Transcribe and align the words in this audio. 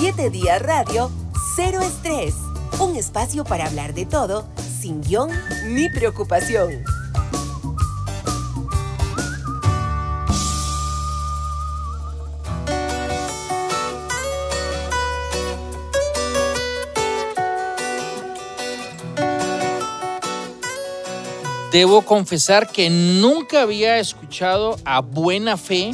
7 0.00 0.30
días 0.30 0.62
radio, 0.62 1.10
cero 1.54 1.80
estrés. 1.82 2.34
Un 2.78 2.96
espacio 2.96 3.44
para 3.44 3.66
hablar 3.66 3.92
de 3.92 4.06
todo, 4.06 4.48
sin 4.80 5.02
guion 5.02 5.28
ni 5.66 5.90
preocupación. 5.90 6.82
Debo 21.70 22.00
confesar 22.06 22.72
que 22.72 22.88
nunca 22.88 23.60
había 23.60 23.98
escuchado 23.98 24.78
a 24.86 25.02
Buena 25.02 25.58
Fe 25.58 25.90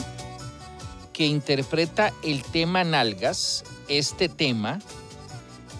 que 1.12 1.27
interpreta 1.27 2.12
el 2.23 2.45
tema 2.45 2.84
Nalgas. 2.84 3.65
Este 3.88 4.28
tema 4.28 4.80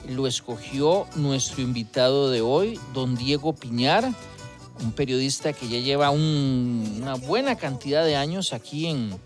lo 0.09 0.29
escogió 0.29 1.09
nuestro 1.17 1.63
invitado 1.63 2.31
de 2.31 2.41
hoy, 2.41 2.79
don 2.95 3.17
Diego 3.17 3.53
Piñar, 3.53 4.09
un 4.81 4.93
periodista 4.93 5.53
que 5.53 5.69
ya 5.69 5.81
lleva 5.81 6.11
una 6.11 7.15
buena 7.15 7.57
cantidad 7.57 8.05
de 8.05 8.15
años 8.15 8.53
aquí 8.53 8.87
en, 8.87 9.19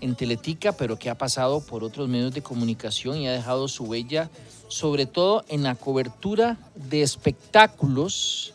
en 0.00 0.14
Teletica, 0.14 0.70
pero 0.70 1.00
que 1.00 1.10
ha 1.10 1.18
pasado 1.18 1.66
por 1.66 1.82
otros 1.82 2.08
medios 2.08 2.32
de 2.32 2.42
comunicación 2.42 3.16
y 3.16 3.26
ha 3.26 3.32
dejado 3.32 3.66
su 3.66 3.84
huella, 3.84 4.30
sobre 4.68 5.06
todo 5.06 5.44
en 5.48 5.64
la 5.64 5.74
cobertura 5.74 6.58
de 6.76 7.02
espectáculos. 7.02 8.54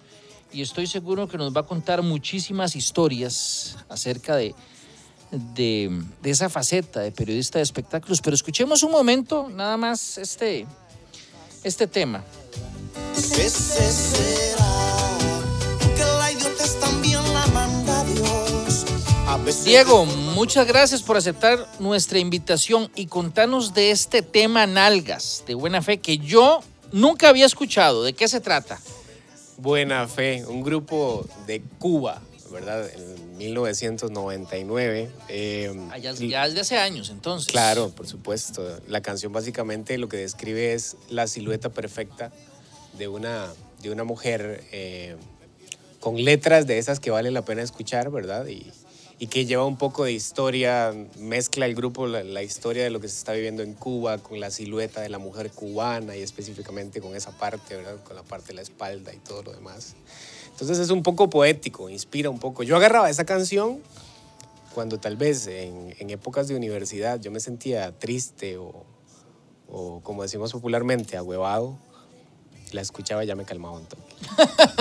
Y 0.53 0.61
estoy 0.61 0.87
seguro 0.87 1.27
que 1.27 1.37
nos 1.37 1.53
va 1.53 1.61
a 1.61 1.65
contar 1.65 2.01
muchísimas 2.03 2.77
historias 2.77 3.77
acerca 3.89 4.37
de, 4.37 4.55
de, 5.31 6.03
esa 6.23 6.49
faceta 6.49 7.01
de 7.01 7.11
periodista 7.11 7.59
de 7.59 7.63
espectáculos. 7.63 8.21
Pero 8.21 8.35
escuchemos 8.35 8.83
un 8.83 8.91
momento 8.91 9.49
nada 9.49 9.77
más 9.77 10.17
este, 10.17 10.65
este 11.63 11.87
tema. 11.87 12.23
Diego, 19.63 20.05
muchas 20.05 20.67
gracias 20.67 21.01
por 21.01 21.15
aceptar 21.15 21.65
nuestra 21.79 22.19
invitación 22.19 22.89
y 22.95 23.07
contarnos 23.07 23.73
de 23.73 23.91
este 23.91 24.21
tema 24.21 24.67
Nalgas, 24.67 25.43
de 25.47 25.55
buena 25.55 25.81
fe, 25.81 25.99
que 25.99 26.17
yo 26.17 26.61
nunca 26.91 27.29
había 27.29 27.45
escuchado. 27.45 28.03
¿De 28.03 28.13
qué 28.13 28.27
se 28.27 28.41
trata? 28.41 28.79
Buena 29.57 30.07
Fe, 30.07 30.45
un 30.45 30.61
grupo 30.63 31.25
de 31.47 31.61
Cuba, 31.79 32.21
¿verdad? 32.51 32.89
En 32.93 33.37
1999. 33.37 35.09
Eh, 35.29 35.89
ah, 35.91 35.97
ya, 35.97 36.13
desde 36.13 36.59
hace 36.59 36.77
años, 36.77 37.09
entonces. 37.09 37.51
Claro, 37.51 37.89
por 37.89 38.07
supuesto. 38.07 38.79
La 38.87 39.01
canción 39.01 39.31
básicamente 39.31 39.97
lo 39.97 40.09
que 40.09 40.17
describe 40.17 40.73
es 40.73 40.97
la 41.09 41.27
silueta 41.27 41.69
perfecta 41.69 42.31
de 42.97 43.07
una, 43.07 43.47
de 43.81 43.91
una 43.91 44.03
mujer 44.03 44.63
eh, 44.71 45.15
con 45.99 46.23
letras 46.23 46.67
de 46.67 46.77
esas 46.77 46.99
que 46.99 47.11
vale 47.11 47.31
la 47.31 47.43
pena 47.43 47.61
escuchar, 47.61 48.09
¿verdad? 48.11 48.47
Y, 48.47 48.71
y 49.19 49.27
que 49.27 49.45
lleva 49.45 49.65
un 49.65 49.77
poco 49.77 50.03
de 50.03 50.11
historia, 50.11 50.93
mezcla 51.17 51.65
el 51.65 51.75
grupo 51.75 52.05
la, 52.05 52.43
historia 52.43 52.83
de 52.83 52.91
lo 52.91 52.99
que 52.99 53.07
se 53.07 53.17
está 53.17 53.33
viviendo 53.33 53.63
en 53.63 53.73
Cuba 53.73 54.19
con 54.19 54.39
la 54.39 54.51
silueta 54.51 55.01
de 55.01 55.09
la 55.09 55.17
mujer 55.17 55.49
cubana 55.51 56.15
y 56.15 56.21
específicamente 56.21 57.01
con 57.01 57.15
esa 57.15 57.31
parte, 57.31 57.75
¿verdad? 57.75 58.03
Con 58.03 58.15
la 58.15 58.23
parte 58.23 58.49
de 58.49 58.53
la 58.55 58.61
espalda 58.61 59.13
y 59.13 59.17
todo 59.17 59.41
lo 59.41 59.53
demás. 59.53 59.95
Entonces 60.57 60.79
es 60.79 60.89
un 60.89 61.03
poco 61.03 61.29
poético, 61.29 61.87
inspira 61.87 62.31
un 62.31 62.39
poco. 62.39 62.63
Yo 62.63 62.75
agarraba 62.75 63.11
esa 63.11 63.25
canción 63.25 63.79
cuando 64.73 64.99
tal 64.99 65.15
vez 65.15 65.45
en, 65.45 65.95
en 65.99 66.09
épocas 66.09 66.47
de 66.47 66.55
universidad 66.55 67.19
yo 67.19 67.29
me 67.29 67.39
sentía 67.39 67.91
triste 67.97 68.57
o, 68.57 68.83
o 69.69 69.99
como 70.01 70.23
decimos 70.23 70.51
popularmente, 70.51 71.15
ahuevado 71.15 71.77
la 72.71 72.81
escuchaba 72.81 73.23
y 73.23 73.27
ya 73.27 73.35
me 73.35 73.45
calmaba 73.45 73.77
un 73.77 73.85
toque. 73.85 74.03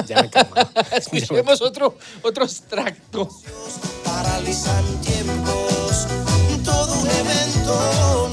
Ya 0.06 0.22
me 0.22 0.30
calmaba. 0.30 0.70
Escuchemos 0.92 1.60
otro, 1.62 1.96
otro 2.22 2.44
extracto. 2.44 3.28
Paralizan 4.04 4.84
tiempos, 5.02 6.06
todo 6.64 7.00
un 7.00 7.06
evento, 7.06 8.25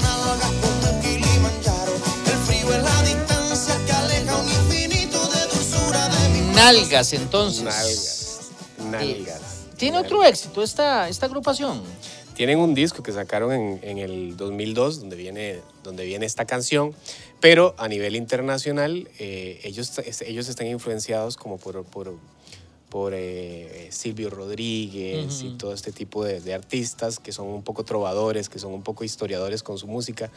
Nalgas, 6.64 7.12
entonces. 7.12 7.62
Nalgas. 7.62 8.50
Nalgas. 8.90 9.66
¿Tiene 9.76 9.98
otro 9.98 10.24
éxito 10.24 10.62
esta, 10.62 11.10
esta 11.10 11.26
agrupación? 11.26 11.82
Tienen 12.34 12.58
un 12.58 12.72
disco 12.72 13.02
que 13.02 13.12
sacaron 13.12 13.52
en, 13.52 13.80
en, 13.82 13.98
el 13.98 14.34
2002 14.38 15.00
donde 15.00 15.14
viene, 15.14 15.60
donde 15.82 16.06
viene 16.06 16.24
esta 16.24 16.46
canción, 16.46 16.94
pero 17.38 17.74
a 17.76 17.86
nivel 17.86 18.16
internacional 18.16 19.10
eh, 19.18 19.60
ellos, 19.62 19.92
ellos 20.22 20.48
están 20.48 20.66
influenciados 20.66 21.36
como 21.36 21.58
por, 21.58 21.84
por, 21.84 22.14
por 22.88 23.12
eh, 23.14 23.88
Silvio 23.90 24.30
Rodríguez 24.30 25.42
y 25.42 25.50
todo 25.58 25.74
este 25.74 25.92
tipo 25.92 26.24
de, 26.24 26.40
de, 26.40 26.54
artistas 26.54 27.18
que 27.18 27.32
son 27.32 27.48
un 27.48 27.62
poco 27.62 27.84
trovadores, 27.84 28.48
que 28.48 28.58
son 28.58 28.72
un 28.72 28.82
poco 28.82 29.04
historiadores 29.04 29.62
con 29.62 29.76
su 29.76 29.86
música. 29.86 30.30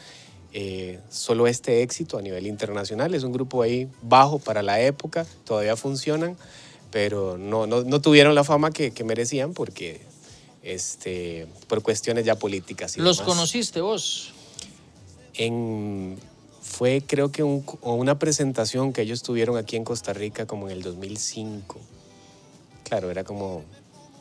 Eh, 0.52 0.98
solo 1.10 1.46
este 1.46 1.82
éxito 1.82 2.16
a 2.16 2.22
nivel 2.22 2.46
internacional 2.46 3.14
es 3.14 3.22
un 3.22 3.32
grupo 3.32 3.62
ahí 3.62 3.88
bajo 4.02 4.38
para 4.38 4.62
la 4.62 4.80
época, 4.80 5.26
todavía 5.44 5.76
funcionan, 5.76 6.36
pero 6.90 7.36
no, 7.36 7.66
no, 7.66 7.82
no 7.82 8.00
tuvieron 8.00 8.34
la 8.34 8.44
fama 8.44 8.70
que, 8.70 8.92
que 8.92 9.04
merecían 9.04 9.52
porque 9.52 10.00
este, 10.62 11.46
por 11.66 11.82
cuestiones 11.82 12.24
ya 12.24 12.36
políticas. 12.36 12.96
Y 12.96 13.00
¿Los 13.00 13.20
conociste 13.20 13.80
vos? 13.80 14.32
En, 15.34 16.18
fue 16.62 17.02
creo 17.06 17.32
que 17.32 17.42
una 17.42 18.18
presentación 18.18 18.92
que 18.92 19.02
ellos 19.02 19.22
tuvieron 19.22 19.56
aquí 19.56 19.76
en 19.76 19.84
Costa 19.84 20.12
Rica 20.12 20.46
como 20.46 20.68
en 20.68 20.76
el 20.76 20.82
2005. 20.82 21.78
Claro, 22.84 23.10
era 23.10 23.24
como, 23.24 23.64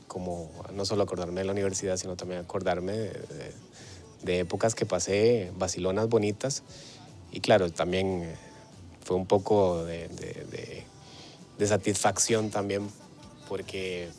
como 0.08 0.52
no 0.74 0.86
solo 0.86 1.04
acordarme 1.04 1.42
de 1.42 1.46
la 1.46 1.52
universidad, 1.54 1.98
sino 1.98 2.16
también 2.16 2.42
acordarme 2.42 2.94
de, 2.94 3.52
épocas 4.26 4.76
que 4.76 4.86
pasé, 4.86 5.52
vacilonas 5.58 6.10
bonitas. 6.10 6.64
Y 7.32 7.40
claro, 7.40 7.72
también 7.72 8.24
eh, 8.24 8.36
fue 9.04 9.16
un 9.16 9.26
poco 9.26 9.84
de, 9.86 10.08
de 11.58 11.68
satisfacción 11.68 12.50
también 12.50 12.88
porque 13.48 14.10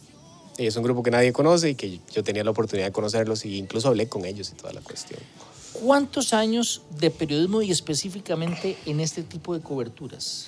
es 0.58 0.76
un 0.76 0.82
grupo 0.82 1.02
que 1.02 1.10
nadie 1.10 1.32
conoce 1.32 1.70
y 1.70 1.74
que 1.74 2.00
yo 2.12 2.24
tenía 2.24 2.42
la 2.42 2.50
oportunidad 2.50 2.86
de 2.86 2.92
conocerlos 2.92 3.44
e 3.44 3.50
incluso 3.50 3.88
hablé 3.88 4.08
con 4.08 4.24
ellos 4.24 4.50
y 4.50 4.54
toda 4.54 4.72
la 4.72 4.80
cuestión. 4.80 5.20
¿Cuántos 5.72 6.32
años 6.32 6.82
de 6.98 7.10
periodismo 7.10 7.62
y 7.62 7.70
específicamente 7.70 8.76
en 8.86 9.00
este 9.00 9.22
tipo 9.22 9.54
de 9.54 9.60
coberturas? 9.60 10.46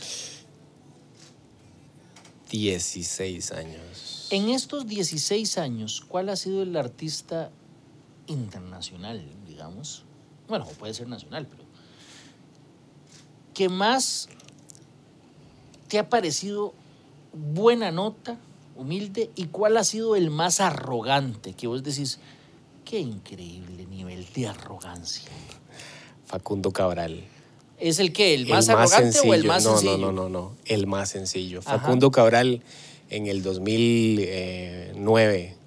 16 2.50 3.52
años. 3.52 4.26
En 4.30 4.48
estos 4.48 4.86
16 4.88 5.58
años, 5.58 6.00
¿cuál 6.00 6.28
ha 6.30 6.36
sido 6.36 6.62
el 6.62 6.76
artista 6.76 7.50
internacional, 8.26 9.24
digamos? 9.60 10.04
Bueno, 10.48 10.64
puede 10.78 10.94
ser 10.94 11.06
nacional, 11.06 11.46
pero 11.46 11.64
que 13.52 13.68
más 13.68 14.30
te 15.88 15.98
ha 15.98 16.08
parecido 16.08 16.72
buena 17.32 17.90
nota 17.90 18.38
humilde 18.74 19.30
y 19.36 19.44
cuál 19.46 19.76
ha 19.76 19.84
sido 19.84 20.16
el 20.16 20.30
más 20.30 20.60
arrogante 20.60 21.52
que 21.52 21.66
vos 21.66 21.82
decís, 21.82 22.20
qué 22.86 23.00
increíble 23.00 23.84
nivel 23.86 24.26
de 24.34 24.48
arrogancia. 24.48 25.30
Facundo 26.24 26.72
Cabral. 26.72 27.22
¿Es 27.78 27.98
el 27.98 28.14
que 28.14 28.32
¿El 28.34 28.46
más, 28.46 28.70
arrogante 28.70 29.20
o 29.20 29.34
el 29.34 29.44
más 29.44 29.64
no, 29.64 29.72
sencillo? 29.72 29.98
No, 29.98 30.12
no, 30.12 30.28
no, 30.28 30.30
no, 30.30 30.52
el 30.64 30.86
más 30.86 31.10
sencillo. 31.10 31.60
Facundo 31.60 32.10
Cabral 32.10 32.62
en 33.10 33.26
el 33.26 33.42
2009. 33.42 35.59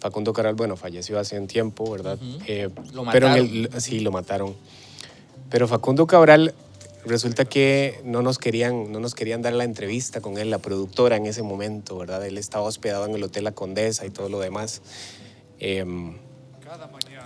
Facundo 0.00 0.32
Cabral, 0.32 0.54
bueno, 0.54 0.76
falleció 0.76 1.18
hace 1.18 1.38
un 1.38 1.46
tiempo, 1.46 1.90
¿verdad? 1.90 2.18
Eh, 2.46 2.70
lo 2.92 3.04
mataron. 3.04 3.34
Pero 3.52 3.80
sí, 3.80 4.00
lo 4.00 4.10
mataron. 4.10 4.56
Pero 5.50 5.68
Facundo 5.68 6.06
Cabral 6.06 6.54
resulta 7.04 7.44
que 7.44 8.00
no 8.04 8.22
nos 8.22 8.38
querían, 8.38 8.92
no 8.92 9.00
nos 9.00 9.14
querían 9.14 9.42
dar 9.42 9.52
la 9.52 9.64
entrevista 9.64 10.20
con 10.20 10.38
él, 10.38 10.50
la 10.50 10.58
productora 10.58 11.16
en 11.16 11.26
ese 11.26 11.42
momento, 11.42 11.98
¿verdad? 11.98 12.26
Él 12.26 12.38
estaba 12.38 12.64
hospedado 12.64 13.06
en 13.06 13.14
el 13.14 13.22
Hotel 13.22 13.44
La 13.44 13.52
Condesa 13.52 14.06
y 14.06 14.10
todo 14.10 14.28
lo 14.28 14.40
demás. 14.40 14.80
Em, 15.58 16.16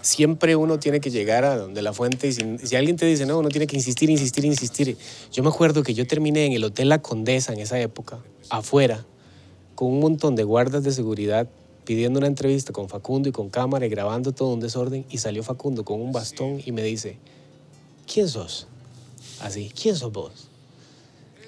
siempre 0.03 0.57
uno 0.57 0.79
tiene 0.79 1.01
que 1.01 1.11
llegar 1.11 1.45
a 1.45 1.57
donde 1.57 1.81
la 1.81 1.93
fuente 1.93 2.27
y 2.27 2.33
si, 2.33 2.77
alguien 2.77 2.97
te 2.97 3.07
dice, 3.07 3.25
no, 3.27 3.39
uno 3.39 3.51
tiene 3.51 3.67
que 3.67 3.77
insistir, 3.77 4.11
insistir, 4.11 4.45
insistir. 4.45 4.97
Yo 5.33 5.43
me 5.43 5.49
acuerdo 5.49 5.83
que 5.83 5.95
yo 5.95 6.07
terminé 6.07 6.47
en 6.47 6.53
el 6.53 6.65
Hotel 6.65 6.89
La 6.89 7.03
Condesa 7.03 7.53
en 7.53 7.61
esa 7.61 7.79
época, 7.79 8.19
afuera, 8.51 9.05
con 9.75 9.89
un 9.89 10.01
montón 10.01 10.35
de 10.35 10.45
guardas 10.45 10.83
de 10.83 10.93
seguridad 10.93 11.49
pidiendo 11.85 12.19
una 12.19 12.29
entrevista 12.29 12.73
con 12.73 12.89
Facundo 12.89 13.29
y 13.29 13.33
con 13.33 13.51
cámara 13.51 13.87
y 13.87 13.89
grabando 13.89 14.33
todo 14.33 14.53
un 14.53 14.61
desorden 14.61 15.05
y 15.11 15.19
salió 15.19 15.43
Facundo 15.43 15.85
con 15.85 16.01
un 16.01 16.13
bastón 16.13 16.61
y 16.65 16.73
me 16.73 16.83
dice, 16.83 17.19
¿quién 18.07 18.29
sos? 18.29 18.67
así, 19.41 19.71
¿quién 19.81 19.97
sos 19.97 20.13
vos? 20.13 20.49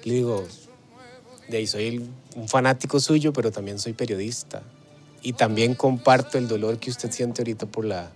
Le 0.03 0.13
digo, 0.13 0.45
de 1.47 1.57
ahí 1.57 1.67
soy 1.67 2.09
un 2.35 2.47
fanático 2.47 2.99
suyo, 2.99 3.33
pero 3.33 3.51
también 3.51 3.79
soy 3.79 3.93
periodista. 3.93 4.63
Y 5.21 5.33
también 5.33 5.73
comparto 5.73 6.37
el 6.37 6.47
dolor 6.47 6.79
que 6.79 6.89
usted 6.89 7.11
siente 7.11 7.41
ahorita 7.41 7.65
por 7.65 7.85
la, 7.85 8.11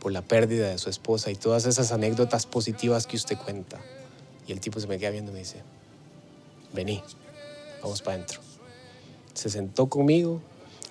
por 0.00 0.12
la 0.12 0.22
pérdida 0.22 0.68
de 0.68 0.78
su 0.78 0.88
esposa 0.88 1.30
y 1.30 1.34
todas 1.34 1.66
esas 1.66 1.92
anécdotas 1.92 2.46
positivas 2.46 3.06
que 3.06 3.16
usted 3.16 3.36
cuenta. 3.36 3.78
Y 4.46 4.52
el 4.52 4.60
tipo 4.60 4.80
se 4.80 4.86
me 4.86 4.98
queda 4.98 5.10
viendo 5.10 5.30
y 5.30 5.34
me 5.34 5.40
dice, 5.40 5.62
vení, 6.72 7.02
vamos 7.82 8.02
para 8.02 8.16
adentro. 8.16 8.40
Se 9.34 9.50
sentó 9.50 9.88
conmigo 9.88 10.40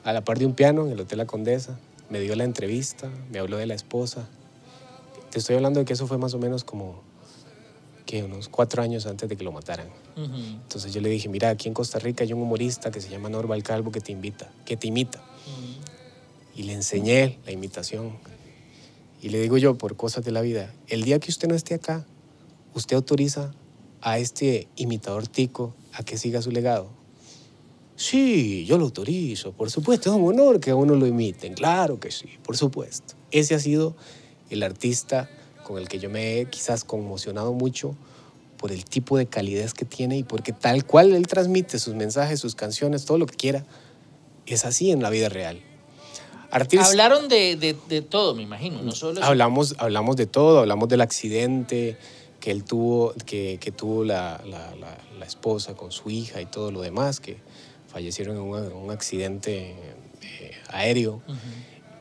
a 0.03 0.13
la 0.13 0.23
par 0.23 0.39
de 0.39 0.45
un 0.45 0.53
piano 0.53 0.85
en 0.85 0.93
el 0.93 0.99
Hotel 0.99 1.17
La 1.17 1.25
Condesa, 1.25 1.79
me 2.09 2.19
dio 2.19 2.35
la 2.35 2.43
entrevista, 2.43 3.09
me 3.31 3.39
habló 3.39 3.57
de 3.57 3.65
la 3.65 3.73
esposa. 3.73 4.27
Te 5.29 5.39
estoy 5.39 5.55
hablando 5.55 5.79
de 5.79 5.85
que 5.85 5.93
eso 5.93 6.07
fue 6.07 6.17
más 6.17 6.33
o 6.33 6.39
menos 6.39 6.63
como 6.63 7.01
que 8.05 8.23
unos 8.23 8.49
cuatro 8.49 8.83
años 8.83 9.05
antes 9.05 9.29
de 9.29 9.37
que 9.37 9.43
lo 9.43 9.51
mataran. 9.51 9.87
Entonces 10.17 10.93
yo 10.93 10.99
le 10.99 11.09
dije, 11.09 11.29
mira, 11.29 11.49
aquí 11.49 11.69
en 11.69 11.73
Costa 11.73 11.99
Rica 11.99 12.23
hay 12.23 12.33
un 12.33 12.41
humorista 12.41 12.91
que 12.91 12.99
se 12.99 13.09
llama 13.09 13.29
Norval 13.29 13.63
Calvo 13.63 13.91
que 13.91 14.01
te 14.01 14.11
invita, 14.11 14.51
que 14.65 14.75
te 14.75 14.87
imita. 14.87 15.23
Y 16.53 16.63
le 16.63 16.73
enseñé 16.73 17.39
la 17.45 17.51
imitación. 17.51 18.17
Y 19.21 19.29
le 19.29 19.39
digo 19.39 19.57
yo, 19.57 19.77
por 19.77 19.95
cosas 19.95 20.25
de 20.25 20.31
la 20.31 20.41
vida, 20.41 20.73
el 20.87 21.03
día 21.03 21.19
que 21.19 21.29
usted 21.29 21.47
no 21.47 21.55
esté 21.55 21.75
acá, 21.75 22.05
usted 22.73 22.97
autoriza 22.97 23.53
a 24.01 24.17
este 24.17 24.67
imitador 24.75 25.27
tico 25.27 25.73
a 25.93 26.03
que 26.03 26.17
siga 26.17 26.41
su 26.41 26.51
legado. 26.51 26.89
Sí, 28.01 28.65
yo 28.65 28.79
lo 28.79 28.85
autorizo, 28.85 29.51
por 29.51 29.69
supuesto, 29.69 30.09
es 30.09 30.15
un 30.15 30.27
honor 30.27 30.59
que 30.59 30.71
a 30.71 30.75
uno 30.75 30.95
lo 30.95 31.05
imiten, 31.05 31.53
claro 31.53 31.99
que 31.99 32.09
sí, 32.09 32.27
por 32.43 32.57
supuesto. 32.57 33.13
Ese 33.29 33.53
ha 33.53 33.59
sido 33.59 33.95
el 34.49 34.63
artista 34.63 35.29
con 35.63 35.77
el 35.77 35.87
que 35.87 35.99
yo 35.99 36.09
me 36.09 36.39
he 36.39 36.45
quizás 36.45 36.83
conmocionado 36.83 37.53
mucho 37.53 37.95
por 38.57 38.71
el 38.71 38.85
tipo 38.85 39.19
de 39.19 39.27
calidez 39.27 39.75
que 39.75 39.85
tiene 39.85 40.17
y 40.17 40.23
porque 40.23 40.51
tal 40.51 40.83
cual 40.83 41.13
él 41.13 41.27
transmite 41.27 41.77
sus 41.77 41.93
mensajes, 41.93 42.39
sus 42.39 42.55
canciones, 42.55 43.05
todo 43.05 43.19
lo 43.19 43.27
que 43.27 43.35
quiera, 43.35 43.65
es 44.47 44.65
así 44.65 44.89
en 44.89 45.03
la 45.03 45.11
vida 45.11 45.29
real. 45.29 45.61
Artistas, 46.49 46.89
Hablaron 46.89 47.29
de, 47.29 47.55
de- 47.55 47.77
de 47.87 48.01
todo, 48.01 48.33
me 48.33 48.41
imagino, 48.41 48.81
no 48.81 48.93
solo 48.93 49.23
hablamos, 49.23 49.75
hablamos 49.77 50.15
de 50.15 50.25
todo, 50.25 50.57
hablamos 50.61 50.89
del 50.89 51.01
accidente 51.01 51.97
que 52.39 52.49
él 52.49 52.63
tuvo, 52.63 53.13
que, 53.27 53.59
que 53.61 53.71
tuvo 53.71 54.03
la, 54.03 54.41
la- 54.47 54.75
la- 54.75 54.97
la 55.19 55.25
esposa 55.27 55.75
con 55.75 55.91
su 55.91 56.09
hija 56.09 56.41
y 56.41 56.47
todo 56.47 56.71
lo 56.71 56.81
demás, 56.81 57.19
que 57.19 57.37
fallecieron 57.91 58.37
en 58.37 58.43
un, 58.43 58.71
un 58.71 58.91
accidente 58.91 59.75
eh, 60.21 60.51
aéreo. 60.69 61.21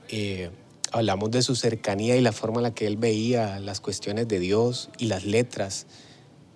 Eh, 0.08 0.50
hablamos 0.92 1.30
de 1.30 1.42
su 1.42 1.56
cercanía 1.56 2.16
y 2.16 2.20
la 2.20 2.32
forma 2.32 2.58
en 2.58 2.64
la 2.64 2.74
que 2.74 2.86
él 2.86 2.96
veía 2.96 3.58
las 3.60 3.80
cuestiones 3.80 4.28
de 4.28 4.38
Dios 4.38 4.90
y 4.98 5.06
las 5.06 5.24
letras. 5.24 5.86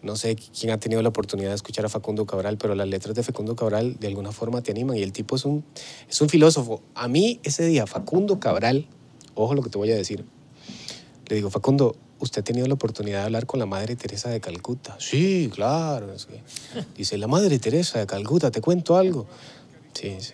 No 0.03 0.17
sé 0.17 0.37
quién 0.37 0.71
ha 0.73 0.79
tenido 0.79 1.03
la 1.03 1.09
oportunidad 1.09 1.49
de 1.49 1.55
escuchar 1.57 1.85
a 1.85 1.89
Facundo 1.89 2.27
Cabral, 2.27 2.59
pero 2.59 2.75
las 2.75 2.87
letras 2.87 3.15
de 3.15 3.23
Facundo 3.23 3.57
Cabral 3.57 3.97
de 3.99 4.07
alguna 4.07 4.33
forma 4.33 4.63
te 4.63 4.71
animan 4.71 4.97
y 4.97 5.03
el 5.03 5.13
tipo 5.13 5.35
es 5.35 5.45
un, 5.45 5.65
es 6.09 6.21
un 6.21 6.29
filósofo. 6.29 6.83
A 6.95 7.09
mí 7.09 7.41
ese 7.43 7.67
día, 7.67 7.87
Facundo 7.87 8.39
Cabral, 8.39 8.87
ojo 9.35 9.55
lo 9.55 9.63
que 9.63 9.71
te 9.71 9.79
voy 9.79 9.91
a 9.91 9.97
decir, 9.97 10.25
le 11.27 11.37
digo, 11.37 11.51
Facundo, 11.51 11.97
¿usted 12.21 12.41
ha 12.41 12.45
tenido 12.45 12.67
la 12.67 12.75
oportunidad 12.75 13.21
de 13.21 13.25
hablar 13.25 13.47
con 13.47 13.59
la 13.61 13.67
Madre 13.67 13.97
Teresa 13.97 14.31
de 14.31 14.41
Calcuta? 14.41 14.97
Sí, 15.01 15.51
claro. 15.53 16.15
que- 16.15 16.41
Dice, 16.97 17.19
la 17.19 17.27
Madre 17.27 17.59
Teresa 17.59 17.99
de 17.99 18.07
Calcuta, 18.07 18.51
¿te 18.51 18.61
cuento 18.61 18.97
algo? 18.97 19.27
Sí, 19.93 20.17
sí. 20.21 20.33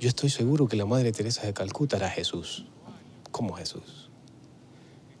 Yo 0.00 0.08
estoy 0.08 0.28
seguro 0.30 0.68
que 0.68 0.76
la 0.76 0.84
Madre 0.86 1.12
Teresa 1.12 1.46
de 1.46 1.52
Calcuta 1.54 1.96
era 1.96 2.10
Jesús. 2.10 2.64
¿Cómo 3.30 3.54
Jesús? 3.54 4.08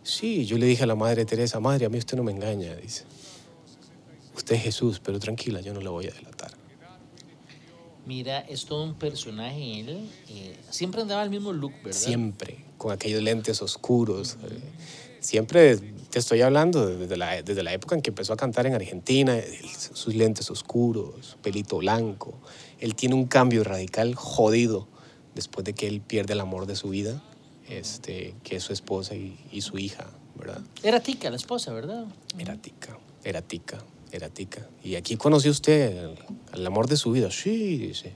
Sí, 0.02 0.46
yo 0.46 0.56
le 0.58 0.66
dije 0.66 0.84
a 0.84 0.86
la 0.86 0.94
Madre 0.94 1.24
Teresa, 1.24 1.58
Madre, 1.60 1.86
a 1.86 1.88
mí 1.88 1.98
usted 1.98 2.16
no 2.16 2.22
me 2.22 2.32
engaña, 2.32 2.74
dice. 2.76 3.04
Usted 4.36 4.54
es 4.56 4.62
Jesús, 4.62 5.00
pero 5.02 5.18
tranquila, 5.18 5.60
yo 5.60 5.72
no 5.72 5.80
la 5.80 5.90
voy 5.90 6.06
a 6.06 6.12
delatar. 6.12 6.52
Mira, 8.06 8.38
es 8.40 8.66
todo 8.66 8.84
un 8.84 8.94
personaje 8.94 9.80
él. 9.80 10.08
eh, 10.28 10.56
siempre 10.70 11.00
andaba 11.02 11.24
el 11.24 11.30
mismo 11.30 11.52
look, 11.52 11.72
¿verdad? 11.82 11.98
Siempre, 11.98 12.64
con 12.78 12.92
aquellos 12.92 13.20
lentes 13.22 13.60
oscuros. 13.62 14.36
eh, 14.44 14.60
Siempre 15.20 15.76
te 15.76 16.18
estoy 16.18 16.42
hablando 16.42 16.86
desde 16.86 17.16
la, 17.16 17.42
desde 17.42 17.62
la 17.62 17.72
época 17.72 17.94
en 17.94 18.02
que 18.02 18.10
empezó 18.10 18.32
a 18.32 18.36
cantar 18.36 18.66
en 18.66 18.74
Argentina, 18.74 19.38
sus 19.92 20.14
lentes 20.14 20.50
oscuros, 20.50 21.36
pelito 21.42 21.78
blanco. 21.78 22.38
Él 22.78 22.94
tiene 22.94 23.14
un 23.14 23.26
cambio 23.26 23.64
radical 23.64 24.14
jodido 24.14 24.88
después 25.34 25.64
de 25.64 25.74
que 25.74 25.86
él 25.86 26.00
pierde 26.00 26.32
el 26.34 26.40
amor 26.40 26.66
de 26.66 26.76
su 26.76 26.90
vida, 26.90 27.22
este, 27.68 28.34
que 28.44 28.56
es 28.56 28.62
su 28.62 28.72
esposa 28.72 29.14
y, 29.14 29.38
y 29.52 29.60
su 29.62 29.78
hija, 29.78 30.06
¿verdad? 30.36 30.60
Era 30.82 31.00
Tica, 31.00 31.30
la 31.30 31.36
esposa, 31.36 31.72
¿verdad? 31.72 32.06
Era 32.38 32.56
tica, 32.56 32.98
era 33.24 33.42
tica, 33.42 33.78
era 34.12 34.28
tica. 34.28 34.68
Y 34.82 34.94
aquí 34.94 35.16
conoció 35.16 35.50
usted 35.50 35.96
el, 35.96 36.18
el 36.54 36.66
amor 36.66 36.88
de 36.88 36.96
su 36.96 37.10
vida. 37.10 37.30
Sí, 37.30 37.76
dice. 37.78 38.12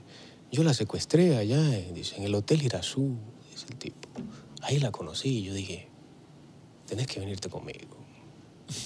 Yo 0.51 0.63
la 0.63 0.73
secuestré 0.73 1.37
allá, 1.37 1.61
dice, 1.93 2.17
en 2.17 2.23
el 2.23 2.35
Hotel 2.35 2.61
Irazú, 2.63 3.15
dice 3.51 3.67
el 3.69 3.77
tipo. 3.77 4.09
Ahí 4.61 4.79
la 4.79 4.91
conocí 4.91 5.29
y 5.29 5.43
yo 5.43 5.53
dije, 5.53 5.87
tenés 6.91 7.07
que 7.07 7.21
venirte 7.21 7.47
conmigo. 7.49 7.95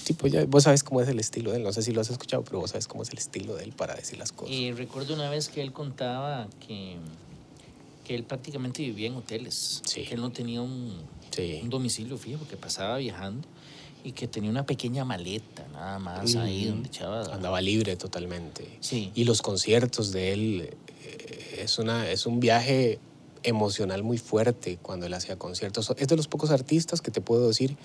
Tipo, 0.04 0.28
ya, 0.28 0.44
vos 0.46 0.62
sabes 0.62 0.84
cómo 0.84 1.00
es 1.00 1.08
el 1.08 1.18
estilo 1.18 1.50
de 1.50 1.56
él. 1.58 1.62
No 1.64 1.72
sé 1.72 1.82
si 1.82 1.90
lo 1.90 2.00
has 2.00 2.08
escuchado, 2.10 2.44
pero 2.44 2.60
vos 2.60 2.70
sabes 2.70 2.86
cómo 2.86 3.02
es 3.02 3.10
el 3.10 3.18
estilo 3.18 3.56
de 3.56 3.64
él 3.64 3.72
para 3.72 3.94
decir 3.96 4.16
las 4.16 4.30
cosas. 4.30 4.54
Y 4.54 4.70
recuerdo 4.72 5.14
una 5.14 5.28
vez 5.28 5.48
que 5.48 5.60
él 5.60 5.72
contaba 5.72 6.48
que, 6.64 6.96
que 8.04 8.14
él 8.14 8.22
prácticamente 8.22 8.82
vivía 8.82 9.08
en 9.08 9.16
hoteles. 9.16 9.82
Sí. 9.84 10.04
Que 10.04 10.14
él 10.14 10.20
no 10.20 10.30
tenía 10.30 10.62
un, 10.62 10.92
Sí. 11.32 11.58
un 11.62 11.68
domicilio 11.70 12.16
fijo, 12.16 12.46
que 12.48 12.56
pasaba 12.56 12.96
viajando. 12.98 13.46
Y 14.04 14.12
que 14.12 14.28
tenía 14.28 14.50
una 14.50 14.64
pequeña 14.64 15.04
maleta, 15.04 15.66
nada 15.72 15.98
más, 15.98 16.36
ahí 16.36 16.62
Ujú. 16.66 16.70
donde 16.74 16.88
echaba. 16.88 17.24
Andaba 17.34 17.60
libre 17.60 17.96
totalmente. 17.96 18.78
Sí. 18.80 19.10
Y 19.16 19.24
los 19.24 19.42
conciertos 19.42 20.12
de 20.12 20.32
él 20.32 20.70
eh, 21.04 21.58
es, 21.64 21.78
una, 21.80 22.08
es 22.08 22.24
un 22.26 22.38
viaje 22.38 23.00
emocional 23.42 24.02
muy 24.02 24.18
fuerte 24.18 24.78
cuando 24.82 25.06
él 25.06 25.14
hacía 25.14 25.36
conciertos. 25.36 25.92
Es 25.96 26.08
de 26.08 26.16
los 26.16 26.28
pocos 26.28 26.50
artistas 26.50 27.00
que 27.00 27.10
te 27.10 27.20
puedo 27.20 27.48
decir 27.48 27.76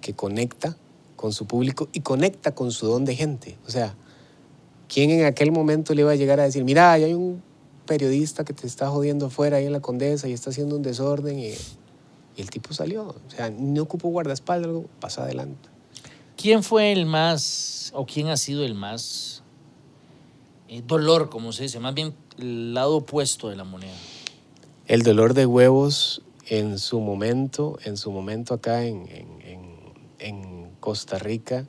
que 0.00 0.14
conecta 0.14 0.76
con 1.16 1.32
su 1.32 1.46
público 1.46 1.88
y 1.92 2.00
conecta 2.00 2.54
con 2.54 2.70
su 2.70 2.86
don 2.86 3.04
de 3.04 3.16
gente. 3.16 3.56
O 3.66 3.70
sea, 3.70 3.94
¿quién 4.88 5.10
en 5.10 5.24
aquel 5.24 5.52
momento 5.52 5.94
le 5.94 6.02
iba 6.02 6.12
a 6.12 6.16
llegar 6.16 6.40
a 6.40 6.44
decir, 6.44 6.64
mira, 6.64 6.92
hay 6.92 7.14
un 7.14 7.42
periodista 7.86 8.44
que 8.44 8.52
te 8.52 8.66
está 8.66 8.88
jodiendo 8.90 9.26
afuera 9.26 9.56
ahí 9.56 9.66
en 9.66 9.72
la 9.72 9.80
Condesa 9.80 10.28
y 10.28 10.32
está 10.32 10.50
haciendo 10.50 10.76
un 10.76 10.82
desorden? 10.82 11.38
Y, 11.38 11.54
el 12.36 12.50
tipo 12.50 12.74
salió. 12.74 13.06
O 13.08 13.30
sea, 13.30 13.48
no 13.48 13.82
ocupó 13.82 14.08
guardaespaldas, 14.08 14.70
pasa 15.00 15.22
adelante. 15.22 15.68
¿Quién 16.36 16.62
fue 16.62 16.92
el 16.92 17.06
más, 17.06 17.92
o 17.94 18.06
quién 18.06 18.28
ha 18.28 18.36
sido 18.36 18.64
el 18.64 18.74
más 18.74 19.42
eh, 20.68 20.82
dolor, 20.84 21.30
como 21.30 21.52
se 21.52 21.62
dice? 21.62 21.78
Más 21.78 21.94
bien 21.94 22.12
el 22.38 22.74
lado 22.74 22.96
opuesto 22.96 23.48
de 23.48 23.56
la 23.56 23.64
moneda. 23.64 23.94
El 24.86 25.02
dolor 25.02 25.34
de 25.34 25.46
huevos 25.46 26.22
en 26.48 26.78
su 26.78 27.00
momento, 27.00 27.78
en 27.84 27.96
su 27.96 28.10
momento 28.12 28.54
acá 28.54 28.84
en, 28.84 29.06
en- 29.08 29.40
en- 29.42 29.74
en 30.18 30.70
Costa 30.80 31.18
Rica, 31.18 31.66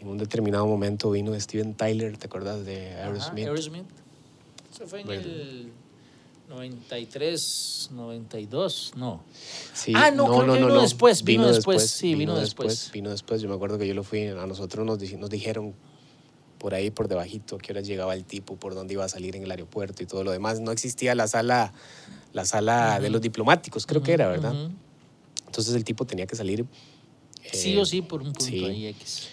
en 0.00 0.08
un 0.08 0.18
determinado 0.18 0.66
momento 0.66 1.10
vino 1.10 1.38
Steven 1.38 1.74
Tyler, 1.74 2.16
¿te 2.18 2.26
acuerdas 2.26 2.64
de 2.64 2.92
Ajá, 2.94 3.06
Aerosmith? 3.06 3.46
Aerosmith. 3.46 3.86
Eso 4.72 4.86
fue 4.86 5.00
en 5.00 5.06
Bueno. 5.06 5.22
el 5.22 5.72
93, 6.48 7.88
92, 7.92 8.92
no. 8.96 9.22
Sí, 9.72 9.92
Ah, 9.94 10.10
no, 10.10 10.26
creo 10.26 10.46
que 10.54 10.58
vino 10.60 10.80
después, 10.82 11.22
vino 11.24 11.46
después, 11.52 11.90
sí, 11.90 12.14
vino 12.14 12.36
después. 12.36 12.90
Vino 12.92 13.10
después, 13.10 13.40
yo 13.40 13.48
me 13.48 13.54
acuerdo 13.54 13.78
que 13.78 13.86
yo 13.86 13.94
lo 13.94 14.02
fui, 14.04 14.26
a 14.26 14.46
nosotros 14.46 14.84
nos 14.86 14.98
dijeron 15.30 15.74
por 16.60 16.74
ahí, 16.74 16.90
por 16.90 17.08
debajito, 17.08 17.56
qué 17.56 17.72
hora 17.72 17.80
llegaba 17.80 18.14
el 18.14 18.24
tipo, 18.24 18.54
por 18.56 18.74
dónde 18.74 18.92
iba 18.92 19.04
a 19.04 19.08
salir 19.08 19.34
en 19.34 19.42
el 19.44 19.50
aeropuerto 19.50 20.02
y 20.02 20.06
todo 20.06 20.22
lo 20.24 20.30
demás. 20.30 20.60
No 20.60 20.72
existía 20.72 21.14
la 21.14 21.26
sala, 21.26 21.72
la 22.34 22.44
sala 22.44 23.00
de 23.00 23.08
los 23.08 23.22
diplomáticos, 23.22 23.86
creo 23.86 24.02
que 24.02 24.12
era, 24.12 24.28
¿verdad? 24.28 24.52
Ujú. 24.52 24.70
Entonces 25.46 25.74
el 25.74 25.84
tipo 25.84 26.04
tenía 26.04 26.26
que 26.26 26.36
salir... 26.36 26.66
Sí 27.50 27.72
eh, 27.76 27.80
o 27.80 27.86
sí 27.86 28.02
por 28.02 28.20
un 28.20 28.32
punto 28.34 28.44
sí. 28.44 28.64
ahí 28.66 28.86
X. 28.88 29.28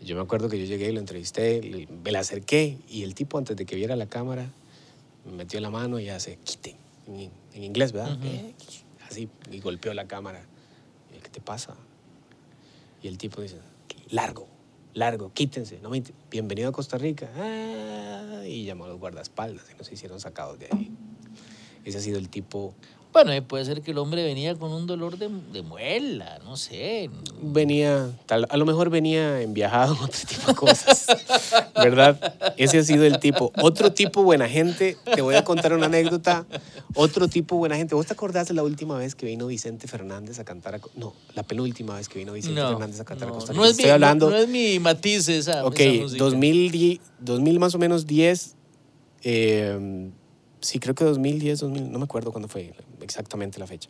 Yo 0.00 0.14
me 0.14 0.22
acuerdo 0.22 0.48
que 0.48 0.56
yo 0.60 0.64
llegué, 0.64 0.92
lo 0.92 1.00
entrevisté, 1.00 1.60
le- 1.60 1.88
me 1.88 2.12
le 2.12 2.18
acerqué 2.18 2.78
y 2.88 3.02
el 3.02 3.16
tipo 3.16 3.36
antes 3.36 3.56
de 3.56 3.66
que 3.66 3.74
viera 3.74 3.96
la 3.96 4.06
cámara 4.06 4.48
me 5.26 5.32
metió 5.32 5.60
la 5.60 5.68
mano 5.70 5.98
y 5.98 6.08
hace 6.08 6.38
quite, 6.44 6.76
en, 7.08 7.28
en 7.54 7.64
inglés, 7.64 7.90
¿verdad? 7.90 8.16
Eh, 8.24 8.54
Así, 9.10 9.28
y 9.50 9.58
golpeó 9.58 9.92
la 9.94 10.06
cámara. 10.06 10.44
Y 11.16 11.20
¿Qué 11.20 11.28
te 11.30 11.40
pasa? 11.40 11.74
Y 13.02 13.08
el 13.08 13.18
tipo 13.18 13.42
dice, 13.42 13.56
largo, 14.10 14.46
largo, 14.94 15.32
quítense. 15.32 15.78
No 15.82 15.90
me 15.90 16.02
Bienvenido 16.30 16.68
a 16.68 16.72
Costa 16.72 16.98
Rica. 16.98 17.28
Ah, 17.36 18.42
y 18.46 18.64
llamó 18.64 18.84
a 18.84 18.88
los 18.88 18.98
guardaespaldas 18.98 19.64
y 19.72 19.78
nos 19.78 19.90
hicieron 19.90 20.20
sacados 20.20 20.58
de 20.58 20.68
ahí. 20.72 20.90
Ese 21.84 21.98
ha 21.98 22.00
sido 22.00 22.18
el 22.18 22.28
tipo 22.28 22.74
Bueno, 23.12 23.32
eh, 23.32 23.40
puede 23.42 23.64
ser 23.64 23.82
que 23.82 23.92
el 23.92 23.98
hombre 23.98 24.22
venía 24.24 24.54
con 24.54 24.72
un 24.72 24.86
dolor 24.86 25.16
de, 25.16 25.28
de 25.52 25.62
muela, 25.62 26.38
no 26.44 26.56
sé. 26.56 27.10
venía, 27.40 28.10
tal, 28.26 28.46
a 28.50 28.56
lo 28.56 28.66
mejor 28.66 28.90
venía 28.90 29.40
enviajado 29.40 29.94
en 29.94 30.00
otro 30.04 30.20
tipo 30.28 30.48
de 30.48 30.54
cosas, 30.54 31.06
¿verdad? 31.78 32.54
Ese 32.56 32.78
ha 32.78 32.84
sido 32.84 33.04
el 33.04 33.18
tipo. 33.18 33.52
Otro 33.62 33.92
tipo 33.92 34.22
buena 34.22 34.48
gente, 34.48 34.96
te 35.14 35.22
voy 35.22 35.34
a 35.34 35.44
contar 35.44 35.72
una 35.72 35.86
anécdota. 35.86 36.46
Otro 36.94 37.28
tipo 37.28 37.56
buena 37.56 37.76
gente. 37.76 37.94
¿Vos 37.94 38.06
te 38.06 38.12
acordás 38.12 38.48
de 38.48 38.54
la 38.54 38.62
última 38.62 38.98
vez 38.98 39.14
que 39.14 39.26
vino 39.26 39.46
Vicente 39.46 39.88
Fernández 39.88 40.38
a 40.38 40.44
cantar 40.44 40.74
a... 40.76 40.80
No, 40.96 41.14
la 41.34 41.42
penúltima 41.42 41.96
vez 41.96 42.08
que 42.08 42.18
vino 42.18 42.32
Vicente 42.32 42.60
No, 42.60 42.70
Fernández 42.70 43.00
a 43.00 43.04
cantar 43.04 43.28
a 43.28 43.30
no, 43.30 43.34
Costa 43.36 43.52
no 43.52 43.62
Rica. 43.62 43.70
es 43.70 43.76
mi, 43.76 43.80
Estoy 43.82 43.90
hablando... 43.92 44.26
no, 44.30 44.36
no 44.36 44.42
es 44.42 44.48
mi 44.48 44.78
matiz 44.78 45.28
esa, 45.28 45.64
Ok, 45.64 45.80
esa 45.80 46.02
música. 46.02 46.24
2010, 46.24 47.00
2000 47.20 47.58
más 47.58 47.74
o 47.74 47.78
menos 47.78 48.06
10, 48.06 48.56
eh, 49.22 50.10
sí, 50.60 50.78
creo 50.78 50.94
que 50.94 51.04
2010, 51.04 51.60
2000, 51.60 51.92
no 51.92 51.98
me 51.98 52.04
acuerdo 52.04 52.30
cuándo 52.32 52.48
fue 52.48 52.72
exactamente 53.00 53.58
la 53.58 53.66
fecha. 53.66 53.88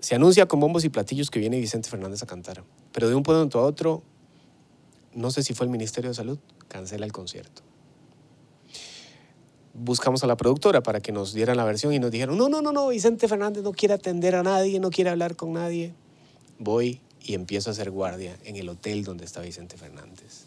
Se 0.00 0.14
anuncia 0.16 0.46
con 0.46 0.58
bombos 0.60 0.84
y 0.84 0.88
platillos 0.88 1.30
que 1.30 1.38
viene 1.38 1.60
Vicente 1.60 1.88
Fernández 1.88 2.22
a 2.22 2.26
cantar, 2.26 2.64
pero 2.92 3.08
de 3.08 3.14
un 3.14 3.22
momento 3.24 3.60
a 3.60 3.62
otro, 3.62 4.02
no 5.14 5.30
sé 5.30 5.42
si 5.42 5.54
fue 5.54 5.66
el 5.66 5.70
Ministerio 5.70 6.10
de 6.10 6.14
Salud, 6.14 6.38
cancela 6.68 7.06
el 7.06 7.12
concierto. 7.12 7.62
Buscamos 9.74 10.22
a 10.22 10.26
la 10.26 10.36
productora 10.36 10.82
para 10.82 11.00
que 11.00 11.12
nos 11.12 11.32
dieran 11.32 11.56
la 11.56 11.64
versión 11.64 11.92
y 11.92 11.98
nos 11.98 12.10
dijeron, 12.10 12.36
no, 12.36 12.48
no, 12.48 12.60
no, 12.60 12.72
no, 12.72 12.88
Vicente 12.88 13.26
Fernández 13.26 13.62
no 13.62 13.72
quiere 13.72 13.94
atender 13.94 14.34
a 14.34 14.42
nadie, 14.42 14.80
no 14.80 14.90
quiere 14.90 15.10
hablar 15.10 15.34
con 15.34 15.54
nadie. 15.54 15.94
Voy 16.58 17.00
y 17.24 17.34
empiezo 17.34 17.70
a 17.70 17.72
hacer 17.72 17.90
guardia 17.90 18.36
en 18.44 18.56
el 18.56 18.68
hotel 18.68 19.04
donde 19.04 19.24
está 19.24 19.40
Vicente 19.40 19.76
Fernández. 19.76 20.44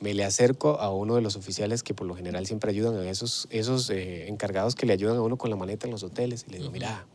Me 0.00 0.12
le 0.12 0.24
acerco 0.24 0.80
a 0.80 0.92
uno 0.92 1.14
de 1.14 1.22
los 1.22 1.36
oficiales 1.36 1.82
que 1.82 1.94
por 1.94 2.06
lo 2.06 2.14
general 2.14 2.46
siempre 2.46 2.70
ayudan 2.70 2.96
a 2.96 3.08
esos, 3.08 3.46
esos 3.50 3.88
eh, 3.88 4.28
encargados 4.28 4.74
que 4.74 4.84
le 4.84 4.92
ayudan 4.92 5.16
a 5.16 5.22
uno 5.22 5.38
con 5.38 5.48
la 5.48 5.56
maleta 5.56 5.86
en 5.86 5.92
los 5.92 6.02
hoteles 6.02 6.44
y 6.46 6.52
le 6.52 6.58
digo, 6.58 6.70
mira, 6.70 7.06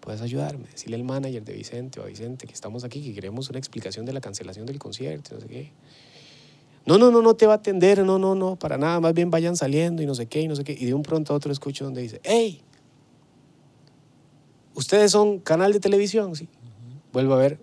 puedes 0.00 0.20
ayudarme, 0.22 0.68
decirle 0.68 0.96
al 0.96 1.04
manager 1.04 1.44
de 1.44 1.52
Vicente 1.52 2.00
o 2.00 2.02
a 2.02 2.06
Vicente 2.06 2.46
que 2.46 2.52
estamos 2.54 2.84
aquí, 2.84 3.02
que 3.02 3.14
queremos 3.14 3.48
una 3.50 3.58
explicación 3.58 4.06
de 4.06 4.12
la 4.12 4.20
cancelación 4.20 4.66
del 4.66 4.78
concierto, 4.78 5.34
no 5.34 5.40
sé 5.40 5.46
qué. 5.46 5.72
No, 6.86 6.96
no, 6.98 7.10
no, 7.10 7.20
no 7.20 7.34
te 7.34 7.46
va 7.46 7.52
a 7.52 7.56
atender, 7.56 8.04
no, 8.04 8.18
no, 8.18 8.34
no, 8.34 8.56
para 8.56 8.78
nada, 8.78 9.00
más 9.00 9.12
bien 9.14 9.30
vayan 9.30 9.56
saliendo 9.56 10.02
y 10.02 10.06
no 10.06 10.14
sé 10.14 10.26
qué, 10.26 10.40
y 10.40 10.48
no 10.48 10.56
sé 10.56 10.64
qué. 10.64 10.72
Y 10.72 10.86
de 10.86 10.94
un 10.94 11.02
pronto 11.02 11.32
a 11.34 11.36
otro 11.36 11.52
escucho 11.52 11.84
donde 11.84 12.00
dice, 12.00 12.20
hey, 12.24 12.62
¿ustedes 14.74 15.12
son 15.12 15.38
canal 15.40 15.72
de 15.72 15.80
televisión? 15.80 16.34
Sí. 16.34 16.48
Vuelvo 17.12 17.34
a 17.34 17.36
ver, 17.36 17.58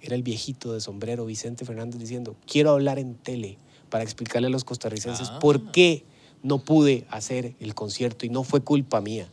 era 0.00 0.14
el 0.16 0.22
viejito 0.22 0.72
de 0.72 0.80
sombrero 0.80 1.24
Vicente 1.24 1.64
Fernández 1.64 2.00
diciendo, 2.00 2.36
quiero 2.46 2.70
hablar 2.70 2.98
en 2.98 3.14
tele 3.14 3.58
para 3.90 4.02
explicarle 4.02 4.48
a 4.48 4.50
los 4.50 4.64
costarricenses 4.64 5.28
Ah. 5.30 5.38
por 5.38 5.70
qué 5.70 6.04
no 6.42 6.58
pude 6.58 7.06
hacer 7.08 7.54
el 7.60 7.74
concierto 7.74 8.26
y 8.26 8.28
no 8.28 8.42
fue 8.42 8.60
culpa 8.60 9.00
mía. 9.00 9.28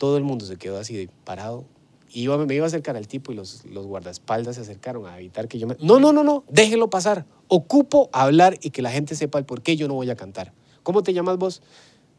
Todo 0.00 0.16
el 0.16 0.24
mundo 0.24 0.46
se 0.46 0.56
quedó 0.56 0.78
así 0.78 1.10
parado. 1.24 1.66
Iba, 2.08 2.38
me 2.38 2.54
iba 2.54 2.64
a 2.64 2.68
acercar 2.68 2.96
al 2.96 3.06
tipo 3.06 3.32
y 3.32 3.34
los, 3.34 3.66
los 3.66 3.86
guardaespaldas 3.86 4.56
se 4.56 4.62
acercaron 4.62 5.06
a 5.06 5.18
evitar 5.18 5.46
que 5.46 5.58
yo 5.58 5.66
me... 5.66 5.76
No, 5.78 6.00
no, 6.00 6.10
no, 6.14 6.24
no, 6.24 6.42
déjelo 6.48 6.88
pasar. 6.88 7.26
Ocupo 7.48 8.08
hablar 8.14 8.56
y 8.62 8.70
que 8.70 8.80
la 8.80 8.90
gente 8.90 9.14
sepa 9.14 9.38
el 9.38 9.44
por 9.44 9.60
qué 9.60 9.76
yo 9.76 9.88
no 9.88 9.94
voy 9.94 10.08
a 10.08 10.16
cantar. 10.16 10.54
¿Cómo 10.82 11.02
te 11.02 11.12
llamas 11.12 11.36
vos? 11.36 11.60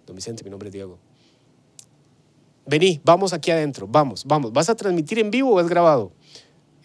Don 0.05 0.15
Vicente, 0.15 0.43
mi 0.43 0.51
nombre 0.51 0.69
es 0.69 0.73
Diego. 0.73 0.99
Vení, 2.67 3.01
vamos 3.03 3.33
aquí 3.33 3.49
adentro, 3.49 3.87
vamos, 3.87 4.25
vamos. 4.25 4.53
¿Vas 4.53 4.69
a 4.69 4.75
transmitir 4.75 5.17
en 5.17 5.31
vivo 5.31 5.55
o 5.55 5.59
es 5.59 5.67
grabado? 5.67 6.11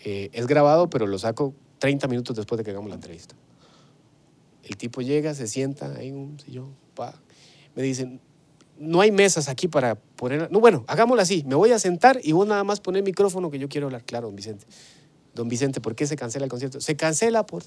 Eh, 0.03 0.31
es 0.33 0.47
grabado, 0.47 0.89
pero 0.89 1.07
lo 1.07 1.19
saco 1.19 1.53
30 1.81 2.09
minutos 2.09 2.35
después 2.35 2.57
de 2.57 2.65
que 2.65 2.71
hagamos 2.71 2.89
la 2.89 2.95
entrevista. 2.95 3.37
El 4.63 4.79
tipo 4.79 5.03
llega, 5.03 5.35
se 5.35 5.47
sienta 5.47 5.95
ahí 5.95 6.09
en 6.09 6.17
un 6.17 6.41
sillón, 6.41 6.75
pa. 6.95 7.21
me 7.75 7.83
dicen, 7.83 8.23
no 8.79 9.01
hay 9.01 9.11
mesas 9.11 9.49
aquí 9.49 9.69
para 9.69 9.95
poner... 9.95 10.51
No, 10.51 10.61
bueno, 10.61 10.85
hagámoslo 10.87 11.23
así. 11.23 11.45
Me 11.47 11.55
voy 11.55 11.73
a 11.73 11.79
sentar 11.79 12.21
y 12.23 12.33
vos 12.33 12.47
nada 12.47 12.65
más 12.65 12.81
poner 12.81 13.01
el 13.01 13.05
micrófono 13.05 13.51
que 13.51 13.59
yo 13.59 13.69
quiero 13.69 13.87
hablar. 13.87 14.05
Claro, 14.05 14.27
don 14.29 14.37
Vicente. 14.37 14.67
Don 15.35 15.49
Vicente, 15.49 15.81
¿por 15.81 15.95
qué 15.95 16.07
se 16.07 16.17
cancela 16.17 16.45
el 16.45 16.51
concierto? 16.51 16.81
Se 16.81 16.97
cancela 16.97 17.45
por... 17.45 17.63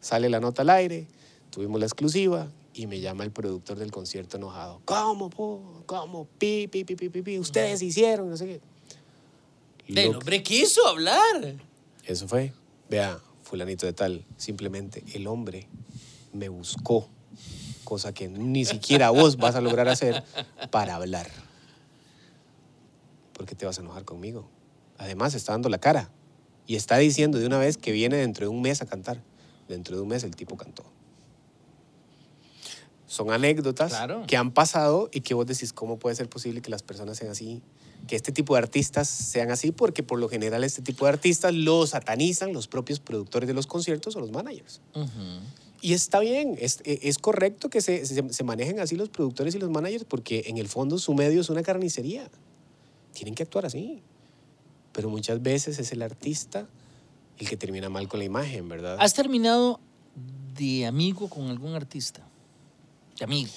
Sale 0.00 0.28
la 0.28 0.40
nota 0.40 0.62
al 0.62 0.70
aire, 0.70 1.06
tuvimos 1.50 1.80
la 1.80 1.86
exclusiva 1.86 2.48
y 2.74 2.86
me 2.86 3.00
llama 3.00 3.24
el 3.24 3.30
productor 3.30 3.78
del 3.78 3.90
concierto 3.90 4.36
enojado. 4.36 4.82
¿Cómo, 4.84 5.30
po? 5.30 5.82
¿Cómo? 5.86 6.26
Pi, 6.38 6.68
pi, 6.68 6.84
pi, 6.84 6.94
pi, 6.94 7.08
pi, 7.08 7.22
pi? 7.22 7.38
Ustedes 7.38 7.80
hicieron, 7.82 8.28
no 8.28 8.36
sé 8.36 8.46
qué. 8.46 8.60
El 9.88 10.14
hombre 10.14 10.42
quiso 10.42 10.86
hablar. 10.86 11.56
Eso 12.04 12.28
fue. 12.28 12.52
Vea, 12.90 13.18
fulanito 13.42 13.86
de 13.86 13.92
tal, 13.92 14.24
simplemente 14.36 15.02
el 15.14 15.26
hombre 15.26 15.68
me 16.32 16.48
buscó 16.48 17.08
cosa 17.86 18.12
que 18.12 18.28
ni 18.28 18.66
siquiera 18.66 19.08
vos 19.08 19.38
vas 19.38 19.54
a 19.54 19.62
lograr 19.62 19.88
hacer 19.88 20.22
para 20.70 20.96
hablar. 20.96 21.26
¿Por 23.32 23.46
qué 23.46 23.54
te 23.54 23.64
vas 23.64 23.78
a 23.78 23.80
enojar 23.80 24.04
conmigo? 24.04 24.46
Además, 24.98 25.32
está 25.34 25.52
dando 25.52 25.70
la 25.70 25.78
cara 25.78 26.10
y 26.66 26.76
está 26.76 26.98
diciendo 26.98 27.38
de 27.38 27.46
una 27.46 27.58
vez 27.58 27.78
que 27.78 27.92
viene 27.92 28.16
dentro 28.18 28.44
de 28.44 28.48
un 28.50 28.60
mes 28.60 28.82
a 28.82 28.86
cantar. 28.86 29.22
Dentro 29.68 29.96
de 29.96 30.02
un 30.02 30.08
mes 30.08 30.22
el 30.24 30.36
tipo 30.36 30.56
cantó. 30.56 30.84
Son 33.06 33.30
anécdotas 33.30 33.90
Claro. 33.92 34.24
que 34.26 34.36
han 34.36 34.50
pasado 34.52 35.08
y 35.12 35.20
que 35.20 35.34
vos 35.34 35.46
decís, 35.46 35.72
¿cómo 35.72 35.98
puede 35.98 36.16
ser 36.16 36.28
posible 36.28 36.60
que 36.60 36.70
las 36.70 36.82
personas 36.82 37.16
sean 37.18 37.30
así? 37.30 37.62
Que 38.08 38.16
este 38.16 38.32
tipo 38.32 38.54
de 38.54 38.58
artistas 38.58 39.08
sean 39.08 39.50
así, 39.50 39.70
porque 39.72 40.02
por 40.02 40.18
lo 40.18 40.28
general 40.28 40.64
este 40.64 40.82
tipo 40.82 41.04
de 41.04 41.12
artistas 41.12 41.54
los 41.54 41.90
satanizan 41.90 42.52
los 42.52 42.66
propios 42.68 42.98
productores 43.00 43.46
de 43.46 43.54
los 43.54 43.66
conciertos 43.66 44.16
o 44.16 44.20
los 44.20 44.32
managers. 44.32 44.80
Y 45.86 45.92
está 45.92 46.18
bien, 46.18 46.58
es, 46.60 46.80
e, 46.82 46.98
es 47.04 47.16
correcto 47.16 47.70
que 47.70 47.80
se, 47.80 48.04
se, 48.06 48.28
se 48.28 48.42
manejen 48.42 48.80
así 48.80 48.96
los 48.96 49.08
productores 49.08 49.54
y 49.54 49.60
los 49.60 49.70
managers, 49.70 50.02
porque 50.02 50.42
en 50.48 50.58
el 50.58 50.66
fondo 50.66 50.98
su 50.98 51.14
medio 51.14 51.40
es 51.40 51.48
una 51.48 51.62
carnicería. 51.62 52.28
Tienen 53.12 53.36
que 53.36 53.44
actuar 53.44 53.66
así. 53.66 54.02
Pero 54.90 55.10
muchas 55.10 55.40
veces 55.40 55.78
es 55.78 55.92
el 55.92 56.02
artista 56.02 56.66
el 57.38 57.48
que 57.48 57.56
termina 57.56 57.88
mal 57.88 58.08
con 58.08 58.18
la 58.18 58.24
imagen, 58.24 58.68
¿verdad? 58.68 58.96
¿Has 58.98 59.14
terminado 59.14 59.78
de 60.56 60.86
amigo 60.86 61.28
con 61.28 61.50
algún 61.50 61.76
artista? 61.76 62.26
De 63.16 63.24
amigo. 63.24 63.52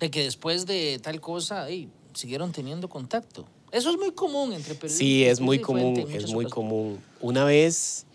De 0.00 0.10
que 0.10 0.24
después 0.24 0.64
de 0.64 0.98
tal 1.02 1.20
cosa, 1.20 1.66
siguieron 2.14 2.50
teniendo 2.50 2.88
contacto. 2.88 3.44
Eso 3.72 3.90
es 3.90 3.98
muy 3.98 4.12
común 4.12 4.54
entre 4.54 4.74
periodistas. 4.74 5.06
Sí, 5.06 5.22
es 5.22 5.38
muy 5.38 5.58
común, 5.58 5.98
es 5.98 6.32
muy 6.32 6.46
común. 6.46 6.98
Una 7.20 7.44
vez 7.44 8.06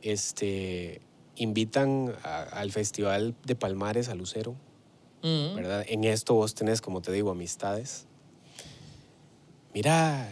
este, 0.00 1.02
invitan 1.38 2.14
a- 2.22 2.42
al 2.42 2.70
Festival 2.72 3.34
de 3.44 3.54
Palmares 3.56 4.08
a 4.08 4.14
Lucero, 4.14 4.54
Mm. 5.22 5.54
¿verdad? 5.56 5.84
En 5.88 6.04
esto 6.04 6.34
vos 6.34 6.54
tenés, 6.54 6.80
como 6.80 7.00
te 7.02 7.10
digo, 7.12 7.30
amistades. 7.30 8.06
Mira, 9.74 10.28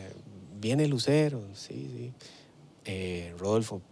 viene 0.61 0.87
Lucero, 0.89 1.43
sí, 1.55 1.91
sí. 1.95 2.13
Eh, 2.85 3.35
Rodolfo, 3.39 3.83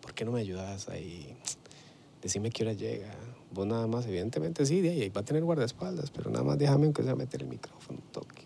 ¿por 0.00 0.14
qué 0.14 0.24
no 0.24 0.32
me 0.32 0.40
ayudas 0.40 0.88
ahí? 0.88 1.34
Decime 2.22 2.50
qué 2.50 2.62
hora 2.64 2.72
llega. 2.72 3.10
Vos 3.50 3.66
nada 3.66 3.86
más, 3.86 4.06
evidentemente 4.06 4.64
sí, 4.64 4.80
de 4.80 4.90
ahí 4.90 5.08
va 5.08 5.22
a 5.22 5.24
tener 5.24 5.42
guardaespaldas, 5.44 6.10
pero 6.10 6.30
nada 6.30 6.44
más 6.44 6.58
déjame 6.58 6.84
aunque 6.84 7.02
sea 7.02 7.14
meter 7.14 7.42
el 7.42 7.48
micrófono, 7.48 8.00
toque. 8.12 8.42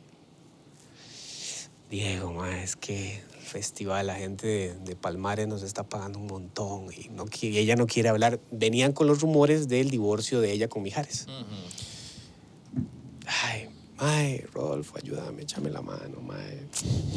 Diego, 1.91 2.33
ma, 2.33 2.63
es 2.63 2.75
que 2.75 3.19
el 3.19 3.41
festival, 3.41 4.09
la 4.09 4.17
gente 4.17 4.47
de, 4.47 4.75
de 4.75 4.97
Palmares 4.97 5.47
nos 5.47 5.63
está 5.63 5.85
pagando 5.85 6.19
un 6.19 6.27
montón 6.27 6.89
y, 6.93 7.09
no, 7.11 7.27
y 7.41 7.59
ella 7.59 7.77
no 7.77 7.87
quiere 7.87 8.09
hablar. 8.09 8.41
Venían 8.51 8.93
con 8.93 9.07
los 9.07 9.21
rumores 9.21 9.69
del 9.69 9.91
divorcio 9.91 10.41
de 10.41 10.53
ella 10.53 10.69
con 10.69 10.83
Mijares. 10.83 11.27
Ay, 13.27 13.69
mae, 13.99 14.47
Rodolfo, 14.53 14.97
ayúdame, 15.01 15.43
échame 15.43 15.71
la 15.71 15.81
mano, 15.81 16.21
mae. 16.21 16.67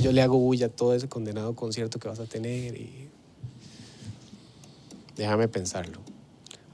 Yo 0.02 0.12
le 0.12 0.22
hago 0.22 0.38
bulla 0.38 0.68
a 0.68 0.70
todo 0.70 0.94
ese 0.94 1.10
condenado 1.10 1.56
concierto 1.56 2.00
que 2.00 2.08
vas 2.08 2.20
a 2.20 2.26
tener 2.26 2.76
y... 2.76 3.10
Déjame 5.16 5.48
pensarlo. 5.48 6.00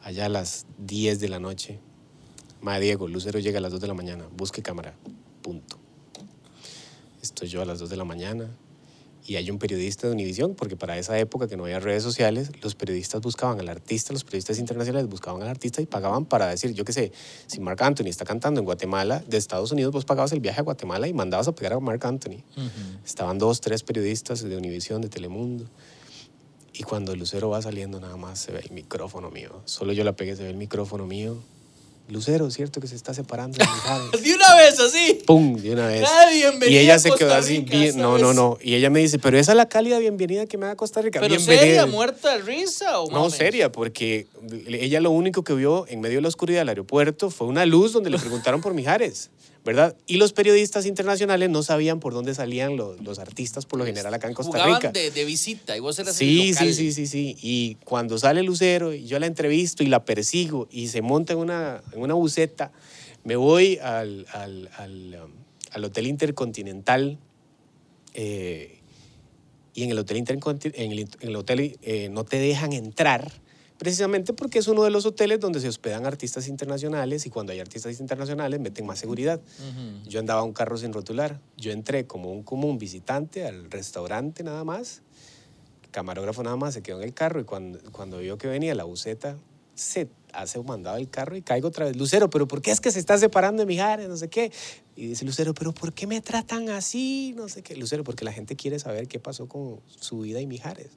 Allá 0.04 0.26
a 0.26 0.30
las 0.30 0.68
10 0.80 1.20
de 1.20 1.30
la 1.30 1.40
noche, 1.40 1.80
mae, 2.62 2.80
Diego, 2.82 3.08
Lucero 3.08 3.40
llega 3.40 3.60
a 3.60 3.62
las 3.62 3.72
2 3.72 3.82
de 3.82 3.88
la 3.88 3.94
mañana, 3.94 4.28
busque 4.36 4.62
cámara, 4.62 4.94
punto. 5.42 5.85
Estoy 7.26 7.48
yo 7.48 7.64
a 7.64 7.66
las 7.66 7.80
2 7.80 7.90
de 7.90 7.98
la 7.98 8.06
mañana 8.06 8.56
y 9.26 9.38
hay 9.38 9.50
un 9.50 9.58
periodista 9.58 10.06
de 10.06 10.14
Univisión, 10.14 10.54
porque 10.54 10.76
para 10.76 10.96
esa 11.00 11.18
época 11.18 11.48
que 11.48 11.58
no 11.58 11.64
había 11.64 11.80
redes 11.80 12.04
sociales, 12.04 12.52
los 12.62 12.76
periodistas 12.76 13.20
buscaban 13.22 13.60
al 13.60 13.68
artista, 13.68 14.14
los 14.14 14.24
periodistas 14.24 14.60
internacionales 14.60 15.10
buscaban 15.10 15.42
al 15.42 15.48
artista 15.48 15.82
y 15.82 15.88
pagaban 15.88 16.26
para 16.26 16.46
decir, 16.46 16.74
yo 16.74 16.86
qué 16.86 16.94
sé, 16.94 17.12
si 17.48 17.60
Marc 17.60 17.82
Anthony 17.82 18.10
está 18.10 18.26
cantando 18.26 18.60
en 18.60 18.66
Guatemala, 18.66 19.24
de 19.28 19.38
Estados 19.38 19.72
Unidos 19.72 19.92
vos 19.92 20.06
pagabas 20.06 20.34
el 20.34 20.40
viaje 20.40 20.60
a 20.60 20.64
Guatemala 20.64 21.08
y 21.08 21.14
mandabas 21.14 21.48
a 21.48 21.56
pegar 21.56 21.74
a 21.74 21.80
Marc 21.80 22.06
Anthony. 22.06 22.44
Ujú. 22.58 23.00
Estaban 23.04 23.40
dos, 23.40 23.60
tres 23.60 23.82
periodistas 23.82 24.44
de 24.44 24.56
Univisión, 24.56 25.02
de 25.02 25.10
Telemundo. 25.10 25.66
Y 26.74 26.84
cuando 26.84 27.16
Lucero 27.16 27.50
va 27.50 27.60
saliendo, 27.60 28.00
nada 28.00 28.18
más 28.18 28.38
se 28.38 28.52
ve 28.52 28.60
el 28.60 28.72
micrófono 28.72 29.32
mío. 29.32 29.64
Solo 29.66 29.94
yo 29.94 30.04
la 30.04 30.16
pegué, 30.16 30.36
se 30.36 30.44
ve 30.44 30.52
el 30.52 30.58
micrófono 30.58 31.08
mío. 31.08 31.40
Lucero, 32.08 32.52
¿cierto 32.52 32.80
que 32.80 32.88
se 32.88 32.96
está 32.96 33.14
separando 33.16 33.58
de 33.58 33.66
Mijares? 33.74 34.24
De 34.24 34.34
una 34.36 34.56
vez 34.56 34.80
así. 34.80 35.24
¡Pum! 35.26 35.56
De 35.56 35.72
una 35.72 35.88
vez. 35.88 36.08
Y 36.68 36.78
ella 36.78 37.00
se 37.00 37.10
quedó 37.12 37.34
así, 37.34 37.58
Rica, 37.60 37.78
bien- 37.78 37.98
no, 37.98 38.18
no, 38.20 38.34
no. 38.34 38.58
Y 38.62 38.76
ella 38.76 38.90
me 38.92 39.00
dice, 39.00 39.18
pero 39.18 39.40
esa 39.40 39.54
es 39.54 39.58
la 39.58 39.68
cálida 39.68 39.98
bienvenida 39.98 40.46
que 40.46 40.58
me 40.60 40.68
da 40.68 40.76
Costa 40.76 41.02
Rica. 41.02 41.20
Pero 41.20 41.36
Bienvenida. 41.36 41.62
seria, 41.64 41.86
muerta 41.88 42.38
de 42.38 42.44
risa 42.44 43.00
o 43.00 43.10
No, 43.10 43.30
seria, 43.32 43.72
porque 43.72 44.28
ella 44.68 45.02
lo 45.02 45.10
único 45.10 45.44
que 45.44 45.54
vio 45.56 45.86
en 45.88 46.00
medio 46.02 46.18
de 46.18 46.22
la 46.22 46.28
oscuridad 46.28 46.60
del 46.62 46.70
aeropuerto 46.70 47.32
fue 47.32 47.48
una 47.48 47.66
luz 47.66 47.92
donde 47.94 48.12
le 48.12 48.20
preguntaron 48.20 48.62
por 48.62 48.74
Mijares, 48.76 49.32
¿verdad? 49.66 49.98
Y 50.06 50.18
los 50.18 50.32
periodistas 50.32 50.86
internacionales 50.86 51.50
no 51.50 51.64
sabían 51.64 52.00
por 52.00 52.14
dónde 52.14 52.36
salían 52.36 52.78
los, 52.78 53.02
los 53.02 53.18
artistas, 53.20 53.66
por 53.66 53.80
lo 53.80 53.86
general 53.86 54.14
acá 54.14 54.28
en 54.28 54.36
Costa 54.36 54.52
Jugaban 54.60 54.76
Rica. 54.76 54.92
De, 54.92 55.10
de 55.12 55.26
visita 55.26 55.76
y 55.76 55.80
vos 55.80 55.98
eras 56.00 56.22
el 56.22 56.28
Sí, 56.28 56.50
local. 56.52 56.68
sí, 56.68 56.74
sí, 56.74 56.92
sí, 56.94 57.08
sí. 57.08 57.36
Y 57.42 57.76
cuando 57.84 58.18
sale 58.20 58.44
Lucero, 58.44 58.94
y 58.94 59.06
yo 59.08 59.18
la 59.20 59.26
entrevisto 59.26 59.84
y 59.84 59.88
la 59.88 60.06
persigo 60.06 60.68
y 60.72 60.88
se 60.90 61.02
monta 61.02 61.34
en 61.34 61.40
una, 61.40 61.82
en 61.92 62.00
una 62.02 62.14
buceta, 62.14 62.72
me 63.24 63.36
voy 63.36 63.80
al, 63.82 64.28
al, 64.32 64.70
al, 64.78 65.20
um, 65.26 65.32
al 65.72 65.84
Hotel 65.84 66.08
Intercontinental. 66.08 67.18
eh, 68.14 68.72
y 69.74 69.84
en 69.84 69.90
el 69.92 69.98
Hotel 70.00 70.18
Intercontinental, 70.18 70.82
en 70.86 70.92
el, 70.94 71.00
en 71.00 71.30
el 71.30 71.36
hotel 71.36 71.78
eh, 71.82 72.08
no 72.10 72.24
te 72.24 72.38
dejan 72.38 72.72
entrar 72.72 73.32
precisamente 73.78 74.34
porque 74.34 74.60
es 74.60 74.68
uno 74.68 74.84
de 74.84 74.90
los 74.90 75.06
hoteles 75.06 75.40
donde 75.40 75.60
se 75.60 75.68
hospedan 75.68 76.06
artistas 76.06 76.48
internacionales 76.48 77.26
y 77.26 77.30
cuando 77.30 77.52
hay 77.52 77.60
artistas 77.60 78.00
internacionales 78.00 78.60
meten 78.60 78.86
más 78.86 79.00
seguridad. 79.00 79.40
Ujú. 79.40 80.10
Yo 80.10 80.20
andaba 80.20 80.44
un 80.44 80.54
carro 80.54 80.78
sin 80.78 80.94
rotular. 80.94 81.40
Yo 81.58 81.72
entré 81.72 82.08
como 82.08 82.32
un 82.32 82.44
común 82.44 82.78
visitante 82.78 83.46
al 83.46 83.70
restaurante 83.70 84.44
nada 84.44 84.64
más. 84.64 85.02
Camarógrafo 85.92 86.44
nada 86.44 86.58
más 86.58 86.74
se 86.74 86.82
quedó 86.82 86.98
en 86.98 87.04
el 87.04 87.14
carro 87.14 87.40
y 87.40 87.46
cuando, 87.46 87.80
cuando 87.92 88.20
vio 88.20 88.38
que 88.38 88.48
venía 88.48 88.76
la 88.76 88.84
buceta, 88.84 89.38
se 89.76 90.10
hace 90.34 90.60
un 90.60 90.66
mandado 90.66 90.98
del 90.98 91.10
carro 91.10 91.36
y 91.36 91.42
caigo 91.42 91.68
otra 91.68 91.86
vez. 91.86 91.96
Lucero, 91.96 92.30
pero 92.30 92.48
¿por 92.48 92.62
qué 92.62 92.72
es 92.72 92.82
que 92.82 92.92
se 92.92 93.00
está 93.00 93.18
separando 93.18 93.62
de 93.62 93.66
Mijares? 93.66 94.10
No 94.10 94.18
sé 94.18 94.30
qué. 94.30 94.52
Y 94.96 95.08
dice 95.08 95.26
Lucero, 95.26 95.54
pero 95.54 95.74
¿por 95.74 95.94
qué 95.94 96.08
me 96.08 96.22
tratan 96.22 96.70
así? 96.70 97.34
No 97.36 97.48
sé 97.48 97.62
qué. 97.62 97.76
Lucero, 97.76 98.04
porque 98.04 98.26
la 98.26 98.34
gente 98.34 98.56
quiere 98.56 98.80
saber 98.80 99.08
qué 99.08 99.20
pasó 99.20 99.48
con 99.48 99.80
su 99.88 100.20
vida 100.20 100.42
y 100.42 100.48
Mijares. 100.48 100.92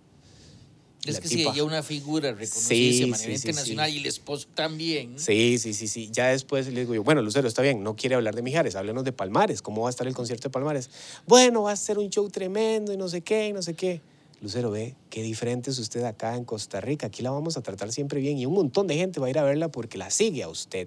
Es 1.08 1.14
La 1.16 1.20
que 1.20 1.28
tipa. 1.28 1.52
si 1.52 1.58
ella 1.58 1.64
una 1.64 1.82
figura 1.82 2.30
reconocida 2.32 2.68
Sí, 2.68 3.00
de 3.00 3.06
manera 3.06 3.28
sí, 3.28 3.34
internacional 3.34 3.90
sí. 3.90 3.96
y 3.96 4.00
el 4.00 4.06
esposo 4.06 4.46
también. 4.54 5.18
Sí, 5.18 5.58
sí, 5.58 5.74
sí, 5.74 5.88
sí. 5.88 6.08
Ya 6.12 6.28
después 6.28 6.68
le 6.68 6.80
digo 6.80 6.94
yo, 6.94 7.02
bueno, 7.02 7.22
Lucero, 7.22 7.48
está 7.48 7.62
bien, 7.62 7.82
no 7.82 7.96
quiere 7.96 8.14
hablar 8.14 8.34
de 8.34 8.42
Mijares, 8.42 8.76
háblenos 8.76 9.04
de 9.04 9.12
Palmares. 9.12 9.62
¿Cómo 9.62 9.82
va 9.82 9.88
a 9.88 9.90
estar 9.90 10.06
el 10.06 10.14
concierto 10.14 10.48
de 10.48 10.52
Palmares? 10.52 10.90
Bueno, 11.26 11.62
va 11.62 11.72
a 11.72 11.76
ser 11.76 11.98
un 11.98 12.10
show 12.10 12.28
tremendo 12.28 12.92
y 12.92 12.96
no 12.96 13.08
sé 13.08 13.22
qué, 13.22 13.48
y 13.48 13.52
no 13.52 13.62
sé 13.62 13.74
qué. 13.74 14.00
Lucero, 14.40 14.70
ve, 14.70 14.94
qué 15.10 15.22
diferente 15.22 15.70
es 15.70 15.78
usted 15.80 16.04
acá 16.04 16.36
en 16.36 16.44
Costa 16.44 16.80
Rica. 16.80 17.08
Aquí 17.08 17.22
la 17.22 17.30
vamos 17.32 17.56
a 17.56 17.60
tratar 17.62 17.90
siempre 17.90 18.20
bien 18.20 18.38
y 18.38 18.46
un 18.46 18.54
montón 18.54 18.86
de 18.86 18.94
gente 18.94 19.18
va 19.18 19.26
a 19.26 19.30
ir 19.30 19.38
a 19.38 19.42
verla 19.42 19.68
porque 19.68 19.98
la 19.98 20.10
sigue 20.10 20.42
a 20.44 20.48
usted. 20.48 20.86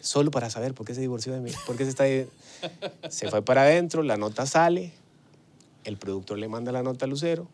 Solo 0.00 0.30
para 0.30 0.50
saber 0.50 0.74
por 0.74 0.86
qué 0.86 0.94
se 0.94 1.00
divorció 1.00 1.32
de 1.32 1.40
mí, 1.40 1.50
por 1.66 1.76
qué 1.76 1.84
se 1.84 1.90
está... 1.90 2.04
Se 3.10 3.28
fue 3.30 3.42
para 3.42 3.62
adentro, 3.62 4.02
la 4.02 4.16
nota 4.16 4.46
sale, 4.46 4.92
el 5.84 5.96
productor 5.96 6.38
le 6.38 6.48
manda 6.48 6.72
la 6.72 6.82
nota 6.82 7.04
a 7.04 7.08
Lucero, 7.08 7.48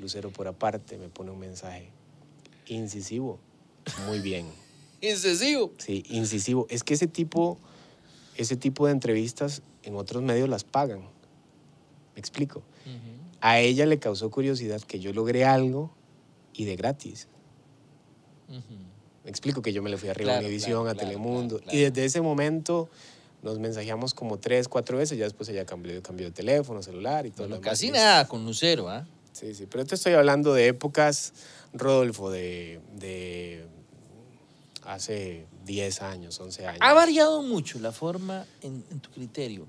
Lucero 0.00 0.30
por 0.30 0.48
aparte 0.48 0.96
me 0.98 1.08
pone 1.08 1.30
un 1.30 1.38
mensaje 1.38 1.90
incisivo, 2.66 3.38
muy 4.06 4.20
bien. 4.20 4.46
Incisivo. 5.02 5.72
Sí, 5.78 6.04
incisivo. 6.10 6.66
Es 6.68 6.84
que 6.84 6.92
ese 6.94 7.06
tipo, 7.06 7.58
ese 8.36 8.56
tipo 8.56 8.86
de 8.86 8.92
entrevistas 8.92 9.62
en 9.82 9.96
otros 9.96 10.22
medios 10.22 10.48
las 10.48 10.62
pagan. 10.64 11.00
¿Me 12.14 12.20
explico? 12.20 12.62
A 13.40 13.58
ella 13.60 13.86
le 13.86 13.98
causó 13.98 14.30
curiosidad 14.30 14.82
que 14.82 15.00
yo 15.00 15.14
logré 15.14 15.46
algo 15.46 15.90
y 16.52 16.66
de 16.66 16.76
gratis. 16.76 17.28
Me 19.24 19.30
explico 19.30 19.62
que 19.62 19.72
yo 19.72 19.82
me 19.82 19.88
le 19.88 19.96
fui 19.96 20.08
arriba 20.10 20.32
Claro, 20.32 20.40
a 20.40 20.44
Univisión, 20.48 20.82
claro, 20.84 20.98
a 20.98 21.02
Telemundo. 21.02 21.58
claro, 21.60 21.76
Y 21.78 21.80
desde 21.80 22.04
ese 22.04 22.20
momento 22.20 22.90
nos 23.42 23.58
mensajeamos 23.58 24.12
como 24.12 24.38
tres, 24.38 24.68
cuatro 24.68 24.98
veces. 24.98 25.16
Ya 25.16 25.24
después 25.24 25.48
ella 25.48 25.64
cambió, 25.64 26.02
cambió 26.02 26.26
de 26.26 26.32
teléfono, 26.32 26.82
celular 26.82 27.24
y 27.24 27.30
todo 27.30 27.44
Bueno, 27.44 27.56
lo 27.56 27.62
casi 27.62 27.90
nada 27.90 28.28
con 28.28 28.44
Lucero, 28.44 28.90
¿ah? 28.90 29.06
Sí, 29.32 29.54
sí. 29.54 29.66
Pero 29.66 29.84
te 29.84 29.94
estoy 29.94 30.12
hablando 30.14 30.54
de 30.54 30.68
épocas, 30.68 31.32
Rodolfo, 31.72 32.30
de, 32.30 32.80
de 32.96 33.66
hace 34.84 35.46
10 35.64 36.02
años, 36.02 36.40
11 36.40 36.66
años. 36.66 36.80
Ha 36.82 36.92
variado 36.92 37.42
mucho 37.42 37.78
la 37.78 37.92
forma, 37.92 38.46
en, 38.62 38.84
en 38.90 39.00
tu 39.00 39.10
criterio, 39.10 39.66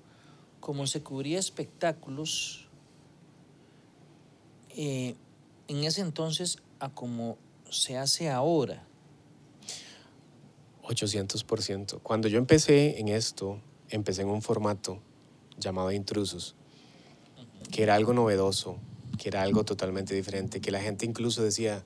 como 0.60 0.88
se 0.88 1.01
cubría 1.01 1.39
espectáculos 1.39 2.68
eh, 4.75 5.15
en 5.68 5.84
ese 5.84 6.01
entonces 6.01 6.60
a 6.80 6.89
como 6.89 7.38
se 7.70 7.98
hace 7.98 8.30
ahora. 8.30 8.84
800%. 10.84 12.00
Cuando 12.01 12.27
yo 12.27 12.38
empecé 12.38 13.00
en 13.00 13.08
esto, 13.08 13.62
empecé 13.89 14.24
en 14.24 14.30
un 14.30 14.41
formato 14.41 15.00
llamado 15.58 15.91
Intrusos, 15.91 16.56
que 17.72 17.84
era 17.84 17.96
algo 17.96 18.13
novedoso, 18.13 18.77
que 19.22 19.30
era 19.30 19.44
algo 19.44 19.63
totalmente 19.63 20.16
diferente, 20.16 20.62
que 20.62 20.72
la 20.72 20.80
gente 20.80 21.06
incluso 21.06 21.44
decía, 21.44 21.84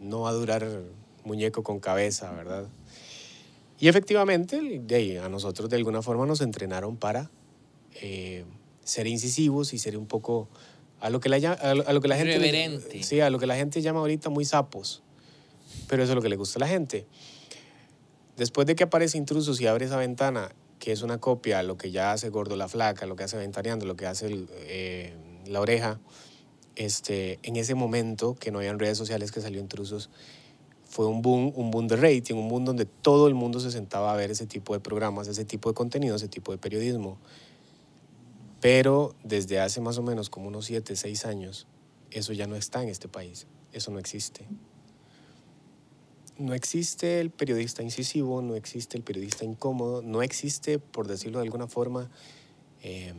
no 0.00 0.22
va 0.22 0.30
a 0.30 0.32
durar 0.32 0.82
muñeco 1.22 1.62
con 1.62 1.78
cabeza, 1.78 2.32
¿verdad? 2.32 2.66
Y 3.78 3.86
efectivamente, 3.86 4.60
de 4.60 4.94
ahí, 4.96 5.16
a 5.16 5.28
nosotros 5.28 5.70
de 5.70 5.76
alguna 5.76 6.02
forma 6.02 6.26
nos 6.26 6.40
entrenaron 6.40 6.96
para 6.96 7.30
eh, 8.00 8.44
ser 8.82 9.06
incisivos 9.06 9.72
y 9.72 9.78
ser 9.78 9.96
un 9.96 10.06
poco 10.06 10.48
a 10.98 11.10
lo 11.10 11.20
que 11.20 11.28
la, 11.28 11.52
a 11.52 11.74
lo, 11.74 11.86
a 11.86 11.92
lo 11.92 12.00
que 12.00 12.08
la 12.08 12.16
gente 12.16 12.32
Irreverente. 12.32 13.04
sí, 13.04 13.20
a 13.20 13.30
lo 13.30 13.38
que 13.38 13.46
la 13.46 13.54
gente 13.54 13.80
llama 13.80 14.00
ahorita 14.00 14.28
muy 14.28 14.44
sapos. 14.44 15.04
Pero 15.86 16.02
eso 16.02 16.10
es 16.10 16.16
lo 16.16 16.22
que 16.22 16.28
le 16.28 16.34
gusta 16.34 16.58
a 16.58 16.60
la 16.60 16.68
gente. 16.68 17.06
Después 18.36 18.66
de 18.66 18.74
que 18.74 18.82
aparece 18.82 19.16
Intrusos 19.16 19.60
y 19.60 19.68
abre 19.68 19.84
esa 19.86 19.96
ventana, 19.96 20.50
que 20.80 20.90
es 20.90 21.02
una 21.02 21.18
copia 21.18 21.60
a 21.60 21.62
lo 21.62 21.76
que 21.76 21.92
ya 21.92 22.10
hace 22.10 22.30
Gordo 22.30 22.56
la 22.56 22.66
Flaca, 22.66 23.06
lo 23.06 23.14
que 23.14 23.22
hace 23.22 23.36
Ventaneando, 23.36 23.86
lo 23.86 23.94
que 23.94 24.06
hace 24.06 24.26
el, 24.26 24.48
eh, 24.52 25.14
La 25.46 25.60
Oreja, 25.60 26.00
este, 26.76 27.38
en 27.42 27.56
ese 27.56 27.74
momento 27.74 28.34
que 28.34 28.50
no 28.50 28.58
habían 28.58 28.78
redes 28.78 28.98
sociales 28.98 29.32
que 29.32 29.40
salió 29.40 29.60
Intrusos, 29.60 30.10
fue 30.92 31.06
un 31.06 31.22
boom, 31.22 31.52
un 31.56 31.70
boom 31.70 31.88
de 31.88 31.96
rating, 31.96 32.34
un 32.34 32.48
boom 32.50 32.66
donde 32.66 32.84
todo 32.84 33.26
el 33.26 33.34
mundo 33.34 33.60
se 33.60 33.70
sentaba 33.70 34.12
a 34.12 34.16
ver 34.16 34.30
ese 34.30 34.46
tipo 34.46 34.74
de 34.74 34.80
programas, 34.80 35.26
ese 35.26 35.46
tipo 35.46 35.70
de 35.70 35.74
contenido, 35.74 36.16
ese 36.16 36.28
tipo 36.28 36.52
de 36.52 36.58
periodismo. 36.58 37.16
Pero 38.60 39.14
desde 39.24 39.58
hace 39.58 39.80
más 39.80 39.96
o 39.96 40.02
menos 40.02 40.28
como 40.28 40.48
unos 40.48 40.66
7, 40.66 40.94
6 40.94 41.24
años, 41.24 41.66
eso 42.10 42.34
ya 42.34 42.46
no 42.46 42.56
está 42.56 42.82
en 42.82 42.90
este 42.90 43.08
país, 43.08 43.46
eso 43.72 43.90
no 43.90 43.98
existe. 43.98 44.44
No 46.38 46.52
existe 46.54 47.20
el 47.20 47.30
periodista 47.30 47.82
incisivo, 47.82 48.42
no 48.42 48.54
existe 48.54 48.96
el 48.98 49.02
periodista 49.02 49.44
incómodo, 49.44 50.02
no 50.02 50.22
existe, 50.22 50.78
por 50.78 51.08
decirlo 51.08 51.38
de 51.38 51.44
alguna 51.44 51.68
forma, 51.68 52.10
eh, 52.82 53.14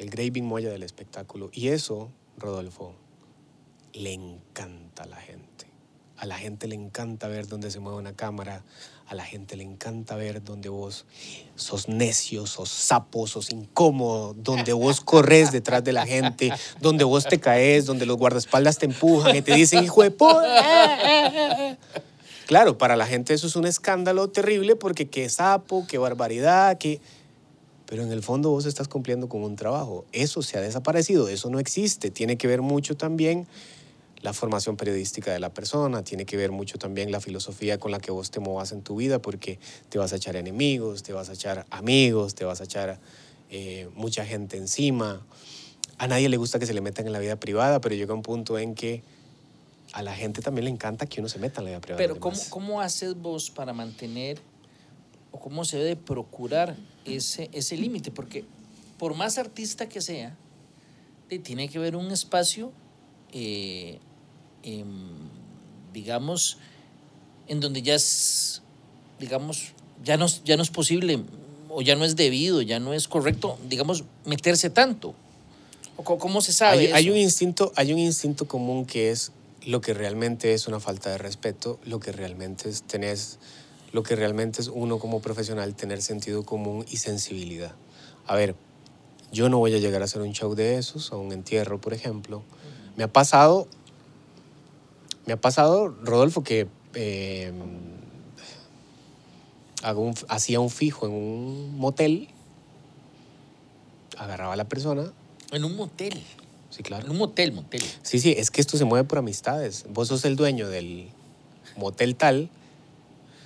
el 0.00 0.08
Graving 0.08 0.46
Moya 0.46 0.70
del 0.70 0.82
espectáculo. 0.82 1.50
Y 1.52 1.68
eso, 1.68 2.10
Rodolfo, 2.38 2.94
le 3.92 4.14
encanta 4.14 5.02
a 5.02 5.06
la 5.06 5.16
gente. 5.16 5.66
A 6.16 6.24
la 6.26 6.38
gente 6.38 6.66
le 6.66 6.74
encanta 6.74 7.28
ver 7.28 7.46
dónde 7.46 7.70
se 7.70 7.80
mueve 7.80 7.98
una 7.98 8.14
cámara, 8.14 8.64
a 9.06 9.14
la 9.14 9.24
gente 9.24 9.56
le 9.56 9.62
encanta 9.62 10.16
ver 10.16 10.42
dónde 10.42 10.70
vos 10.70 11.04
sos 11.54 11.88
necio, 11.88 12.46
sos 12.46 12.70
sapo, 12.70 13.26
sos 13.26 13.50
incómodo, 13.50 14.34
donde 14.34 14.72
vos 14.72 15.02
corres 15.02 15.52
detrás 15.52 15.84
de 15.84 15.92
la 15.92 16.06
gente, 16.06 16.52
donde 16.80 17.04
vos 17.04 17.24
te 17.24 17.38
caes, 17.38 17.84
donde 17.84 18.06
los 18.06 18.16
guardaespaldas 18.16 18.78
te 18.78 18.86
empujan 18.86 19.36
y 19.36 19.42
te 19.42 19.54
dicen, 19.54 19.84
hijo 19.84 20.02
de. 20.02 20.14
Claro, 22.46 22.78
para 22.78 22.96
la 22.96 23.06
gente 23.06 23.34
eso 23.34 23.46
es 23.46 23.54
un 23.54 23.66
escándalo 23.66 24.28
terrible 24.28 24.76
porque 24.76 25.08
qué 25.08 25.28
sapo, 25.28 25.86
qué 25.86 25.98
barbaridad, 25.98 26.78
qué... 26.78 27.00
Pero 27.90 28.04
en 28.04 28.12
el 28.12 28.22
fondo 28.22 28.50
vos 28.50 28.66
estás 28.66 28.86
cumpliendo 28.86 29.28
con 29.28 29.42
un 29.42 29.56
trabajo. 29.56 30.04
Eso 30.12 30.42
se 30.42 30.56
ha 30.56 30.60
desaparecido, 30.60 31.26
eso 31.26 31.50
no 31.50 31.58
existe. 31.58 32.12
Tiene 32.12 32.38
que 32.38 32.46
ver 32.46 32.62
mucho 32.62 32.96
también 32.96 33.48
la 34.22 34.32
formación 34.32 34.76
periodística 34.76 35.32
de 35.32 35.40
la 35.40 35.52
persona, 35.52 36.04
tiene 36.04 36.24
que 36.24 36.36
ver 36.36 36.52
mucho 36.52 36.78
también 36.78 37.10
la 37.10 37.20
filosofía 37.20 37.78
con 37.78 37.90
la 37.90 37.98
que 37.98 38.12
vos 38.12 38.30
te 38.30 38.38
movas 38.38 38.70
en 38.70 38.82
tu 38.82 38.94
vida, 38.94 39.20
porque 39.20 39.58
te 39.88 39.98
vas 39.98 40.12
a 40.12 40.16
echar 40.16 40.36
enemigos, 40.36 41.02
te 41.02 41.12
vas 41.12 41.30
a 41.30 41.32
echar 41.32 41.66
amigos, 41.70 42.36
te 42.36 42.44
vas 42.44 42.60
a 42.60 42.64
echar 42.64 43.00
eh, 43.50 43.88
mucha 43.96 44.24
gente 44.24 44.56
encima. 44.56 45.26
A 45.98 46.06
nadie 46.06 46.28
le 46.28 46.36
gusta 46.36 46.60
que 46.60 46.66
se 46.66 46.74
le 46.74 46.82
metan 46.82 47.08
en 47.08 47.12
la 47.12 47.18
vida 47.18 47.40
privada, 47.40 47.80
pero 47.80 47.96
llega 47.96 48.14
un 48.14 48.22
punto 48.22 48.56
en 48.56 48.76
que 48.76 49.02
a 49.92 50.02
la 50.02 50.14
gente 50.14 50.42
también 50.42 50.66
le 50.66 50.70
encanta 50.70 51.06
que 51.06 51.18
uno 51.18 51.28
se 51.28 51.40
meta 51.40 51.60
en 51.60 51.64
la 51.64 51.70
vida 51.70 51.80
privada. 51.80 52.06
Pero 52.06 52.20
¿cómo. 52.20 52.38
¿cómo 52.50 52.80
haces 52.80 53.16
vos 53.16 53.50
para 53.50 53.72
mantener 53.72 54.38
o 55.32 55.38
cómo 55.40 55.64
se 55.64 55.78
debe 55.78 55.96
procurar 55.96 56.76
ese, 57.04 57.48
ese 57.52 57.76
límite? 57.76 58.10
Porque 58.10 58.44
por 58.98 59.14
más 59.14 59.38
artista 59.38 59.88
que 59.88 60.00
sea, 60.00 60.36
tiene 61.44 61.68
que 61.68 61.78
haber 61.78 61.94
un 61.96 62.10
espacio, 62.10 62.72
eh, 63.32 63.98
em, 64.62 64.86
digamos, 65.92 66.58
en 67.48 67.60
donde 67.60 67.82
ya 67.82 67.94
es, 67.94 68.62
digamos, 69.18 69.72
ya 70.04 70.16
no, 70.16 70.26
es- 70.26 70.42
ya 70.44 70.56
no 70.56 70.62
es 70.62 70.70
posible 70.70 71.20
o 71.68 71.82
ya 71.82 71.94
no 71.96 72.04
es 72.04 72.16
debido, 72.16 72.62
ya 72.62 72.80
no 72.80 72.92
es 72.94 73.06
correcto, 73.08 73.58
digamos, 73.68 74.04
meterse 74.24 74.70
tanto. 74.70 75.14
¿O 75.96 76.02
co- 76.04 76.18
¿Cómo 76.18 76.40
se 76.40 76.52
sabe? 76.52 76.78
Hay, 76.78 76.86
hay 76.92 77.04
eso? 77.04 77.12
un 77.12 77.18
instinto, 77.18 77.72
hay 77.76 77.92
un 77.92 77.98
instinto 77.98 78.46
común 78.48 78.86
que 78.86 79.10
es 79.10 79.32
lo 79.66 79.80
que 79.80 79.92
realmente 79.94 80.54
es 80.54 80.66
una 80.66 80.80
falta 80.80 81.10
de 81.10 81.18
respeto, 81.18 81.78
lo 81.84 82.00
que 82.00 82.12
realmente 82.12 82.68
es 82.70 82.82
tenés, 82.82 83.38
lo 83.92 84.02
que 84.02 84.16
realmente 84.16 84.60
es 84.62 84.68
uno 84.68 84.98
como 84.98 85.20
profesional 85.20 85.74
tener 85.74 86.00
sentido 86.02 86.44
común 86.44 86.84
y 86.90 86.98
sensibilidad. 86.98 87.74
A 88.26 88.36
ver, 88.36 88.54
yo 89.32 89.48
no 89.48 89.58
voy 89.58 89.74
a 89.74 89.78
llegar 89.78 90.02
a 90.02 90.04
hacer 90.04 90.22
un 90.22 90.32
show 90.32 90.54
de 90.54 90.76
esos, 90.78 91.12
a 91.12 91.16
un 91.16 91.32
entierro, 91.32 91.80
por 91.80 91.92
ejemplo. 91.94 92.42
Me 92.96 93.04
ha 93.04 93.08
pasado, 93.12 93.66
me 95.26 95.32
ha 95.32 95.40
pasado, 95.40 95.88
Rodolfo, 95.88 96.42
que 96.42 96.68
eh, 96.94 97.52
hago 99.82 100.02
un- 100.02 100.14
hacía 100.28 100.60
un 100.60 100.70
fijo 100.70 101.06
en 101.06 101.12
un 101.12 101.78
motel, 101.78 102.28
agarraba 104.18 104.52
a 104.54 104.56
la 104.56 104.68
persona, 104.68 105.12
En 105.52 105.64
un 105.64 105.74
motel, 105.76 106.22
sí, 106.70 106.82
claro. 106.84 107.04
en 107.06 107.10
un 107.10 107.18
motel, 107.18 107.52
motel. 107.52 107.82
Sí, 108.02 108.20
sí, 108.20 108.34
es 108.36 108.50
que 108.52 108.60
esto 108.60 108.76
se 108.76 108.84
mueve 108.84 109.04
por 109.08 109.18
amistades. 109.18 109.84
Vos 109.88 110.08
sos 110.08 110.24
el 110.24 110.36
dueño 110.36 110.68
del 110.68 111.08
motel 111.76 112.14
tal. 112.16 112.50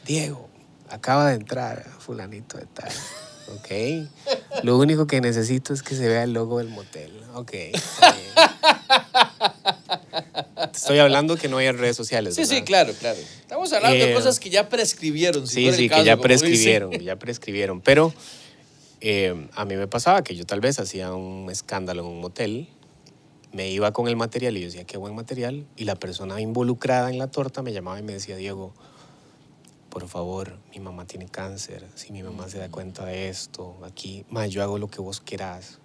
Diego, 0.06 0.48
acaba 0.88 1.28
de 1.28 1.34
entrar 1.36 1.84
fulanito 1.98 2.58
de 2.58 2.66
tal. 2.66 2.90
Ok. 3.56 4.08
Lo 4.62 4.78
único 4.78 5.06
que 5.06 5.20
necesito 5.20 5.72
es 5.74 5.82
que 5.82 5.94
se 5.94 6.08
vea 6.08 6.22
el 6.24 6.32
logo 6.32 6.58
del 6.58 6.68
motel. 6.68 7.12
Ok. 7.34 7.52
Estoy 10.72 10.98
hablando 10.98 11.36
que 11.36 11.48
no 11.48 11.58
hay 11.58 11.70
redes 11.72 11.96
sociales. 11.96 12.34
Sí, 12.34 12.46
sí, 12.46 12.62
claro, 12.62 12.92
claro. 12.98 13.18
Estamos 13.18 13.72
hablando 13.72 13.98
de 14.04 14.12
Eh, 14.12 14.14
cosas 14.14 14.40
que 14.40 14.50
ya 14.50 14.68
prescribieron. 14.68 15.46
si 15.46 15.70
Sí, 15.70 15.72
sí, 15.76 15.88
caso, 15.88 16.02
que 16.02 16.06
ya 16.06 16.16
prescribieron, 16.16 16.90
ya 16.92 17.16
prescribieron. 17.16 17.80
Pero 17.80 18.12
eh, 19.00 19.48
a 19.54 19.64
mí 19.64 19.76
me 19.76 19.86
pasaba 19.86 20.22
que 20.22 20.34
yo 20.34 20.44
tal 20.46 20.60
vez 20.60 20.78
hacía 20.78 21.14
un 21.14 21.50
escándalo 21.50 22.02
en 22.02 22.08
un 22.08 22.20
motel, 22.20 22.68
me 23.52 23.70
iba 23.70 23.92
con 23.92 24.08
el 24.08 24.16
material 24.16 24.56
y 24.56 24.60
yo 24.60 24.66
decía, 24.66 24.84
qué 24.84 24.96
buen 24.96 25.14
material. 25.14 25.66
Y 25.76 25.84
la 25.84 25.94
persona 25.96 26.40
involucrada 26.40 27.10
en 27.10 27.18
la 27.18 27.28
torta 27.30 27.62
me 27.62 27.72
llamaba 27.72 27.98
y 27.98 28.02
me 28.02 28.12
decía, 28.14 28.36
Diego, 28.36 28.74
por 29.94 30.08
favor, 30.08 30.58
mi 30.72 30.80
mamá 30.80 31.06
tiene 31.06 31.26
cáncer. 31.28 31.86
Si 31.94 32.10
mi 32.10 32.20
mamá 32.24 32.48
se 32.48 32.58
da 32.58 32.68
cuenta 32.68 33.04
de 33.04 33.28
esto, 33.28 33.76
aquí, 33.84 34.26
ma, 34.28 34.44
yo 34.48 34.60
hago 34.64 34.76
lo 34.76 34.88
que 34.88 35.00
vos 35.00 35.20
quieras. 35.20 35.78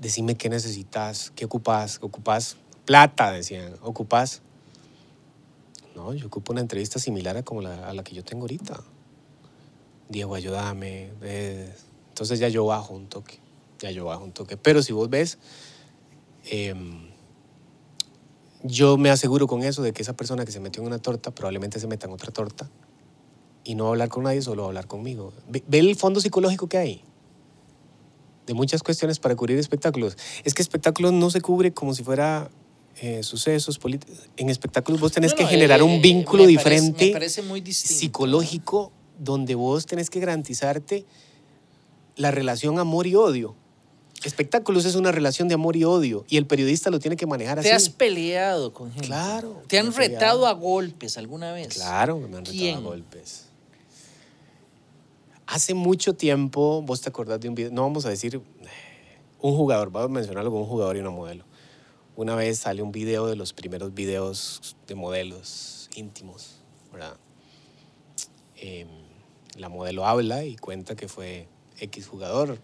Decime 0.00 0.34
qué 0.34 0.48
necesitas, 0.48 1.30
qué 1.36 1.44
ocupas, 1.44 2.00
ocupas 2.02 2.56
plata, 2.84 3.30
decían, 3.30 3.76
ocupas. 3.82 4.42
No, 5.94 6.12
yo 6.12 6.26
ocupo 6.26 6.50
una 6.52 6.60
entrevista 6.60 6.98
similar 6.98 7.36
a 7.36 7.44
como 7.44 7.62
la, 7.62 7.88
a 7.88 7.94
la 7.94 8.02
que 8.02 8.16
yo 8.16 8.24
tengo 8.24 8.42
ahorita. 8.42 8.82
Diego, 10.08 10.34
ayúdame. 10.34 11.12
eh. 11.22 11.72
Entonces 12.08 12.40
ya 12.40 12.48
yo 12.48 12.66
bajo 12.66 12.94
un 12.94 13.06
toque, 13.06 13.38
ya 13.78 13.92
yo 13.92 14.06
bajo 14.06 14.24
un 14.24 14.32
toque. 14.32 14.56
Pero 14.56 14.82
si 14.82 14.92
vos 14.92 15.08
ves, 15.08 15.38
em, 16.50 17.10
yo 18.62 18.96
me 18.96 19.10
aseguro 19.10 19.46
con 19.46 19.62
eso 19.62 19.82
de 19.82 19.92
que 19.92 20.02
esa 20.02 20.14
persona 20.16 20.44
que 20.44 20.52
se 20.52 20.60
metió 20.60 20.82
en 20.82 20.88
una 20.88 20.98
torta 20.98 21.30
probablemente 21.30 21.78
se 21.80 21.86
meta 21.86 22.06
en 22.06 22.12
otra 22.12 22.30
torta 22.32 22.70
y 23.64 23.74
no 23.74 23.84
va 23.84 23.90
a 23.90 23.92
hablar 23.92 24.08
con 24.08 24.24
nadie, 24.24 24.42
solo 24.42 24.62
va 24.62 24.66
a 24.66 24.70
hablar 24.70 24.86
conmigo. 24.86 25.32
Ve, 25.48 25.62
ve 25.66 25.78
el 25.78 25.96
fondo 25.96 26.20
psicológico 26.20 26.68
que 26.68 26.78
hay 26.78 27.02
de 28.46 28.54
muchas 28.54 28.82
cuestiones 28.82 29.18
para 29.18 29.34
cubrir 29.34 29.58
espectáculos. 29.58 30.16
Es 30.44 30.54
que 30.54 30.62
espectáculos 30.62 31.12
no 31.12 31.30
se 31.30 31.40
cubre 31.40 31.72
como 31.72 31.94
si 31.94 32.04
fuera 32.04 32.48
eh, 33.00 33.22
sucesos 33.24 33.78
políticos. 33.78 34.16
En 34.36 34.48
espectáculos 34.50 35.00
vos 35.00 35.12
tenés 35.12 35.32
No, 35.32 35.36
que 35.38 35.42
no, 35.44 35.48
generar 35.50 35.80
eh, 35.80 35.82
un 35.82 36.00
vínculo 36.00 36.44
me 36.44 36.54
parece- 36.54 36.58
diferente, 36.58 37.06
me 37.06 37.12
parece 37.12 37.42
muy 37.42 37.60
distinto. 37.60 37.98
psicológico, 37.98 38.92
donde 39.18 39.54
vos 39.56 39.84
tenés 39.86 40.10
que 40.10 40.20
garantizarte 40.20 41.04
la 42.16 42.30
relación 42.30 42.78
amor 42.78 43.06
y 43.06 43.16
odio. 43.16 43.56
Espectáculos 44.24 44.84
es 44.84 44.94
una 44.94 45.12
relación 45.12 45.46
de 45.48 45.54
amor 45.54 45.76
y 45.76 45.84
odio 45.84 46.24
y 46.28 46.36
el 46.36 46.46
periodista 46.46 46.90
lo 46.90 46.98
tiene 46.98 47.16
que 47.16 47.26
manejar 47.26 47.58
así. 47.58 47.68
¿Te 47.68 47.74
has 47.74 47.88
peleado 47.88 48.72
con 48.72 48.90
gente? 48.90 49.06
Claro, 49.06 49.62
¿Te 49.68 49.78
han 49.78 49.92
peleado. 49.92 50.14
retado 50.14 50.46
a 50.46 50.52
golpes 50.52 51.16
alguna 51.16 51.52
vez? 51.52 51.74
Claro, 51.74 52.18
me 52.18 52.24
han 52.24 52.44
retado 52.44 52.50
¿Quién? 52.52 52.76
a 52.78 52.80
golpes. 52.80 53.46
Hace 55.46 55.74
mucho 55.74 56.14
tiempo, 56.14 56.82
vos 56.82 57.00
te 57.00 57.08
acordás 57.08 57.40
de 57.40 57.48
un 57.48 57.54
video, 57.54 57.70
no 57.70 57.82
vamos 57.82 58.04
a 58.04 58.08
decir 58.08 58.40
un 59.40 59.56
jugador, 59.56 59.90
vamos 59.92 60.10
a 60.10 60.12
mencionarlo 60.12 60.50
con 60.50 60.60
un 60.60 60.66
jugador 60.66 60.96
y 60.96 61.00
una 61.00 61.10
modelo. 61.10 61.44
Una 62.16 62.34
vez 62.34 62.58
sale 62.60 62.82
un 62.82 62.90
video 62.90 63.26
de 63.26 63.36
los 63.36 63.52
primeros 63.52 63.94
videos 63.94 64.76
de 64.88 64.94
modelos 64.94 65.88
íntimos, 65.94 66.56
¿verdad? 66.92 67.16
Em, 68.56 68.88
la 69.56 69.68
modelo 69.68 70.06
habla 70.06 70.44
y 70.44 70.56
cuenta 70.56 70.96
que 70.96 71.08
fue 71.08 71.46
X 71.78 72.06
jugador, 72.08 72.58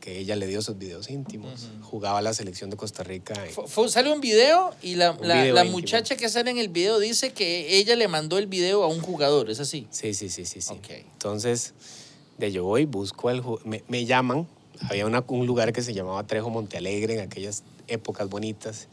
que 0.00 0.18
ella 0.18 0.36
le 0.36 0.46
dio 0.46 0.60
esos 0.60 0.78
videos 0.78 1.10
íntimos. 1.10 1.68
Jugaba 1.82 2.22
la 2.22 2.32
selección 2.32 2.70
de 2.70 2.76
Costa 2.76 3.02
Rica. 3.02 3.34
en- 3.44 3.52
Fu- 3.52 3.66
fu- 3.66 3.88
sale 3.88 4.12
un 4.12 4.20
video 4.20 4.72
y 4.82 4.94
la, 4.94 5.16
la- 5.20 5.42
video 5.42 5.54
la 5.54 5.64
muchacha 5.64 6.16
que 6.16 6.28
sale 6.28 6.50
en 6.50 6.58
el 6.58 6.68
video 6.68 6.98
dice 6.98 7.32
que 7.32 7.76
ella 7.78 7.96
le 7.96 8.06
mandó 8.08 8.38
el 8.38 8.46
video 8.46 8.82
a 8.84 8.86
un 8.88 9.00
jugador, 9.00 9.50
¿es 9.50 9.60
así? 9.60 9.86
Sí, 9.90 10.14
sí, 10.14 10.28
sí, 10.28 10.44
sí. 10.44 10.60
sí. 10.60 10.72
Ok. 10.72 10.90
Entonces, 11.12 11.74
de 12.38 12.52
yo 12.52 12.64
voy, 12.64 12.84
busco 12.84 13.28
al... 13.28 13.42
Me, 13.64 13.82
me 13.88 14.04
llaman. 14.06 14.46
Había 14.88 15.06
una- 15.06 15.24
un 15.26 15.46
lugar 15.46 15.72
que 15.72 15.82
se 15.82 15.92
llamaba 15.94 16.24
Trejo 16.26 16.50
Montealegre 16.50 17.14
en 17.14 17.20
aquellas 17.20 17.64
épocas 17.88 18.28
bonitas. 18.28 18.86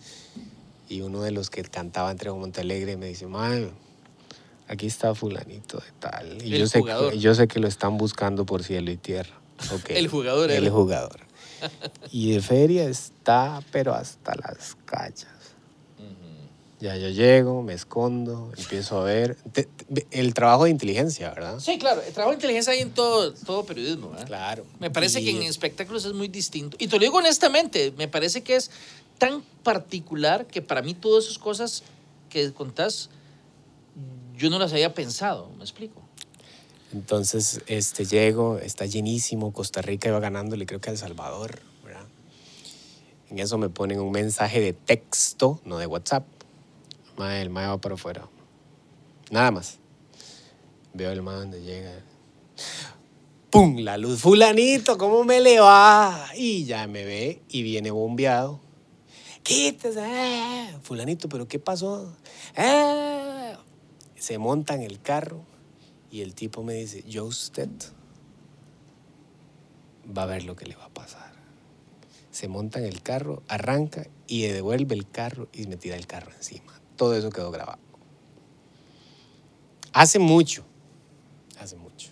Y 0.89 1.01
uno 1.01 1.21
de 1.21 1.31
los 1.31 1.49
que 1.49 1.61
cantaba 1.63 2.09
en 2.11 2.17
Trejo 2.17 2.37
Montealegre 2.37 2.97
me 2.97 3.07
dice, 3.07 3.27
man, 3.27 3.69
aquí 4.67 4.87
está 4.87 5.13
fulanito 5.13 5.77
de 5.77 5.83
tal. 5.99 6.43
Y 6.43 6.57
yo 6.57 6.65
sé, 6.67 6.81
que, 6.83 7.19
yo 7.19 7.35
sé 7.35 7.47
que 7.47 7.59
lo 7.59 7.67
están 7.67 7.97
buscando 7.97 8.45
por 8.47 8.63
cielo 8.63 8.89
y 8.91 8.97
tierra. 8.97 9.35
Ok. 9.73 9.89
El 9.89 10.07
jugador 10.07 10.51
El 10.51 10.63
era. 10.65 10.73
jugador. 10.73 11.19
Y 12.11 12.31
de 12.33 12.41
feria 12.41 12.83
está, 12.85 13.61
pero 13.71 13.93
hasta 13.93 14.35
las 14.35 14.75
cachas. 14.85 15.29
Ya 16.81 16.97
yo 16.97 17.07
llego, 17.09 17.63
me 17.63 17.73
escondo, 17.73 18.51
empiezo 18.57 18.99
a 18.99 19.03
ver. 19.05 19.35
Te- 19.53 19.63
te- 19.63 20.05
el 20.11 20.33
trabajo 20.33 20.65
de 20.65 20.71
inteligencia, 20.71 21.29
¿verdad? 21.29 21.59
Sí, 21.59 21.79
claro, 21.79 22.01
el 22.01 22.11
trabajo 22.13 22.31
de 22.31 22.35
inteligencia 22.35 22.73
hay 22.73 22.81
en 22.81 22.91
todo, 22.91 23.33
todo 23.33 23.65
periodismo. 23.65 24.09
¿verdad? 24.11 24.27
Claro. 24.27 24.65
Me 24.79 24.91
parece 24.91 25.23
que 25.23 25.31
Y- 25.31 25.37
en 25.37 25.43
espectáculos 25.43 26.03
es 26.05 26.13
muy 26.13 26.27
distinto. 26.27 26.75
Y 26.79 26.87
te 26.87 26.97
lo 26.97 27.01
digo 27.01 27.17
honestamente, 27.17 27.93
me 27.97 28.09
parece 28.09 28.43
que 28.43 28.57
es 28.57 28.69
tan 29.17 29.41
particular 29.63 30.45
que 30.45 30.61
para 30.61 30.81
mí 30.81 30.93
todas 30.93 31.23
esas 31.25 31.39
cosas 31.39 31.83
que 32.29 32.51
contás, 32.51 33.09
yo 34.37 34.49
no 34.49 34.59
las 34.59 34.73
había 34.73 34.93
pensado, 34.93 35.49
¿me 35.57 35.63
explico? 35.63 36.01
Entonces, 36.95 37.59
este, 37.67 38.05
llego, 38.05 38.57
está 38.57 38.85
llenísimo, 38.85 39.51
Costa 39.51 39.81
Rica 39.81 40.07
iba 40.07 40.21
ganándole, 40.21 40.65
creo 40.65 40.79
que 40.79 40.89
a 40.89 40.93
El 40.93 40.97
Salvador, 40.97 41.59
¿verdad? 41.83 42.05
En 43.29 43.37
eso 43.37 43.57
me 43.57 43.67
ponen 43.67 43.99
un 43.99 44.13
mensaje 44.13 44.61
de 44.61 44.71
texto, 44.71 45.59
no 45.65 45.77
de 45.77 45.87
WhatsApp. 45.87 46.25
El 47.19 47.49
mae 47.49 47.67
va 47.67 47.77
para 47.79 47.95
afuera. 47.95 48.29
Nada 49.29 49.51
más. 49.51 49.77
Veo 50.93 51.11
el 51.11 51.21
mae 51.21 51.35
donde 51.35 51.61
llega. 51.61 51.91
¡Pum! 53.49 53.79
La 53.79 53.97
luz. 53.97 54.21
Fulanito, 54.21 54.97
¿cómo 54.97 55.25
me 55.25 55.41
le 55.41 55.59
va? 55.59 56.29
Y 56.33 56.63
ya 56.63 56.87
me 56.87 57.03
ve 57.03 57.41
y 57.49 57.61
viene 57.61 57.91
bombeado. 57.91 58.61
Quítese. 59.43 59.99
eh. 60.01 60.77
Fulanito, 60.81 61.27
¿pero 61.27 61.45
qué 61.45 61.59
pasó? 61.59 62.15
"Eh". 62.55 63.53
Se 64.17 64.37
monta 64.37 64.75
el 64.75 65.01
carro 65.01 65.54
y 66.15 66.21
el 66.21 66.33
tipo 66.33 66.63
me 66.63 66.75
dice, 66.75 67.03
yo 67.05 67.25
usted 67.25 67.67
va 70.17 70.23
a 70.23 70.25
ver 70.25 70.45
lo 70.45 70.55
que 70.55 70.65
le 70.65 70.77
va 70.77 70.85
a 70.85 70.93
pasar. 70.93 71.33
Se 72.31 72.47
monta 72.47 72.79
en 72.79 72.85
el 72.85 73.01
carro, 73.01 73.43
arranca 73.49 74.07
y 74.25 74.43
devuelve 74.43 74.95
el 74.95 75.09
carro 75.09 75.49
y 75.51 75.67
me 75.67 75.75
tira 75.75 75.97
el 75.97 76.07
carro 76.07 76.31
encima. 76.33 76.79
Todo 76.95 77.15
eso 77.17 77.29
quedó 77.31 77.51
grabado. 77.51 77.79
Hace 79.91 80.19
mucho, 80.19 80.63
hace 81.59 81.75
mucho. 81.75 82.11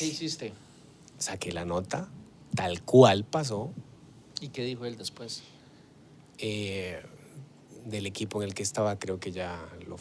¿Qué 0.00 0.06
hiciste? 0.06 0.54
Saqué 1.18 1.52
la 1.52 1.64
nota, 1.64 2.08
tal 2.56 2.82
cual 2.82 3.24
pasó, 3.24 3.70
¿Y 4.40 4.48
qué 4.48 4.64
dijo 4.64 4.84
él 4.86 4.96
después? 4.96 5.44
eh, 6.38 7.00
del 7.84 8.06
equipo 8.06 8.42
en 8.42 8.48
el 8.48 8.54
que 8.54 8.64
estaba, 8.64 8.98
creo 8.98 9.20
que 9.20 9.30
ya 9.30 9.56
lo, 9.86 9.96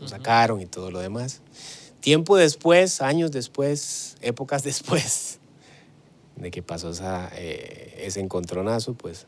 lo 0.00 0.08
sacaron 0.08 0.60
y 0.60 0.66
todo 0.66 0.90
lo 0.90 1.00
demás. 1.00 1.42
Tiempo 2.00 2.36
después, 2.36 3.02
años 3.02 3.30
después, 3.30 4.16
épocas 4.22 4.62
después 4.64 5.38
de 6.36 6.50
que 6.50 6.62
pasó 6.62 6.90
esa, 6.90 7.30
eh, 7.34 8.02
ese 8.04 8.20
encontronazo, 8.20 8.94
pues 8.94 9.26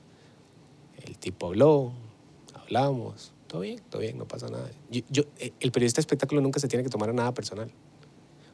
el 1.05 1.19
tipo 1.19 1.49
habló, 1.49 1.93
hablamos, 2.55 3.33
todo 3.49 3.61
bien, 3.61 3.81
todo 3.91 4.01
bien, 4.01 4.17
no 4.17 4.27
pasa 4.27 4.49
nada. 4.49 4.71
Yo, 4.91 5.03
yo- 5.11 5.25
eh, 5.39 5.53
el 5.61 5.73
periodista 5.73 5.99
de 5.99 6.03
espectáculo 6.03 6.41
nunca 6.41 6.59
se 6.59 6.69
tiene 6.69 6.83
que 6.83 6.89
tomar 6.91 7.13
nada 7.13 7.35
personal, 7.35 7.71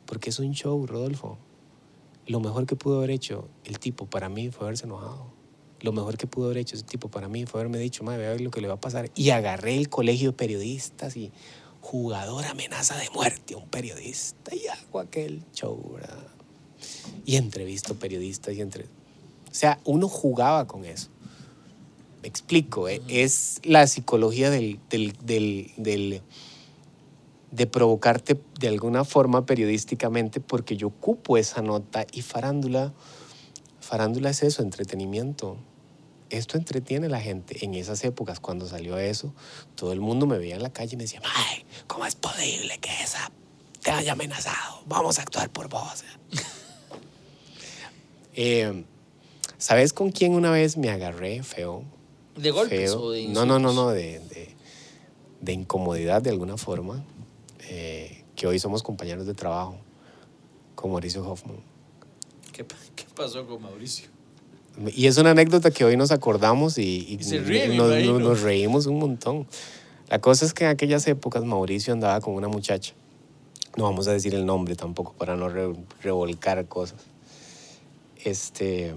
porque 0.07 0.31
es 0.31 0.39
un 0.41 0.53
show, 0.53 0.85
Rodolfo. 0.87 1.39
Lo 2.27 2.41
mejor 2.41 2.67
que 2.67 2.75
pudo 2.75 2.99
haber 2.99 3.11
hecho 3.11 3.49
el 3.65 3.79
tipo 3.79 4.07
para 4.07 4.29
mí 4.29 4.51
fue 4.51 4.67
haberse 4.67 4.87
enojado. 4.87 5.33
Lo 5.81 5.93
mejor 5.93 6.17
que 6.19 6.27
pudo 6.27 6.47
haber 6.47 6.59
hecho 6.59 6.75
ese 6.75 6.85
tipo 6.85 7.09
para 7.09 7.29
mí 7.29 7.47
fue 7.47 7.61
haberme 7.61 7.79
dicho, 7.79 8.03
madre, 8.03 8.23
vea 8.23 8.39
lo 8.39 8.51
que 8.51 8.61
le 8.61 8.67
va 8.67 8.75
a 8.75 8.81
pasar. 8.81 9.11
Y 9.15 9.31
agarré 9.31 9.77
el 9.77 9.89
colegio 9.89 10.31
de 10.31 10.37
periodistas 10.37 11.17
y 11.17 11.31
jugador 11.91 12.45
amenaza 12.45 12.97
de 12.99 13.09
muerte 13.11 13.55
a 13.55 13.57
un 13.57 13.69
periodista 13.69 14.55
y 14.55 14.67
hago 14.67 15.01
aquel 15.01 15.43
show, 15.55 15.93
¿verdad? 15.95 16.27
Y 17.25 17.37
entrevisto 17.37 17.95
periodistas 17.95 18.55
y 18.55 18.61
entre... 18.61 18.85
O 18.85 19.55
sea, 19.55 19.81
uno 19.87 20.07
jugaba 20.07 20.67
con 20.67 20.85
eso. 20.85 21.09
Me 22.21 22.29
explico, 22.29 22.91
¿eh? 22.91 23.01
es 23.09 23.61
la 23.65 23.87
psicología 23.87 24.51
del, 24.51 24.79
del, 24.91 25.15
del, 25.25 25.73
del- 25.79 26.21
de 27.53 27.67
provocarte 27.67 28.39
de 28.61 28.69
alguna 28.69 29.07
forma 29.07 29.47
periodísticamente 29.47 30.41
porque 30.41 30.77
yo 30.77 30.89
ocupo 30.89 31.39
esa 31.39 31.63
nota 31.63 32.07
y 32.13 32.21
farándula, 32.21 32.93
farándula 33.81 34.29
es 34.29 34.43
eso, 34.43 34.61
entretenimiento. 34.61 35.57
Esto 36.31 36.59
entretiene 36.59 37.07
a 37.07 37.11
la 37.11 37.21
gente. 37.21 37.65
En 37.65 37.75
esas 37.75 38.05
épocas, 38.05 38.41
cuando 38.41 38.67
salió 38.67 38.99
eso, 38.99 39.33
todo 39.75 39.93
el 39.93 40.01
mundo 40.01 40.27
me 40.27 40.39
veía 40.39 40.57
en 40.57 40.63
la 40.63 40.73
calle 40.73 40.95
y 40.95 40.97
me 40.97 41.05
decía, 41.05 41.23
Ay, 41.25 41.65
¿cómo 41.87 42.05
es 42.07 42.15
posible 42.15 42.79
que 42.79 42.91
esa 43.03 43.31
te 43.83 43.91
haya 43.91 44.13
amenazado? 44.13 44.83
Vamos 44.87 45.19
a 45.19 45.23
actuar 45.23 45.51
por 45.51 45.69
vos. 45.69 46.05
Eh, 48.41 48.85
¿Sabes 49.57 49.93
con 49.93 50.13
quién 50.13 50.33
una 50.35 50.53
vez 50.53 50.77
me 50.77 50.91
agarré 50.91 51.43
feo? 51.43 51.83
¿De 52.37 52.53
golpes 52.53 52.93
feo. 52.93 53.03
o 53.03 53.11
de 53.11 53.27
No, 53.27 53.45
no, 53.45 53.59
no, 53.59 53.73
no, 53.73 53.89
de, 53.89 54.21
de, 54.21 54.55
de 55.41 55.53
incomodidad 55.53 56.23
de 56.23 56.31
alguna 56.31 56.57
forma, 56.57 57.05
eh, 57.69 58.23
que 58.37 58.47
hoy 58.47 58.61
somos 58.61 58.85
compañeros 58.85 59.27
de 59.27 59.35
trabajo 59.35 59.77
con 60.77 60.93
Mauricio 60.93 61.29
Hoffman. 61.29 61.57
¿Qué, 62.53 62.65
qué 62.95 63.05
pasó 63.13 63.45
con 63.45 63.61
Mauricio? 63.61 64.09
Y 64.95 65.07
es 65.07 65.17
una 65.19 65.31
anécdota 65.33 65.71
que 65.71 65.85
hoy 65.85 65.97
nos 65.97 66.11
acordamos 66.13 66.79
y, 66.79 67.05
y 67.09 67.17
Y 67.21 67.23
se 67.25 67.39
ríen, 67.41 67.77
nos, 67.77 67.91
imagino. 67.91 68.19
nos 68.21 68.43
reímos 68.43 68.87
un 68.87 68.99
montón. 68.99 69.47
La 70.09 70.21
cosa 70.21 70.45
es 70.47 70.55
que 70.55 70.65
en 70.65 70.71
aquellas 70.71 71.07
épocas 71.09 71.45
Mauricio 71.45 71.93
andaba 71.93 72.21
con 72.21 72.35
una 72.35 72.49
muchacha. 72.49 72.95
No 73.77 73.85
vamos 73.85 74.09
a 74.09 74.13
decir 74.13 74.35
el 74.35 74.47
nombre 74.47 74.77
tampoco 74.77 75.13
para 75.15 75.37
no 75.37 75.49
re- 75.49 75.75
revolcar 76.03 76.67
cosas. 76.67 77.01
Este, 78.25 78.95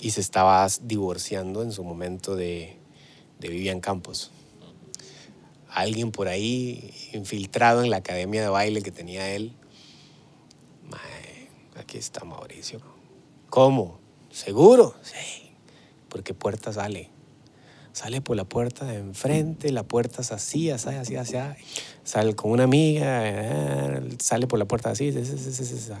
y 0.00 0.10
se 0.10 0.20
estaba 0.20 0.66
divorciando 0.82 1.62
en 1.62 1.72
su 1.72 1.82
momento 1.84 2.34
de, 2.36 2.76
de 3.40 3.48
Vivian 3.48 3.80
Campos. 3.80 4.30
Alguien 5.70 6.10
por 6.10 6.28
ahí 6.28 6.90
infiltrado 7.12 7.82
en 7.84 7.90
la 7.90 7.98
academia 7.98 8.42
de 8.42 8.48
baile 8.48 8.80
que 8.82 8.90
tenía 8.90 9.30
él. 9.34 9.52
Mae, 10.88 11.48
aquí 11.78 11.98
está 11.98 12.24
Mauricio. 12.24 12.80
¿Cómo? 13.50 13.98
¿Seguro? 14.36 14.94
Sí. 15.00 15.48
¿Por 16.10 16.22
qué 16.22 16.34
puerta 16.34 16.70
sale? 16.70 17.08
Sale 17.94 18.20
por 18.20 18.36
la 18.36 18.44
puerta 18.44 18.84
de 18.84 18.98
enfrente, 18.98 19.72
la 19.72 19.82
puerta 19.82 20.20
es 20.20 20.30
así, 20.30 20.68
así, 20.68 20.90
así, 20.90 21.16
así. 21.16 21.36
Sale 22.04 22.36
con 22.36 22.50
una 22.50 22.64
amiga, 22.64 23.22
eh, 23.24 24.02
sale 24.18 24.46
por 24.46 24.58
la 24.58 24.66
puerta 24.66 24.90
así, 24.90 25.08
así, 25.08 25.20
así, 25.20 25.48
así, 25.48 25.62
así. 25.62 25.92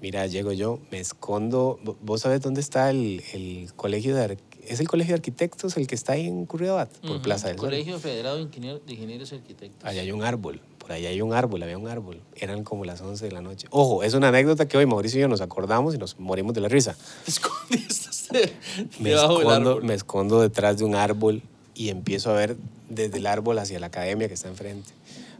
Mira, 0.00 0.26
llego 0.26 0.52
yo, 0.52 0.80
me 0.90 1.00
escondo. 1.00 1.78
¿Vos 2.00 2.22
sabés 2.22 2.40
dónde 2.40 2.62
está 2.62 2.88
el, 2.88 3.22
el 3.34 3.74
colegio 3.74 4.16
de... 4.16 4.38
¿Es 4.66 4.80
el 4.80 4.88
colegio 4.88 5.12
de 5.12 5.16
arquitectos 5.16 5.76
el 5.76 5.86
que 5.86 5.94
está 5.94 6.14
ahí 6.14 6.26
en 6.26 6.46
Curridabat? 6.46 6.90
Por. 7.00 7.20
Plaza 7.20 7.48
del 7.48 7.58
Sol. 7.58 7.66
Colegio 7.66 7.98
Federado 7.98 8.36
de 8.36 8.42
Ingenieros 8.42 9.32
y 9.32 9.34
Arquitectos. 9.34 9.84
Allá 9.86 10.00
hay 10.00 10.12
un 10.12 10.22
árbol, 10.22 10.62
por 10.90 10.96
allá 10.96 11.10
hay 11.10 11.22
un 11.22 11.32
árbol, 11.32 11.62
había 11.62 11.78
un 11.78 11.86
árbol. 11.86 12.20
Eran 12.34 12.64
como 12.64 12.84
las 12.84 13.00
11 13.00 13.24
de 13.24 13.30
la 13.30 13.40
noche. 13.40 13.68
Ojo, 13.70 14.02
es 14.02 14.14
una 14.14 14.26
anécdota 14.26 14.66
que 14.66 14.76
hoy 14.76 14.86
Mauricio 14.86 15.18
y 15.18 15.22
yo 15.22 15.28
nos 15.28 15.40
acordamos 15.40 15.94
y 15.94 15.98
nos 15.98 16.18
morimos 16.18 16.52
de 16.52 16.60
la 16.60 16.68
risa. 16.68 16.96
Te 17.24 17.30
escondiste 17.30 18.56
Me 18.98 19.12
escondo, 19.12 19.80
me 19.82 19.94
escondo 19.94 20.40
detrás 20.40 20.78
de 20.78 20.84
un 20.84 20.96
árbol 20.96 21.42
y 21.76 21.90
empiezo 21.90 22.30
a 22.30 22.32
ver 22.32 22.56
desde 22.88 23.18
el 23.18 23.26
árbol 23.28 23.60
hacia 23.60 23.78
la 23.78 23.86
academia 23.86 24.26
que 24.26 24.34
está 24.34 24.48
enfrente. 24.48 24.90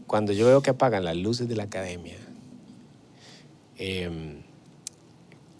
Cuando 0.06 0.32
yo 0.32 0.46
veo 0.46 0.62
que 0.62 0.70
apagan 0.70 1.04
las 1.04 1.16
luces 1.16 1.48
de 1.48 1.56
la 1.56 1.64
academia, 1.64 2.18
em, 3.76 4.42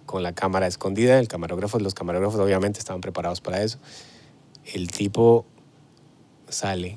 con 0.06 0.22
la 0.22 0.36
cámara 0.36 0.68
escondida, 0.68 1.18
el 1.18 1.26
camarógrafo, 1.26 1.80
los 1.80 1.94
camarógrafos 1.94 2.38
obviamente 2.38 2.78
estaban 2.78 3.00
preparados 3.00 3.40
para 3.40 3.60
eso, 3.60 3.78
el 4.72 4.88
tipo 4.92 5.46
sale 6.48 6.96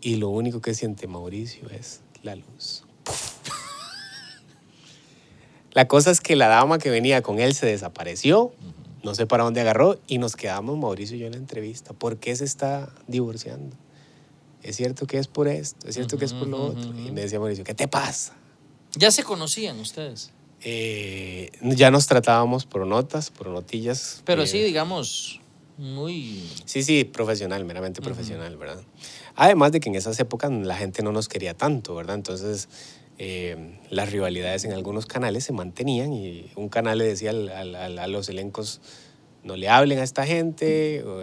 y 0.00 0.16
lo 0.16 0.30
único 0.30 0.62
que 0.62 0.72
siente 0.72 1.06
Mauricio 1.06 1.68
es 1.68 2.00
la 2.22 2.36
luz. 2.36 2.84
La 5.72 5.88
cosa 5.88 6.10
es 6.10 6.20
que 6.20 6.36
la 6.36 6.48
dama 6.48 6.78
que 6.78 6.90
venía 6.90 7.22
con 7.22 7.40
él 7.40 7.54
se 7.54 7.66
desapareció, 7.66 8.52
no 9.02 9.14
sé 9.14 9.26
para 9.26 9.44
dónde 9.44 9.60
agarró 9.62 9.98
y 10.06 10.18
nos 10.18 10.36
quedamos 10.36 10.78
Mauricio 10.78 11.16
y 11.16 11.20
yo 11.20 11.26
en 11.26 11.32
la 11.32 11.38
entrevista. 11.38 11.92
¿Por 11.94 12.18
qué 12.18 12.36
se 12.36 12.44
está 12.44 12.90
divorciando? 13.06 13.76
Es 14.62 14.76
cierto 14.76 15.06
que 15.06 15.18
es 15.18 15.26
por 15.26 15.48
esto, 15.48 15.88
es 15.88 15.94
cierto 15.94 16.18
que 16.18 16.24
es 16.24 16.34
por 16.34 16.46
lo 16.46 16.62
otro. 16.62 16.90
Y 16.98 17.10
me 17.10 17.22
decía 17.22 17.40
Mauricio, 17.40 17.64
¿qué 17.64 17.74
te 17.74 17.88
pasa? 17.88 18.36
Ya 18.94 19.10
se 19.10 19.24
conocían 19.24 19.80
ustedes. 19.80 20.30
Eh, 20.60 21.50
ya 21.62 21.90
nos 21.90 22.06
tratábamos 22.06 22.66
por 22.66 22.86
notas, 22.86 23.30
por 23.30 23.48
notillas. 23.48 24.22
Pero 24.24 24.42
eh, 24.42 24.46
sí, 24.46 24.62
digamos, 24.62 25.40
muy... 25.78 26.48
Sí, 26.64 26.82
sí, 26.82 27.04
profesional, 27.04 27.64
meramente 27.64 28.00
profesional, 28.02 28.56
¿verdad? 28.56 28.82
Además 29.34 29.72
de 29.72 29.80
que 29.80 29.88
en 29.88 29.94
esas 29.94 30.18
épocas 30.20 30.50
la 30.50 30.76
gente 30.76 31.02
no 31.02 31.12
nos 31.12 31.28
quería 31.28 31.54
tanto, 31.54 31.94
¿verdad? 31.94 32.16
Entonces 32.16 32.68
eh, 33.18 33.78
las 33.90 34.10
rivalidades 34.12 34.64
en 34.64 34.72
algunos 34.72 35.06
canales 35.06 35.44
se 35.44 35.52
mantenían 35.52 36.12
y 36.12 36.50
un 36.56 36.68
canal 36.68 36.98
le 36.98 37.04
decía 37.04 37.30
al- 37.30 37.48
al- 37.48 37.74
al- 37.74 37.98
a 37.98 38.06
los 38.06 38.28
elencos, 38.28 38.80
no 39.44 39.56
le 39.56 39.68
hablen 39.68 39.98
a 39.98 40.02
esta 40.02 40.26
gente, 40.26 41.02
o, 41.04 41.20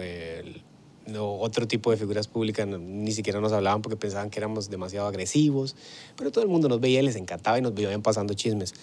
no, 1.06 1.32
otro 1.34 1.66
tipo 1.66 1.90
de 1.90 1.96
figuras 1.96 2.28
públicas 2.28 2.66
no- 2.66 2.78
ni 2.78 3.12
siquiera 3.12 3.40
nos 3.40 3.52
hablaban 3.52 3.82
porque 3.82 3.96
pensaban 3.96 4.30
que 4.30 4.38
éramos 4.38 4.70
demasiado 4.70 5.06
agresivos, 5.08 5.74
pero 6.16 6.30
todo 6.30 6.44
el 6.44 6.50
mundo 6.50 6.68
nos 6.68 6.80
veía 6.80 7.00
y 7.00 7.04
les 7.04 7.16
encantaba 7.16 7.58
y 7.58 7.62
nos 7.62 7.74
veían 7.74 8.02
pasando 8.02 8.34
chismes. 8.34 8.74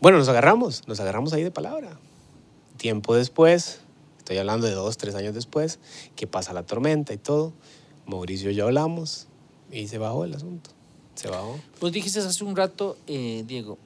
Bueno, 0.00 0.18
nos 0.18 0.28
agarramos, 0.28 0.88
nos 0.88 0.98
agarramos 1.00 1.32
ahí 1.32 1.42
de 1.44 1.50
palabra. 1.50 1.98
Tiempo 2.78 3.14
después, 3.14 3.81
estoy 4.22 4.38
hablando 4.38 4.68
de 4.68 4.74
dos, 4.74 4.96
tres 4.96 5.16
años 5.16 5.34
después, 5.34 5.80
que 6.14 6.28
pasa 6.28 6.52
la 6.52 6.62
tormenta 6.62 7.12
y 7.12 7.18
todo, 7.18 7.52
Mauricio 8.06 8.50
y 8.52 8.54
yo 8.54 8.66
hablamos 8.66 9.26
y 9.72 9.88
se 9.88 9.98
bajó 9.98 10.24
el 10.24 10.32
asunto. 10.32 10.70
Se 11.16 11.28
bajó. 11.28 11.58
Vos 11.80 11.90
dijiste 11.90 12.20
hace 12.20 12.44
un 12.44 12.54
rato, 12.54 12.96
eh, 13.08 13.42
Diego, 13.46 13.78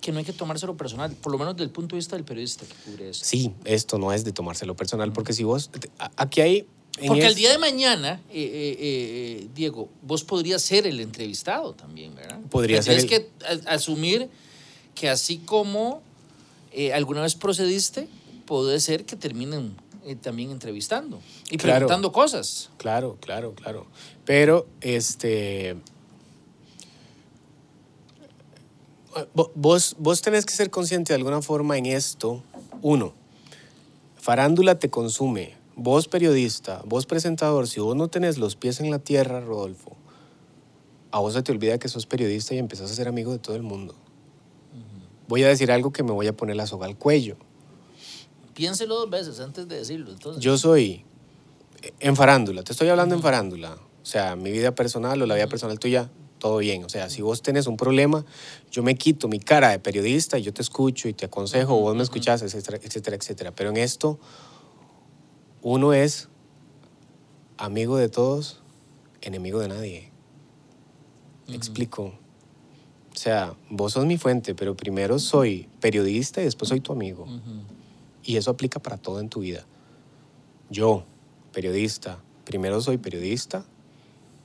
que 0.00 0.10
no 0.10 0.18
hay 0.18 0.24
que 0.24 0.32
tomárselo 0.32 0.76
personal, 0.76 1.12
por 1.12 1.30
lo 1.30 1.38
menos 1.38 1.54
desde 1.54 1.64
el 1.64 1.70
punto 1.70 1.94
de 1.94 1.98
vista 1.98 2.16
del 2.16 2.24
periodista 2.24 2.66
que 2.66 2.74
cubre 2.90 3.10
eso. 3.10 3.24
Sí, 3.24 3.52
esto 3.64 3.98
no 3.98 4.12
es 4.12 4.24
de 4.24 4.32
tomárselo 4.32 4.74
personal, 4.74 5.12
porque 5.12 5.32
si 5.32 5.44
vos, 5.44 5.70
aquí 6.16 6.40
hay... 6.40 6.66
Porque 7.06 7.26
el 7.26 7.36
día 7.36 7.52
de 7.52 7.58
mañana, 7.58 8.20
eh, 8.28 8.42
eh, 8.42 8.76
eh, 8.80 9.48
Diego, 9.54 9.88
vos 10.02 10.24
podrías 10.24 10.60
ser 10.60 10.88
el 10.88 10.98
entrevistado 10.98 11.72
también, 11.72 12.16
¿verdad? 12.16 12.40
Podría 12.50 12.82
ser 12.82 12.96
Tienes 12.96 13.08
que 13.08 13.30
asumir 13.66 14.28
que 14.96 15.08
así 15.08 15.38
como 15.38 16.02
alguna 16.92 17.22
vez 17.22 17.36
procediste, 17.36 18.08
puede 18.48 18.80
ser 18.80 19.04
que 19.04 19.14
terminen 19.14 19.76
eh, 20.06 20.16
también 20.16 20.50
entrevistando 20.50 21.20
y 21.50 21.58
Claro. 21.58 21.80
preguntando 21.86 22.12
cosas. 22.12 22.70
Claro, 22.78 23.18
claro, 23.20 23.54
claro. 23.54 23.86
Pero, 24.24 24.66
este... 24.80 25.76
vo- 29.34 29.50
Vos, 29.54 29.94
vos 29.98 30.22
tenés 30.22 30.46
que 30.46 30.54
ser 30.54 30.70
consciente 30.70 31.12
de 31.12 31.16
alguna 31.16 31.42
forma 31.42 31.76
en 31.76 31.84
esto. 31.86 32.42
Uno, 32.80 33.12
farándula 34.16 34.78
te 34.78 34.88
consume. 34.88 35.56
Vos 35.76 36.08
periodista, 36.08 36.82
vos 36.86 37.06
presentador, 37.06 37.68
si 37.68 37.78
vos 37.80 37.94
no 37.94 38.08
tenés 38.08 38.38
los 38.38 38.56
pies 38.56 38.80
en 38.80 38.90
la 38.90 38.98
tierra, 38.98 39.40
Rodolfo, 39.40 39.92
a 41.12 41.20
vos 41.20 41.34
se 41.34 41.42
te 41.42 41.52
olvida 41.52 41.78
que 41.78 41.88
sos 41.88 42.06
periodista 42.06 42.54
y 42.54 42.58
empezás 42.58 42.90
a 42.90 42.94
ser 42.94 43.06
amigo 43.08 43.30
de 43.30 43.38
todo 43.38 43.54
el 43.56 43.62
mundo. 43.62 43.94
Voy 45.28 45.44
a 45.44 45.48
decir 45.48 45.70
algo 45.70 45.92
que 45.92 46.02
me 46.02 46.10
voy 46.12 46.26
a 46.26 46.32
poner 46.36 46.56
la 46.56 46.66
soga 46.66 46.86
al 46.86 46.96
cuello. 46.96 47.36
Piénselo 48.58 48.96
dos 48.96 49.08
veces 49.08 49.38
antes 49.38 49.68
de 49.68 49.76
decirlo. 49.76 50.10
Entonces, 50.10 50.42
Yo 50.42 50.58
soy 50.58 51.04
en 52.00 52.16
farándula, 52.16 52.64
te 52.64 52.72
estoy 52.72 52.88
hablando 52.88 53.14
en 53.14 53.22
farándula. 53.22 53.78
O 54.02 54.04
sea, 54.04 54.34
mi 54.34 54.50
vida 54.50 54.74
personal 54.74 55.22
o 55.22 55.26
la 55.26 55.36
vida 55.36 55.46
personal 55.46 55.78
tuya, 55.78 56.10
todo 56.40 56.56
bien. 56.58 56.82
O 56.82 56.88
sea, 56.88 57.08
si 57.08 57.22
vos 57.22 57.40
tenés 57.40 57.68
un 57.68 57.76
problema, 57.76 58.24
yo 58.72 58.82
me 58.82 58.96
quito 58.96 59.28
mi 59.28 59.38
cara 59.38 59.68
de 59.68 59.78
periodista 59.78 60.40
y 60.40 60.42
yo 60.42 60.52
te 60.52 60.62
escucho 60.62 61.08
y 61.08 61.12
te 61.12 61.26
aconsejo, 61.26 61.78
vos 61.80 61.94
me 61.94 62.02
escuchás, 62.02 62.42
etcétera, 62.42 62.80
etcétera, 62.82 63.14
etcétera. 63.14 63.52
Pero 63.54 63.70
en 63.70 63.76
esto, 63.76 64.18
uno 65.62 65.92
es 65.92 66.28
amigo 67.58 67.96
de 67.96 68.08
todos, 68.08 68.60
enemigo 69.20 69.60
de 69.60 69.68
nadie. 69.68 70.10
Me 71.46 71.54
explico. 71.54 72.06
O 73.14 73.16
sea, 73.16 73.54
vos 73.70 73.92
sos 73.92 74.04
mi 74.04 74.18
fuente, 74.18 74.56
pero 74.56 74.76
primero 74.76 75.20
soy 75.20 75.68
periodista 75.80 76.40
y 76.40 76.44
después 76.44 76.70
soy 76.70 76.80
tu 76.80 76.92
amigo. 76.92 77.22
Ujú. 77.22 77.77
Y 78.28 78.36
eso 78.36 78.50
aplica 78.50 78.78
para 78.78 78.98
todo 78.98 79.20
en 79.20 79.30
tu 79.30 79.40
vida. 79.40 79.64
Yo, 80.68 81.06
periodista, 81.50 82.22
primero 82.44 82.78
soy 82.82 82.98
periodista 82.98 83.64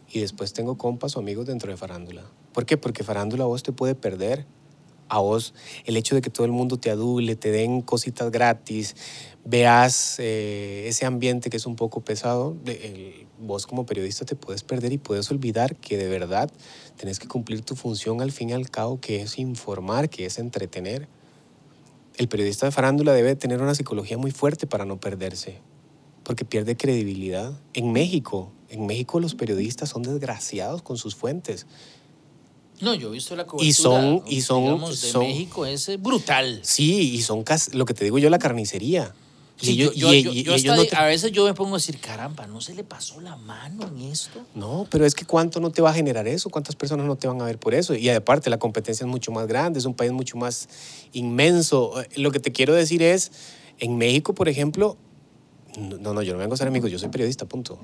y 0.09 0.21
después 0.21 0.53
tengo 0.53 0.77
compas 0.77 1.17
o 1.17 1.19
amigos 1.19 1.47
dentro 1.47 1.69
de 1.69 1.75
farándula. 1.75 2.23
¿Por 2.53 2.65
qué? 2.65 2.77
Porque 2.77 3.03
farándula 3.03 3.43
a 3.43 3.47
vos 3.47 3.61
te 3.61 3.73
puede 3.73 3.93
perder. 3.93 4.45
A 5.09 5.19
vos 5.19 5.53
el 5.83 5.97
hecho 5.97 6.15
de 6.15 6.21
que 6.21 6.29
todo 6.29 6.45
el 6.45 6.53
mundo 6.53 6.77
te 6.77 6.91
adule, 6.91 7.35
te 7.35 7.51
den 7.51 7.81
cositas 7.81 8.31
gratis, 8.31 8.95
veas 9.43 10.15
eh, 10.17 10.85
ese 10.87 11.05
ambiente 11.05 11.49
que 11.49 11.57
es 11.57 11.65
un 11.65 11.75
poco 11.75 11.99
pesado, 11.99 12.55
vos 13.37 13.67
como 13.67 13.85
periodista 13.85 14.23
te 14.23 14.37
puedes 14.37 14.63
perder 14.63 14.93
y 14.93 14.97
puedes 14.97 15.29
olvidar 15.29 15.75
que 15.75 15.97
de 15.97 16.07
verdad 16.07 16.49
tenés 16.95 17.19
que 17.19 17.27
cumplir 17.27 17.63
tu 17.63 17.75
función 17.75 18.21
al 18.21 18.31
fin 18.31 18.51
y 18.51 18.53
al 18.53 18.69
cabo, 18.69 19.01
que 19.01 19.21
es 19.21 19.37
informar, 19.39 20.09
que 20.09 20.25
es 20.25 20.39
entretener 20.39 21.09
el 22.17 22.27
periodista 22.27 22.65
de 22.65 22.71
farándula 22.71 23.13
debe 23.13 23.35
tener 23.35 23.61
una 23.61 23.75
psicología 23.75 24.17
muy 24.17 24.31
fuerte 24.31 24.67
para 24.67 24.85
no 24.85 24.99
perderse, 24.99 25.59
porque 26.23 26.45
pierde 26.45 26.77
credibilidad. 26.77 27.59
En 27.73 27.91
México, 27.91 28.51
en 28.69 28.85
México 28.85 29.19
los 29.19 29.35
periodistas 29.35 29.89
son 29.89 30.03
desgraciados 30.03 30.81
con 30.81 30.97
sus 30.97 31.15
fuentes. 31.15 31.65
No, 32.81 32.93
yo 32.95 33.09
he 33.09 33.11
visto 33.11 33.35
la 33.35 33.45
cobertura 33.45 33.69
Y 33.69 33.73
son- 33.73 34.23
y 34.27 34.41
son- 34.41 34.63
digamos, 34.63 35.01
de 35.01 35.09
son- 35.09 35.27
México, 35.27 35.65
es 35.65 35.87
eh, 35.89 35.97
brutal. 35.97 36.59
Sí, 36.63 37.13
y 37.13 37.21
son 37.21 37.43
lo 37.73 37.85
que 37.85 37.93
te 37.93 38.03
digo 38.03 38.17
yo, 38.19 38.29
la 38.29 38.39
carnicería. 38.39 39.13
Y 39.61 39.65
Sí, 39.67 39.71
ellos- 39.73 39.95
yo, 39.95 40.07
yo- 40.07 40.13
y- 40.13 40.23
yo- 40.23 40.31
y 40.31 40.43
yo 40.43 40.53
ellos 40.55 40.71
hasta 40.71 40.75
no 40.83 40.89
te- 40.89 40.95
A 40.95 41.05
veces 41.05 41.31
yo 41.31 41.45
me 41.45 41.53
pongo 41.53 41.75
a 41.75 41.77
decir, 41.77 41.99
caramba, 41.99 42.47
¿no 42.47 42.59
se 42.59 42.73
le 42.73 42.83
pasó 42.83 43.21
la 43.21 43.37
mano 43.37 43.87
en 43.87 43.99
esto? 44.11 44.45
No, 44.55 44.87
pero 44.89 45.05
es 45.05 45.13
que 45.15 45.25
cuánto 45.25 45.59
no 45.61 45.71
te 45.71 45.81
va 45.81 45.91
a 45.91 45.93
generar 45.93 46.27
eso, 46.27 46.49
cuántas 46.49 46.75
personas 46.75 47.05
no 47.05 47.15
te 47.15 47.27
van 47.27 47.41
a 47.41 47.45
ver 47.45 47.59
por 47.59 47.73
eso. 47.73 47.93
Y 47.95 48.09
aparte 48.09 48.49
la 48.49 48.57
competencia 48.59 49.05
es 49.05 49.09
mucho 49.09 49.31
más 49.31 49.47
grande, 49.47 49.79
es 49.79 49.85
un 49.85 49.93
país 49.93 50.11
mucho 50.11 50.37
más 50.37 50.67
inmenso. 51.13 52.01
Eh, 52.01 52.09
Lo 52.17 52.31
que 52.31 52.39
te 52.39 52.51
quiero 52.51 52.73
decir 52.73 53.01
es, 53.03 53.31
en 53.79 53.97
México, 53.97 54.33
por 54.33 54.49
ejemplo, 54.49 54.97
no, 55.77 56.13
no, 56.13 56.21
yo 56.23 56.33
no 56.33 56.39
vengo 56.39 56.55
a 56.55 56.57
ser 56.57 56.67
amigo, 56.67 56.87
yo 56.87 56.99
soy 56.99 57.09
periodista, 57.09 57.45
punto. 57.45 57.79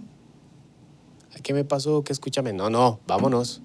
¿Qué 1.44 1.54
me 1.54 1.64
pasó? 1.64 2.04
¿Qué 2.04 2.12
escúchame? 2.14 2.52
No, 2.54 2.70
no, 2.70 3.00
vámonos. 3.08 3.62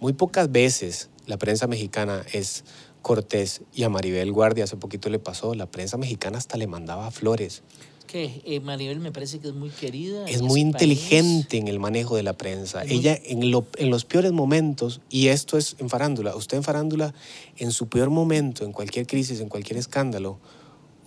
Muy 0.00 0.12
pocas 0.14 0.50
veces 0.50 1.10
la 1.26 1.36
prensa 1.38 1.66
mexicana 1.66 2.24
es 2.32 2.64
Cortés 3.02 3.62
y 3.74 3.82
a 3.82 3.88
Maribel 3.88 4.32
Guardia 4.32 4.64
hace 4.64 4.76
poquito 4.76 5.10
le 5.10 5.18
pasó, 5.18 5.54
la 5.54 5.66
prensa 5.66 5.96
mexicana 5.96 6.38
hasta 6.38 6.56
le 6.56 6.66
mandaba 6.66 7.10
flores. 7.10 7.62
Que 8.06 8.42
eh, 8.44 8.60
Maribel 8.60 9.00
me 9.00 9.10
parece 9.10 9.38
que 9.38 9.48
es 9.48 9.54
muy 9.54 9.70
querida. 9.70 10.26
Es 10.28 10.42
muy 10.42 10.60
inteligente 10.60 11.56
en 11.56 11.66
el 11.68 11.78
manejo 11.80 12.14
de 12.16 12.22
la 12.22 12.34
prensa. 12.34 12.82
Es 12.82 12.88
muy- 12.90 12.98
Ella 12.98 13.18
en, 13.24 13.50
lo- 13.50 13.66
en 13.78 13.90
los 13.90 14.04
peores 14.04 14.32
momentos, 14.32 15.00
y 15.10 15.28
esto 15.28 15.56
es 15.58 15.76
en 15.78 15.88
farándula, 15.88 16.36
usted 16.36 16.58
en 16.58 16.62
farándula, 16.62 17.14
en 17.56 17.72
su 17.72 17.88
peor 17.88 18.10
momento, 18.10 18.64
en 18.64 18.72
cualquier 18.72 19.06
crisis, 19.06 19.40
en 19.40 19.48
cualquier 19.48 19.78
escándalo, 19.78 20.38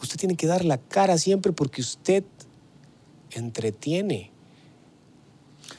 usted 0.02 0.18
tiene 0.18 0.36
que 0.36 0.48
dar 0.48 0.66
la 0.66 0.78
cara 0.80 1.18
siempre 1.18 1.52
porque 1.54 1.82
usted 1.82 2.24
entretiene. 3.32 4.32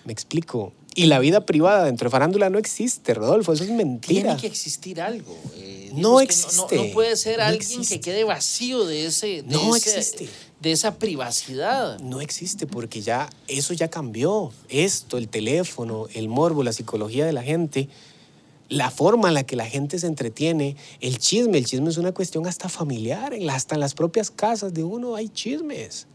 Me 0.04 0.12
explico. 0.12 0.72
Y 0.96 1.06
la 1.06 1.18
vida 1.18 1.44
privada 1.44 1.84
dentro 1.84 2.06
de 2.06 2.10
farándula 2.10 2.48
no 2.50 2.58
existe, 2.58 3.12
Rodolfo, 3.14 3.52
eso 3.52 3.62
es 3.64 3.70
mentira. 3.70 4.22
Tiene 4.22 4.40
que 4.40 4.46
existir 4.46 5.00
algo. 5.00 5.36
eh, 5.56 5.90
No 5.94 6.20
existe, 6.20 6.74
No, 6.76 6.84
no 6.84 6.90
puede 6.92 7.16
ser 7.16 7.38
no 7.38 7.44
alguien 7.44 7.62
existe. 7.80 7.96
que 7.96 8.00
quede 8.00 8.24
vacío 8.24 8.84
de 8.86 9.06
ese. 9.06 9.26
De 9.26 9.44
No 9.44 9.76
ese- 9.76 9.90
existe. 9.98 10.28
De 10.60 10.72
esa 10.72 10.94
privacidad. 10.98 11.98
No 12.00 12.20
existe 12.22 12.66
porque 12.66 13.02
ya 13.02 13.28
eso 13.46 13.74
ya 13.74 13.88
cambió. 13.88 14.50
Esto, 14.70 15.18
el 15.18 15.28
teléfono, 15.28 16.06
el 16.14 16.28
morbo, 16.28 16.62
la 16.62 16.72
psicología 16.72 17.26
de 17.26 17.32
la 17.34 17.42
gente, 17.42 17.88
la 18.70 18.90
forma 18.90 19.28
en 19.28 19.34
la 19.34 19.44
que 19.44 19.54
la 19.54 19.66
gente 19.66 19.98
se 19.98 20.06
entretiene, 20.06 20.76
el 21.00 21.18
chisme, 21.18 21.58
el 21.58 21.66
chisme 21.66 21.90
es 21.90 21.98
una 21.98 22.12
cuestión 22.12 22.46
hasta 22.46 22.68
familiar, 22.70 23.34
hasta 23.50 23.74
en 23.74 23.80
las 23.80 23.92
propias 23.94 24.30
casas 24.30 24.72
de 24.72 24.82
uno 24.82 25.14
hay 25.14 25.28
chismes. 25.28 26.06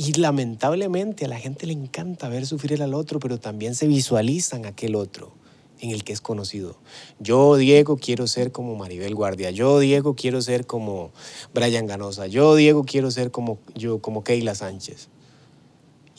Y 0.00 0.12
lamentablemente 0.12 1.24
a 1.24 1.28
la 1.28 1.40
gente 1.40 1.66
le 1.66 1.72
encanta 1.72 2.28
ver 2.28 2.46
sufrir 2.46 2.80
al 2.84 2.94
otro, 2.94 3.18
pero 3.18 3.40
también 3.40 3.74
se 3.74 3.88
visualizan 3.88 4.64
aquel 4.64 4.94
otro 4.94 5.32
en 5.80 5.90
el 5.90 6.04
que 6.04 6.12
es 6.12 6.20
conocido. 6.20 6.76
Yo, 7.18 7.56
Diego, 7.56 7.96
quiero 7.96 8.28
ser 8.28 8.52
como 8.52 8.76
Maribel 8.76 9.16
Guardia. 9.16 9.50
Yo, 9.50 9.80
Diego, 9.80 10.14
quiero 10.14 10.40
ser 10.40 10.68
como 10.68 11.10
Brian 11.52 11.88
Ganosa. 11.88 12.28
Yo, 12.28 12.54
Diego, 12.54 12.84
quiero 12.84 13.10
ser 13.10 13.32
como 13.32 13.58
yo, 13.74 14.00
como 14.00 14.22
Keila 14.22 14.54
Sánchez. 14.54 15.08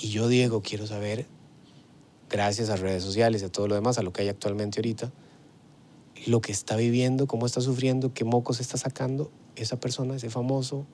Y 0.02 0.10
yo, 0.10 0.28
Diego, 0.28 0.62
quiero 0.62 0.86
saber, 0.86 1.26
gracias 2.30 2.70
a 2.70 2.76
redes 2.76 3.02
sociales 3.02 3.44
y 3.44 3.46
a 3.46 3.50
todo 3.50 3.70
lo 3.70 3.76
demás, 3.76 3.98
a 3.98 4.02
lo 4.02 4.12
que 4.12 4.24
hay 4.24 4.28
actualmente 4.28 4.82
ahorita, 4.82 5.14
lo 6.28 6.42
que 6.42 6.52
está 6.52 6.76
viviendo, 6.76 7.28
cómo 7.28 7.46
está 7.46 7.62
sufriendo, 7.62 8.14
qué 8.14 8.26
mocos 8.26 8.60
está 8.60 8.78
sacando 8.78 9.32
esa 9.56 9.80
persona, 9.80 10.18
ese 10.18 10.30
famoso, 10.30 10.86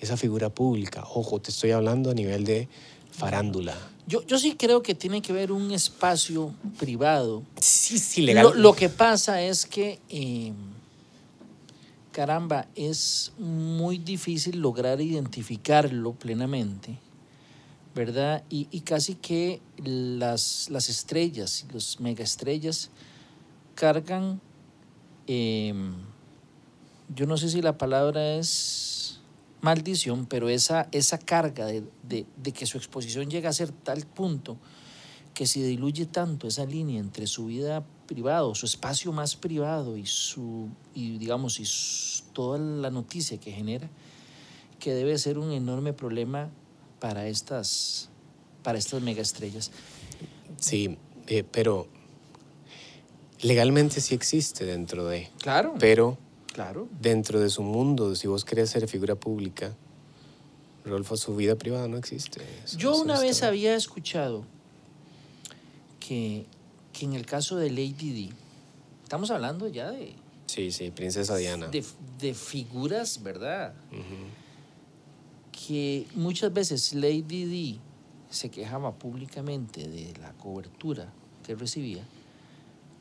esa 0.00 0.16
figura 0.16 0.48
pública. 0.48 1.04
Ojo, 1.14 1.40
te 1.40 1.50
estoy 1.50 1.72
hablando 1.72 2.10
a 2.10 2.14
nivel 2.14 2.44
de 2.44 2.68
farándula. 3.10 3.74
Yo, 4.06 4.24
yo 4.26 4.38
sí 4.38 4.54
creo 4.54 4.82
que 4.82 4.94
tiene 4.94 5.20
que 5.20 5.32
haber 5.32 5.52
un 5.52 5.70
espacio 5.72 6.54
privado. 6.78 7.42
Sí, 7.60 7.98
sí, 7.98 8.22
legal. 8.22 8.44
Lo, 8.44 8.54
lo 8.54 8.72
que 8.72 8.88
pasa 8.88 9.42
es 9.42 9.66
que, 9.66 9.98
eh, 10.08 10.52
caramba, 12.12 12.66
es 12.74 13.32
muy 13.38 13.98
difícil 13.98 14.60
lograr 14.60 15.00
identificarlo 15.00 16.12
plenamente, 16.12 16.98
¿verdad? 17.94 18.44
Y, 18.48 18.68
y 18.70 18.80
casi 18.80 19.14
que 19.14 19.60
las, 19.84 20.68
las 20.70 20.88
estrellas, 20.88 21.66
los 21.72 22.00
megaestrellas, 22.00 22.90
cargan, 23.74 24.40
eh, 25.26 25.74
yo 27.14 27.26
no 27.26 27.36
sé 27.36 27.50
si 27.50 27.60
la 27.60 27.76
palabra 27.76 28.36
es 28.36 28.97
maldición, 29.60 30.26
pero 30.26 30.48
esa, 30.48 30.88
esa 30.92 31.18
carga 31.18 31.66
de, 31.66 31.82
de- 32.02 32.26
de 32.36 32.52
que 32.52 32.66
su 32.66 32.78
exposición 32.78 33.28
llega 33.30 33.48
a 33.50 33.52
ser 33.52 33.70
tal 33.72 34.06
punto 34.06 34.56
que 35.34 35.46
si 35.46 35.62
diluye 35.62 36.06
tanto 36.06 36.48
esa 36.48 36.64
línea 36.64 36.98
entre 36.98 37.26
su 37.26 37.46
vida 37.46 37.84
privada, 38.06 38.52
su 38.54 38.66
espacio 38.66 39.12
más 39.12 39.36
privado 39.36 39.96
y 39.96 40.06
su 40.06 40.68
y 40.94 41.18
digamos 41.18 41.60
y 41.60 41.64
su- 41.64 42.24
toda 42.32 42.58
la 42.58 42.90
noticia 42.90 43.38
que 43.38 43.52
genera, 43.52 43.88
que 44.80 44.92
debe 44.94 45.16
ser 45.18 45.38
un 45.38 45.52
enorme 45.52 45.92
problema 45.92 46.48
para 47.00 47.26
estas 47.28 48.08
para 48.62 48.78
estas 48.78 49.00
megaestrellas. 49.02 49.70
Sí, 50.58 50.96
eh, 51.28 51.44
pero 51.44 51.86
legalmente 53.42 54.00
sí 54.00 54.14
existe 54.14 54.64
dentro 54.64 55.06
de, 55.06 55.30
Claro, 55.40 55.74
pero 55.78 56.18
claro. 56.62 56.88
dentro 57.00 57.38
de 57.40 57.48
su 57.50 57.62
mundo, 57.62 58.14
si 58.16 58.26
vos 58.26 58.44
querés 58.44 58.70
ser 58.70 58.86
figura 58.88 59.14
pública, 59.14 59.72
Rodolfo, 60.84 61.16
su 61.16 61.36
vida 61.36 61.54
privada 61.56 61.86
no 61.86 61.96
existe. 61.98 62.40
Eso- 62.64 62.78
Yo 62.78 62.92
eso 62.92 63.02
una 63.02 63.20
vez 63.20 63.42
había 63.42 63.74
escuchado 63.76 64.44
que, 66.00 66.46
que 66.92 67.04
en 67.04 67.12
el 67.12 67.26
caso 67.26 67.56
de 67.56 67.70
Lady 67.70 68.28
D, 68.28 68.34
estamos 69.04 69.30
hablando 69.30 69.68
ya 69.68 69.90
de, 69.90 70.14
Sí, 70.46 70.72
sí, 70.72 70.90
Princesa 70.90 71.36
Diana. 71.36 71.68
de, 71.68 71.84
de 72.18 72.32
figuras, 72.34 73.22
¿verdad? 73.22 73.74
Que 75.52 76.06
muchas 76.14 76.52
veces 76.52 76.94
Lady 76.94 77.44
D 77.44 77.78
se 78.30 78.48
quejaba 78.50 78.94
públicamente 78.94 79.86
de 79.88 80.14
la 80.20 80.32
cobertura 80.34 81.12
que 81.46 81.54
recibía, 81.54 82.02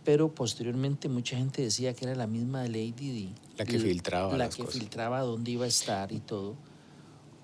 pero 0.07 0.33
posteriormente 0.33 1.09
mucha 1.09 1.35
gente 1.35 1.61
decía 1.61 1.93
que 1.93 2.05
era 2.05 2.15
la 2.15 2.27
misma 2.27 2.61
de 2.61 2.69
Lady. 2.69 3.35
La 3.57 3.65
que 3.65 3.77
filtraba 3.77 4.31
La 4.31 4.45
las 4.45 4.55
que 4.55 4.63
cosas. 4.63 4.79
filtraba 4.79 5.19
dónde 5.19 5.51
iba 5.51 5.65
a 5.65 5.67
estar 5.67 6.13
y 6.13 6.21
todo, 6.21 6.55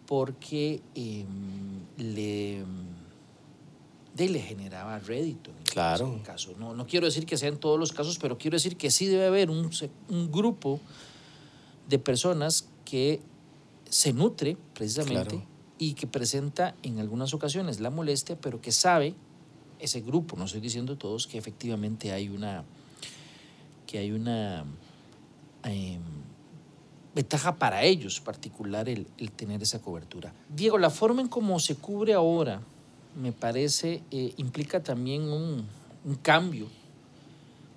porque 0.07 0.81
em, 0.95 1.25
le, 1.97 2.63
de, 4.15 4.29
le 4.29 4.39
generaba 4.39 4.97
rédito. 4.99 5.49
en 5.51 5.63
Claro. 5.65 6.05
caso- 6.05 6.13
en 6.15 6.19
caso. 6.23 6.55
No, 6.57 6.73
no 6.73 6.87
quiero 6.87 7.05
decir 7.05 7.25
que 7.25 7.35
sea 7.35 7.49
en 7.49 7.57
todos 7.57 7.77
los 7.77 7.91
casos, 7.91 8.17
pero 8.17 8.37
quiero 8.37 8.55
decir 8.55 8.77
que 8.77 8.91
sí 8.91 9.07
debe 9.07 9.25
haber 9.27 9.49
un, 9.49 9.69
un 10.07 10.31
grupo 10.31 10.79
de 11.89 11.99
personas 11.99 12.69
que 12.85 13.19
se 13.89 14.13
nutre 14.13 14.55
precisamente 14.73 15.35
Claro. 15.35 15.45
y 15.79 15.95
que 15.95 16.07
presenta 16.07 16.75
en 16.81 16.99
algunas 16.99 17.33
ocasiones 17.33 17.81
la 17.81 17.89
molestia, 17.89 18.39
pero 18.39 18.61
que 18.61 18.71
sabe 18.71 19.15
ese 19.83 20.01
grupo, 20.01 20.35
no 20.37 20.45
estoy 20.45 20.61
diciendo 20.61 20.97
todos, 20.97 21.27
que 21.27 21.37
efectivamente 21.37 22.11
hay 22.11 22.29
una 22.29 22.63
que 23.85 23.97
hay 23.99 24.11
una 24.11 24.65
em, 25.63 26.01
ventaja 27.13 27.55
para 27.55 27.83
ellos 27.83 28.19
particular 28.19 28.89
el, 28.89 29.05
el 29.17 29.31
tener 29.31 29.61
esa 29.61 29.79
cobertura. 29.79 30.33
Diego, 30.49 30.77
la 30.77 30.89
forma 30.89 31.21
en 31.21 31.27
cómo 31.27 31.59
se 31.59 31.75
cubre 31.75 32.13
ahora 32.13 32.61
me 33.15 33.31
parece 33.31 34.01
eh, 34.11 34.33
implica 34.37 34.81
también 34.81 35.23
un, 35.23 35.67
un 36.05 36.15
cambio 36.15 36.67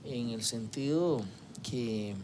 en 0.05 0.31
el 0.31 0.43
sentido 0.43 1.21
que 1.69 2.15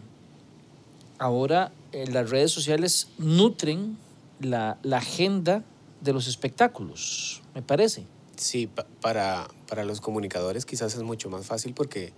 ahora 1.19 1.73
eh, 1.93 2.07
las 2.11 2.31
redes 2.31 2.53
sociales 2.53 3.09
nutren 3.19 3.99
la, 4.41 4.79
la 4.83 4.99
agenda 4.99 5.65
de 6.01 6.13
los 6.13 6.27
espectáculos, 6.27 7.43
me 7.55 7.63
parece. 7.63 8.05
Sí, 8.43 8.67
pa- 8.67 8.87
para, 9.01 9.47
para 9.69 9.85
los 9.85 10.01
comunicadores 10.01 10.67
quizás 10.67 10.97
es 10.97 11.03
mucho 11.05 11.31
más 11.31 11.47
fácil 11.47 11.75
porque 11.75 12.13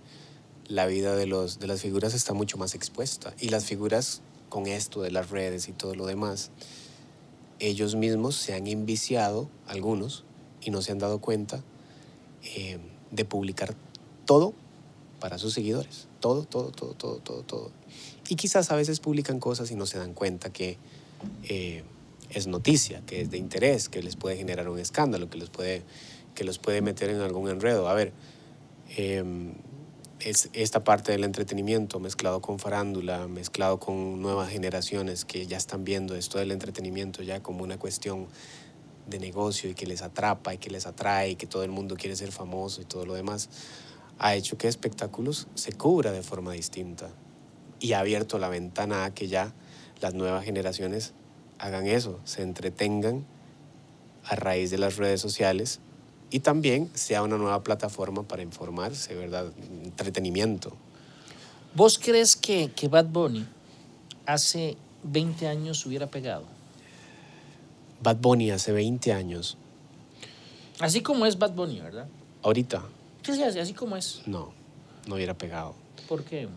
la 0.67 0.87
vida 0.87 1.15
de, 1.15 1.27
los, 1.27 1.59
de 1.59 1.67
las 1.67 1.81
figuras 1.83 2.15
está 2.15 2.33
mucho 2.33 2.57
más 2.57 2.73
expuesta. 2.73 3.35
Y 3.39 3.49
las 3.49 3.65
figuras 3.65 4.23
con 4.49 4.65
esto 4.65 5.03
de 5.03 5.11
las 5.11 5.29
redes 5.29 5.67
y 5.67 5.71
todo 5.71 5.93
lo 5.93 6.07
demás, 6.07 6.49
ellos 7.59 7.93
mismos 7.93 8.35
se 8.35 8.55
han 8.55 8.65
enviciado, 8.65 9.51
algunos, 9.67 10.23
y 10.61 10.71
no 10.71 10.81
se 10.81 10.91
han 10.93 10.97
dado 10.97 11.19
cuenta 11.19 11.63
eh, 12.55 12.79
de 13.11 13.25
publicar 13.25 13.75
todo 14.25 14.55
para 15.19 15.37
sus 15.37 15.53
seguidores. 15.53 16.07
Todo, 16.21 16.45
todo, 16.45 16.71
todo, 16.71 16.95
todo, 16.95 17.19
todo, 17.19 17.43
todo. 17.43 17.71
Y 18.29 18.35
quizás 18.35 18.71
a 18.71 18.75
veces 18.75 18.99
publican 18.99 19.39
cosas 19.39 19.69
y 19.69 19.75
no 19.75 19.85
se 19.85 19.99
dan 19.99 20.15
cuenta 20.15 20.51
que 20.51 20.79
eh, 21.43 21.83
es 22.31 22.47
noticia, 22.47 23.01
que 23.05 23.21
es 23.21 23.29
de 23.29 23.37
interés, 23.37 23.87
que 23.89 24.01
les 24.01 24.15
puede 24.15 24.35
generar 24.37 24.67
un 24.67 24.79
escándalo, 24.79 25.29
que, 25.29 25.37
les 25.37 25.49
puede, 25.49 25.83
que 26.35 26.43
los 26.43 26.59
puede 26.59 26.81
meter 26.81 27.09
en 27.09 27.21
algún 27.21 27.49
enredo. 27.49 27.89
A 27.89 27.93
ver, 27.95 28.13
eh, 28.97 29.23
es 30.19 30.49
esta 30.53 30.83
parte 30.83 31.11
del 31.11 31.23
entretenimiento 31.23 31.99
mezclado 31.99 32.41
con 32.41 32.59
farándula, 32.59 33.27
mezclado 33.27 33.79
con 33.79 34.21
nuevas 34.21 34.49
generaciones 34.49 35.25
que 35.25 35.45
ya 35.45 35.57
están 35.57 35.83
viendo 35.83 36.15
esto 36.15 36.39
del 36.39 36.51
entretenimiento 36.51 37.21
ya 37.21 37.41
como 37.41 37.63
una 37.63 37.77
cuestión 37.77 38.27
de 39.07 39.19
negocio 39.19 39.69
y 39.69 39.75
que 39.75 39.85
les 39.85 40.01
atrapa 40.01 40.53
y 40.53 40.57
que 40.57 40.69
les 40.69 40.87
atrae 40.87 41.31
y 41.31 41.35
que 41.35 41.47
todo 41.47 41.63
el 41.63 41.69
mundo 41.69 41.95
quiere 41.95 42.15
ser 42.15 42.31
famoso 42.31 42.81
y 42.81 42.85
todo 42.85 43.05
lo 43.05 43.13
demás, 43.13 43.49
ha 44.17 44.35
hecho 44.35 44.57
que 44.57 44.67
espectáculos 44.67 45.47
se 45.53 45.73
cubra 45.73 46.11
de 46.11 46.23
forma 46.23 46.53
distinta 46.53 47.09
y 47.79 47.93
ha 47.93 47.99
abierto 47.99 48.39
la 48.39 48.49
ventana 48.49 49.05
a 49.05 49.13
que 49.13 49.27
ya 49.27 49.53
las 50.01 50.13
nuevas 50.13 50.43
generaciones 50.43 51.13
hagan 51.59 51.85
eso, 51.85 52.19
se 52.23 52.41
entretengan 52.41 53.25
a 54.23 54.35
raíz 54.35 54.71
de 54.71 54.77
las 54.77 54.95
redes 54.95 55.21
sociales 55.21 55.81
y 56.35 56.41
también 56.41 56.89
sea 56.95 57.23
una 57.23 57.37
nueva 57.37 57.63
plataforma 57.63 58.23
para 58.23 58.41
informarse, 58.43 59.15
¿verdad? 59.15 59.53
Entretenimiento. 59.85 60.73
¿Vos 61.73 61.97
crees 61.97 62.35
que, 62.35 62.71
que 62.75 62.89
Bad 62.89 63.05
Bunny 63.05 63.45
hace 64.25 64.75
20 65.03 65.47
años 65.47 65.85
hubiera 65.85 66.07
pegado? 66.07 66.43
Bad 68.03 68.17
Bunny 68.17 68.51
hace 68.51 68.73
20 68.73 69.13
años, 69.13 69.57
Así 70.81 70.99
como 70.99 71.25
es 71.25 71.37
Bad 71.39 71.53
Bunny, 71.53 71.79
¿verdad? 71.79 72.05
ahorita 72.43 72.83
Sí, 73.23 73.33
sí, 73.33 73.43
así- 73.43 73.59
así 73.59 73.73
como 73.73 73.95
es. 73.95 74.21
no, 74.25 74.51
no 75.07 75.15
hubiera 75.15 75.33
pegado. 75.35 75.73
¿Por 76.09 76.25
qué? 76.25 76.49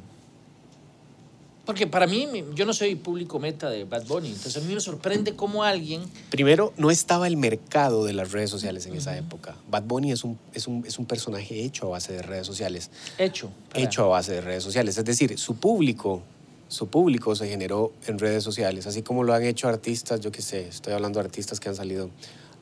Porque 1.69 1.87
para 1.87 2.07
mí, 2.07 2.27
yo 2.55 2.65
no 2.65 2.73
soy 2.73 2.95
público 2.95 3.39
meta 3.39 3.69
de 3.69 3.85
Bad 3.85 4.07
Bunny, 4.07 4.29
entonces 4.29 4.57
a 4.57 4.67
mí 4.67 4.73
me 4.73 4.81
sorprende 4.81 5.37
cómo 5.37 5.65
alguien... 5.65 6.01
Primero, 6.31 6.73
no 6.79 6.91
estaba 6.91 7.27
el 7.27 7.37
mercado 7.37 8.07
de 8.07 8.15
las 8.15 8.33
redes 8.33 8.49
sociales 8.49 8.87
en 8.87 8.95
esa 8.97 9.19
época. 9.19 9.55
Bad 9.71 9.83
Bunny 9.83 10.11
es 10.13 10.25
un, 10.25 10.39
es, 10.55 10.67
un, 10.67 10.83
es 10.87 10.99
un 10.99 11.05
personaje 11.05 11.63
hecho 11.63 11.89
a 11.89 11.91
base 11.91 12.15
de 12.15 12.23
redes 12.23 12.47
sociales. 12.47 12.91
Hecho. 13.19 13.51
para- 13.71 13.85
Hecho 13.85 14.05
a 14.05 14.09
base 14.09 14.33
de 14.33 14.41
redes 14.41 14.63
sociales. 14.63 14.97
Es 14.97 15.05
decir, 15.05 15.39
su 15.39 15.57
público, 15.57 16.23
su 16.69 16.89
público 16.89 17.37
se 17.37 17.47
generó 17.47 17.93
en 18.07 18.19
redes 18.19 18.43
sociales, 18.43 18.87
así 18.87 19.03
como 19.03 19.23
lo 19.23 19.35
han 19.35 19.43
hecho 19.45 19.69
artistas, 19.69 20.21
yo 20.21 20.33
qué 20.33 20.41
sé, 20.41 20.69
estoy 20.69 20.95
hablando 20.95 21.21
de 21.21 21.27
artistas 21.27 21.61
que 21.61 21.69
han 21.69 21.77
salido, 21.77 22.09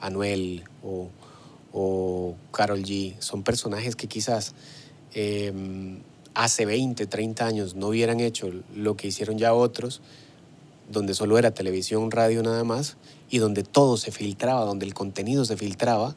Anuel 0.00 0.64
o, 0.82 1.10
o 1.72 2.34
Carol 2.50 2.82
G. 2.82 3.14
Son 3.20 3.44
personajes 3.44 3.94
que 3.94 4.08
quizás 4.08 4.52
eh, 5.14 5.52
hace 6.36 6.66
20, 6.66 7.06
30 7.06 7.46
años 7.46 7.74
no 7.74 7.88
hubieran 7.88 8.20
hecho 8.20 8.50
lo 8.74 8.94
que 8.94 9.08
hicieron 9.08 9.38
ya 9.38 9.54
otros, 9.54 10.02
donde 10.92 11.14
solo 11.14 11.38
era 11.38 11.52
televisión, 11.52 12.10
radio 12.10 12.42
nada 12.42 12.62
más, 12.62 12.98
y 13.30 13.38
donde 13.38 13.62
todo 13.62 13.96
se 13.96 14.12
filtraba, 14.12 14.66
donde 14.66 14.84
el 14.84 14.92
contenido 14.92 15.46
se 15.46 15.56
filtraba, 15.56 16.14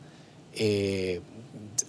eh, 0.53 1.21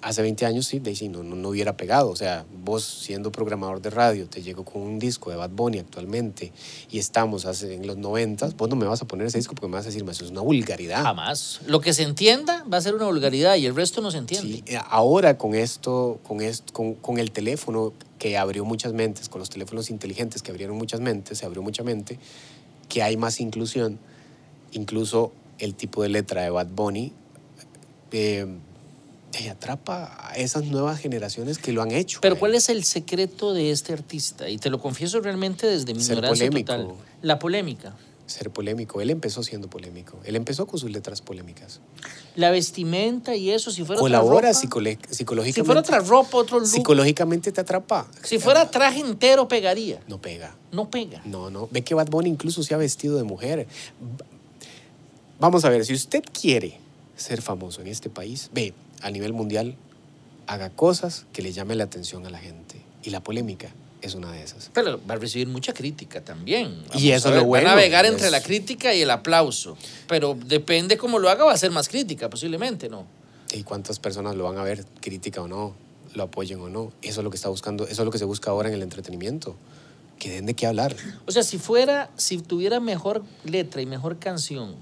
hace 0.02 0.22
20 0.22 0.46
años 0.46 0.66
sí, 0.66 0.80
sí, 0.94 1.08
no, 1.08 1.22
no, 1.22 1.36
no 1.36 1.48
hubiera 1.48 1.76
pegado. 1.76 2.10
O 2.10 2.16
sea, 2.16 2.44
vos 2.64 2.84
siendo 2.84 3.32
programador 3.32 3.80
de 3.80 3.90
radio, 3.90 4.28
te 4.28 4.42
llego 4.42 4.64
con 4.64 4.82
un 4.82 4.98
disco 4.98 5.30
de 5.30 5.36
Bad 5.36 5.50
Bunny 5.50 5.78
actualmente 5.78 6.52
y 6.90 6.98
estamos 6.98 7.46
hace, 7.46 7.74
en 7.74 7.86
los 7.86 7.96
90, 7.96 8.50
vos 8.56 8.68
no 8.68 8.76
me 8.76 8.86
vas 8.86 9.02
a 9.02 9.06
poner 9.06 9.26
ese 9.26 9.38
disco 9.38 9.54
porque 9.54 9.68
me 9.68 9.74
vas 9.74 9.84
a 9.84 9.88
decir, 9.88 10.04
"Ma, 10.04 10.12
eso 10.12 10.24
es 10.24 10.30
una 10.30 10.40
vulgaridad. 10.40 11.02
Jamás. 11.02 11.60
Lo 11.66 11.80
que 11.80 11.92
se 11.92 12.02
entienda 12.02 12.64
va 12.72 12.78
a 12.78 12.80
ser 12.80 12.94
una 12.94 13.06
vulgaridad 13.06 13.56
y 13.56 13.66
el 13.66 13.74
resto 13.74 14.00
no 14.00 14.10
se 14.10 14.18
entiende. 14.18 14.48
Sí, 14.48 14.64
eh, 14.66 14.78
ahora 14.88 15.38
con 15.38 15.54
esto, 15.54 16.20
con, 16.26 16.40
esto 16.40 16.72
con, 16.72 16.94
con 16.94 17.18
el 17.18 17.30
teléfono 17.30 17.92
que 18.18 18.36
abrió 18.36 18.64
muchas 18.64 18.92
mentes, 18.92 19.28
con 19.28 19.38
los 19.38 19.50
teléfonos 19.50 19.90
inteligentes 19.90 20.42
que 20.42 20.50
abrieron 20.50 20.76
muchas 20.76 21.00
mentes, 21.00 21.38
se 21.38 21.46
abrió 21.46 21.62
mucha 21.62 21.82
mente, 21.82 22.18
que 22.88 23.02
hay 23.02 23.16
más 23.16 23.40
inclusión, 23.40 23.98
incluso 24.72 25.32
el 25.58 25.74
tipo 25.74 26.02
de 26.02 26.08
letra 26.08 26.42
de 26.42 26.50
Bad 26.50 26.68
Bunny 26.68 27.12
eh, 28.12 28.46
eh, 29.32 29.50
atrapa 29.50 30.16
a 30.28 30.34
esas 30.36 30.64
nuevas 30.64 30.98
generaciones 31.00 31.58
que 31.58 31.72
lo 31.72 31.82
han 31.82 31.90
hecho. 31.92 32.20
Pero 32.20 32.34
eh. 32.34 32.38
¿cuál 32.38 32.54
es 32.54 32.68
el 32.68 32.84
secreto 32.84 33.52
de 33.54 33.70
este 33.70 33.92
artista? 33.92 34.48
Y 34.48 34.58
te 34.58 34.70
lo 34.70 34.80
confieso 34.80 35.20
realmente 35.20 35.66
desde 35.66 35.94
mi 35.94 36.00
Ser 36.02 36.16
ignorancia 36.18 36.46
polémico. 36.48 36.72
total. 36.72 36.94
La 37.22 37.38
polémica. 37.38 37.96
Ser 38.26 38.50
polémico. 38.50 39.00
Él 39.00 39.10
empezó 39.10 39.42
siendo 39.42 39.68
polémico. 39.68 40.18
Él 40.24 40.36
empezó 40.36 40.64
con 40.66 40.78
sus 40.78 40.90
letras 40.92 41.20
polémicas. 41.20 41.80
La 42.36 42.50
vestimenta 42.52 43.34
y 43.34 43.50
eso, 43.50 43.72
si 43.72 43.84
fuera 43.84 44.00
Colabora 44.00 44.50
otra 44.50 44.50
ropa, 44.50 44.60
psicológicamente. 44.60 45.52
si 45.52 45.62
fuera 45.64 45.80
otra 45.80 45.98
ropa, 45.98 46.38
otro 46.38 46.58
look, 46.60 46.68
Psicológicamente 46.68 47.50
te 47.50 47.60
atrapa. 47.60 48.06
si 48.22 48.38
fuera 48.38 48.70
traje 48.70 49.00
entero 49.00 49.48
pegaría. 49.48 50.00
No 50.06 50.20
pega. 50.20 50.54
No 50.70 50.88
pega. 50.90 51.20
No, 51.24 51.50
no. 51.50 51.68
Ve 51.72 51.82
que 51.82 51.94
Bad 51.94 52.08
Bunny 52.08 52.28
incluso 52.30 52.62
se 52.62 52.72
ha 52.72 52.76
vestido 52.76 53.16
de 53.16 53.24
mujer. 53.24 53.66
Va- 54.20 54.24
Vamos 55.40 55.64
a 55.64 55.68
ver, 55.70 55.84
si 55.84 55.94
usted 55.94 56.22
quiere 56.38 56.78
ser 57.16 57.42
famoso 57.42 57.80
en 57.80 57.88
este 57.88 58.10
país, 58.10 58.50
ve, 58.52 58.74
a 59.02 59.10
nivel 59.10 59.32
mundial, 59.32 59.76
haga 60.46 60.70
cosas 60.70 61.26
que 61.32 61.42
le 61.42 61.52
llamen 61.52 61.78
la 61.78 61.84
atención 61.84 62.26
a 62.26 62.30
la 62.30 62.38
gente. 62.38 62.80
Y 63.02 63.10
la 63.10 63.20
polémica 63.22 63.70
es 64.02 64.14
una 64.14 64.32
de 64.32 64.42
esas. 64.42 64.70
Pero 64.74 65.00
va 65.08 65.14
a 65.14 65.18
recibir 65.18 65.46
mucha 65.48 65.72
crítica 65.72 66.22
también. 66.22 66.82
Y 66.94 67.10
eso 67.10 67.28
a 67.28 67.30
es 67.30 67.36
lo 67.36 67.40
ver, 67.42 67.46
bueno, 67.48 67.66
Va 67.66 67.72
a 67.72 67.76
navegar 67.76 68.04
es- 68.06 68.12
entre 68.12 68.30
la 68.30 68.42
crítica 68.42 68.94
y 68.94 69.02
el 69.02 69.10
aplauso. 69.10 69.76
Pero 70.08 70.36
depende 70.46 70.96
cómo 70.96 71.18
lo 71.18 71.28
haga, 71.30 71.44
va 71.44 71.52
a 71.52 71.56
ser 71.58 71.70
más 71.70 71.88
crítica, 71.88 72.28
posiblemente, 72.30 72.88
¿no? 72.88 73.04
¿Y 73.52 73.62
cuántas 73.62 73.98
personas 73.98 74.36
lo 74.36 74.44
van 74.44 74.58
a 74.58 74.62
ver, 74.62 74.84
crítica 75.00 75.42
o 75.42 75.48
no, 75.48 75.74
lo 76.14 76.22
apoyen 76.24 76.60
o 76.60 76.68
no? 76.68 76.92
Eso 77.02 77.20
es 77.20 77.24
lo 77.24 77.30
que 77.30 77.36
está 77.36 77.48
buscando, 77.48 77.84
eso 77.84 78.02
es 78.02 78.06
lo 78.06 78.10
que 78.10 78.18
se 78.18 78.24
busca 78.24 78.50
ahora 78.50 78.68
en 78.68 78.74
el 78.74 78.82
entretenimiento. 78.82 79.56
Que 80.18 80.30
den 80.30 80.44
de 80.46 80.54
qué 80.54 80.66
hablar. 80.66 80.94
O 81.26 81.32
sea, 81.32 81.42
si 81.42 81.56
fuera, 81.58 82.10
si 82.16 82.36
tuviera 82.38 82.78
mejor 82.80 83.24
letra 83.44 83.80
y 83.80 83.86
mejor 83.86 84.18
canción, 84.18 84.76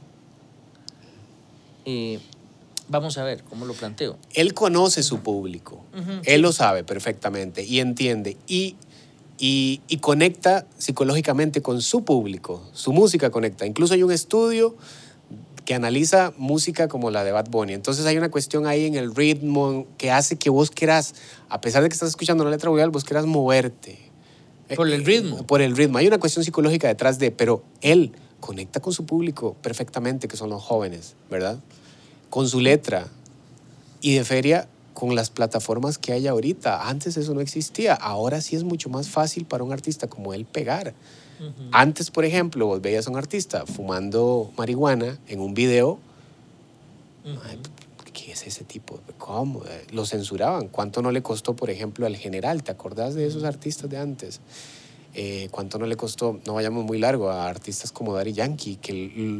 eh, 1.84 2.18
vamos 2.88 3.18
a 3.18 3.24
ver 3.24 3.42
cómo 3.44 3.64
lo 3.66 3.74
planteo. 3.74 4.16
Él 4.34 4.54
conoce 4.54 5.02
su 5.02 5.20
público, 5.20 5.84
Ujú, 5.94 6.20
él 6.24 6.40
lo 6.42 6.52
sabe 6.52 6.84
perfectamente 6.84 7.62
y 7.64 7.80
entiende 7.80 8.36
y, 8.46 8.76
y, 9.38 9.80
y 9.88 9.98
conecta 9.98 10.66
psicológicamente 10.78 11.62
con 11.62 11.80
su 11.82 12.04
público, 12.04 12.62
su 12.72 12.92
música 12.92 13.30
conecta. 13.30 13.66
Incluso 13.66 13.94
hay 13.94 14.02
un 14.02 14.12
estudio 14.12 14.76
que 15.64 15.74
analiza 15.74 16.32
música 16.38 16.88
como 16.88 17.10
la 17.10 17.24
de 17.24 17.32
Bad 17.32 17.50
Bunny. 17.50 17.74
Entonces 17.74 18.06
hay 18.06 18.16
una 18.16 18.30
cuestión 18.30 18.66
ahí 18.66 18.86
en 18.86 18.94
el 18.94 19.14
ritmo 19.14 19.86
que 19.98 20.10
hace 20.10 20.36
que 20.36 20.48
vos 20.48 20.70
quieras, 20.70 21.14
a 21.50 21.60
pesar 21.60 21.82
de 21.82 21.90
que 21.90 21.92
estás 21.92 22.08
escuchando 22.08 22.42
una 22.42 22.50
letra 22.50 22.70
vulgar, 22.70 22.88
vos 22.90 23.04
quieras 23.04 23.26
moverte. 23.26 23.98
Por 24.74 24.86
el 24.88 25.02
Eh, 25.02 25.04
ritmo. 25.04 25.46
Por 25.46 25.60
el 25.60 25.76
ritmo. 25.76 25.98
Hay 25.98 26.06
una 26.06 26.18
cuestión 26.18 26.42
psicológica 26.42 26.88
detrás 26.88 27.18
de, 27.18 27.30
pero 27.30 27.62
él 27.82 28.12
conecta 28.40 28.80
con 28.80 28.94
su 28.94 29.04
público 29.04 29.56
perfectamente, 29.60 30.26
que 30.26 30.38
son 30.38 30.48
los 30.48 30.62
jóvenes, 30.62 31.16
¿verdad? 31.30 31.58
Con 32.30 32.48
su 32.48 32.60
letra 32.60 33.08
y 34.00 34.14
de 34.14 34.24
feria 34.24 34.68
con 34.94 35.14
las 35.14 35.30
plataformas 35.30 35.96
que 35.96 36.12
hay 36.12 36.26
ahorita. 36.26 36.88
Antes 36.88 37.16
eso 37.16 37.32
no 37.32 37.40
existía. 37.40 37.94
Ahora 37.94 38.40
sí 38.40 38.56
es 38.56 38.64
mucho 38.64 38.88
más 38.90 39.08
fácil 39.08 39.44
para 39.44 39.62
un 39.62 39.72
artista 39.72 40.08
como 40.08 40.34
él 40.34 40.44
pegar. 40.44 40.92
Antes, 41.70 42.10
por 42.10 42.24
ejemplo, 42.24 42.66
vos 42.66 42.80
veías 42.80 43.06
a 43.06 43.10
un 43.10 43.16
artista 43.16 43.64
fumando 43.64 44.52
marihuana 44.56 45.18
en 45.28 45.38
un 45.38 45.54
video. 45.54 46.00
Ay, 47.24 47.60
¿Qué 48.12 48.32
es 48.32 48.44
ese 48.44 48.64
tipo? 48.64 48.98
¿Cómo? 49.18 49.62
Lo 49.92 50.04
censuraban. 50.04 50.66
¿Cuánto 50.66 51.00
no 51.00 51.12
le 51.12 51.22
costó, 51.22 51.54
por 51.54 51.70
ejemplo, 51.70 52.04
al 52.04 52.16
general? 52.16 52.64
¿Te 52.64 52.72
acordás 52.72 53.14
de 53.14 53.24
esos 53.24 53.44
artistas 53.44 53.88
de 53.88 53.98
antes? 53.98 54.40
Eh, 55.20 55.48
¿Cuánto 55.50 55.80
no 55.80 55.86
le 55.86 55.96
costó, 55.96 56.38
no 56.46 56.54
vayamos 56.54 56.84
muy 56.84 56.96
largo, 56.96 57.28
a 57.28 57.48
artistas 57.48 57.90
como 57.90 58.14
Daddy 58.14 58.34
Yankee, 58.34 58.76
que 58.76 58.92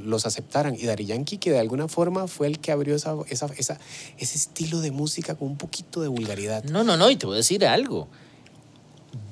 los 0.05 0.27
aceptaran? 0.27 0.75
Y 0.75 0.87
Daddy 0.87 1.05
Yankee, 1.05 1.39
que 1.39 1.53
de 1.53 1.61
alguna 1.61 1.87
forma 1.87 2.27
fue 2.27 2.49
el 2.49 2.59
que 2.59 2.73
abrió 2.73 2.97
esa, 2.97 3.15
esa, 3.29 3.47
esa- 3.57 3.79
ese 4.19 4.37
estilo 4.37 4.81
de 4.81 4.91
música 4.91 5.37
con 5.37 5.47
un 5.47 5.57
poquito 5.57 6.01
de 6.01 6.09
vulgaridad. 6.09 6.65
No, 6.65 6.83
no, 6.83 6.97
no, 6.97 7.09
y 7.11 7.15
te 7.17 7.27
voy 7.27 7.35
a 7.35 7.37
decir 7.37 7.65
algo. 7.65 8.09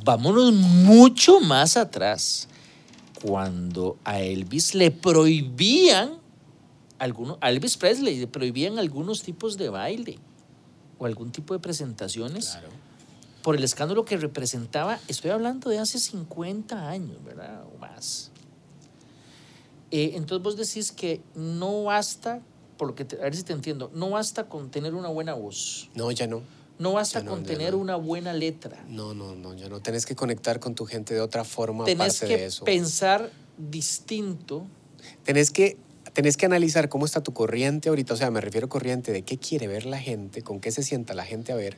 Vámonos 0.04 0.52
mucho 0.52 1.40
más 1.40 1.76
atrás. 1.76 2.46
Cuando 3.24 3.96
a 4.04 4.20
Elvis 4.20 4.76
le 4.76 4.92
prohibían, 4.92 6.12
algunos, 7.00 7.38
a 7.40 7.50
Elvis 7.50 7.76
Presley 7.76 8.20
le 8.20 8.28
prohibían 8.28 8.78
algunos 8.78 9.22
tipos 9.24 9.56
de 9.56 9.68
baile 9.68 10.20
o 10.98 11.06
algún 11.06 11.32
tipo 11.32 11.54
de 11.54 11.60
presentaciones 11.60 12.56
por 13.46 13.54
el 13.54 13.62
escándalo 13.62 14.04
que 14.04 14.16
representaba, 14.16 14.98
estoy 15.06 15.30
hablando 15.30 15.70
de 15.70 15.78
hace 15.78 16.00
50 16.00 16.88
años, 16.88 17.22
¿verdad? 17.24 17.62
O 17.72 17.78
más. 17.78 18.32
Eh, 19.92 20.14
entonces 20.14 20.42
vos 20.42 20.56
decís 20.56 20.90
que 20.90 21.20
no 21.36 21.84
basta, 21.84 22.40
por 22.76 22.88
lo 22.88 22.96
que 22.96 23.04
te- 23.04 23.14
a 23.18 23.20
ver 23.20 23.36
si 23.36 23.44
te 23.44 23.52
entiendo, 23.52 23.88
no 23.94 24.10
basta 24.10 24.48
con 24.48 24.72
tener 24.72 24.96
una 24.96 25.10
buena 25.10 25.34
voz. 25.34 25.88
No, 25.94 26.10
ya 26.10 26.26
no. 26.26 26.42
No 26.80 26.94
basta 26.94 27.22
no, 27.22 27.30
con 27.30 27.44
tener 27.44 27.74
no. 27.74 27.78
una 27.78 27.94
buena 27.94 28.32
letra. 28.32 28.84
No, 28.88 29.14
no, 29.14 29.36
no, 29.36 29.54
ya 29.54 29.68
no. 29.68 29.78
Tenés 29.80 30.06
que 30.06 30.16
conectar 30.16 30.58
con 30.58 30.74
tu 30.74 30.84
gente 30.84 31.14
de 31.14 31.20
otra 31.20 31.44
forma 31.44 31.84
Tenés 31.84 32.16
aparte 32.16 32.26
de 32.26 32.36
que 32.40 32.46
eso. 32.46 32.64
pensar 32.64 33.30
distinto. 33.56 34.66
tenés 35.22 35.52
que, 35.52 35.76
tenés 36.14 36.36
que 36.36 36.46
analizar 36.46 36.88
cómo 36.88 37.06
está 37.06 37.22
tu 37.22 37.32
corriente 37.32 37.90
ahorita. 37.90 38.12
O 38.14 38.16
sea, 38.16 38.32
me 38.32 38.40
refiero 38.40 38.66
a 38.66 38.70
corriente 38.70 39.12
de 39.12 39.22
qué 39.22 39.38
quiere 39.38 39.68
ver 39.68 39.86
la 39.86 40.00
gente, 40.00 40.42
con 40.42 40.58
qué 40.58 40.72
se 40.72 40.82
sienta 40.82 41.14
la 41.14 41.24
gente 41.24 41.52
a 41.52 41.54
ver, 41.54 41.76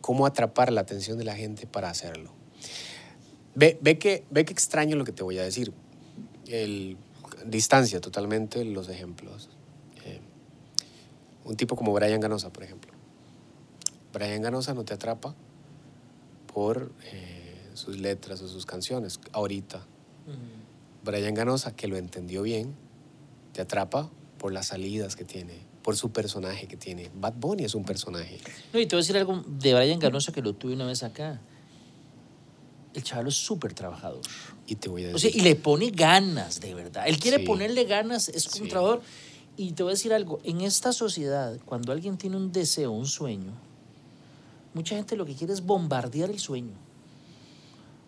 cómo 0.00 0.26
atrapar 0.26 0.72
la 0.72 0.80
atención 0.80 1.18
de 1.18 1.24
la 1.24 1.34
gente 1.34 1.66
para 1.66 1.90
hacerlo. 1.90 2.32
Ve, 3.54 3.78
ve, 3.80 3.98
que, 3.98 4.24
ve 4.30 4.44
que 4.44 4.52
extraño 4.52 4.96
lo 4.96 5.04
que 5.04 5.12
te 5.12 5.22
voy 5.22 5.38
a 5.38 5.42
decir. 5.42 5.72
El, 6.46 6.96
distancia 7.46 8.00
totalmente 8.00 8.64
los 8.64 8.88
ejemplos. 8.88 9.50
Eh, 10.04 10.20
un 11.44 11.56
tipo 11.56 11.76
como 11.76 11.92
Brian 11.92 12.20
Ganosa, 12.20 12.50
por 12.52 12.62
ejemplo. 12.62 12.92
Brian 14.12 14.42
Ganosa 14.42 14.74
no 14.74 14.84
te 14.84 14.94
atrapa 14.94 15.34
por 16.52 16.92
eh, 17.12 17.70
sus 17.74 17.98
letras 17.98 18.40
o 18.42 18.48
sus 18.48 18.66
canciones 18.66 19.20
ahorita. 19.32 19.86
Brian 21.04 21.32
Ganosa, 21.34 21.74
que 21.74 21.88
lo 21.88 21.96
entendió 21.96 22.42
bien, 22.42 22.74
te 23.52 23.62
atrapa 23.62 24.10
por 24.38 24.52
las 24.52 24.66
salidas 24.66 25.16
que 25.16 25.24
tiene, 25.24 25.54
por 25.88 25.96
su 25.96 26.12
personaje 26.12 26.66
que 26.68 26.76
tiene. 26.76 27.10
Bad 27.14 27.32
Bunny 27.40 27.64
es 27.64 27.74
un 27.74 27.82
personaje. 27.82 28.38
No, 28.74 28.78
y 28.78 28.84
te 28.84 28.94
voy 28.94 29.00
a 29.00 29.02
decir 29.04 29.16
algo 29.16 29.42
de 29.46 29.72
Brian 29.74 29.98
Ganosa 29.98 30.32
que 30.32 30.42
lo 30.42 30.52
tuve 30.52 30.74
una 30.74 30.84
vez 30.84 31.02
acá. 31.02 31.40
El 32.92 33.02
chaval 33.02 33.28
es 33.28 33.36
súper 33.36 33.72
trabajador. 33.72 34.20
Y 34.66 34.74
te 34.74 34.90
voy 34.90 35.04
a 35.06 35.08
O 35.08 35.12
decir. 35.12 35.32
sea, 35.32 35.40
y 35.40 35.42
le 35.42 35.56
pone 35.56 35.88
ganas, 35.90 36.60
de 36.60 36.74
verdad. 36.74 37.04
Él 37.06 37.18
quiere 37.18 37.38
Sí. 37.38 37.44
ponerle 37.46 37.84
ganas, 37.84 38.28
es 38.28 38.44
un 38.56 38.64
Sí. 38.64 38.68
trabajador. 38.68 39.00
Y 39.56 39.72
te 39.72 39.82
voy 39.82 39.92
a 39.92 39.94
decir 39.94 40.12
algo, 40.12 40.40
en 40.44 40.60
esta 40.60 40.92
sociedad, 40.92 41.58
cuando 41.64 41.90
alguien 41.92 42.18
tiene 42.18 42.36
un 42.36 42.52
deseo, 42.52 42.92
un 42.92 43.06
sueño, 43.06 43.52
mucha 44.74 44.94
gente 44.94 45.16
lo 45.16 45.24
que 45.24 45.32
quiere 45.34 45.54
es 45.54 45.62
bombardear 45.64 46.28
el 46.28 46.38
sueño. 46.38 46.74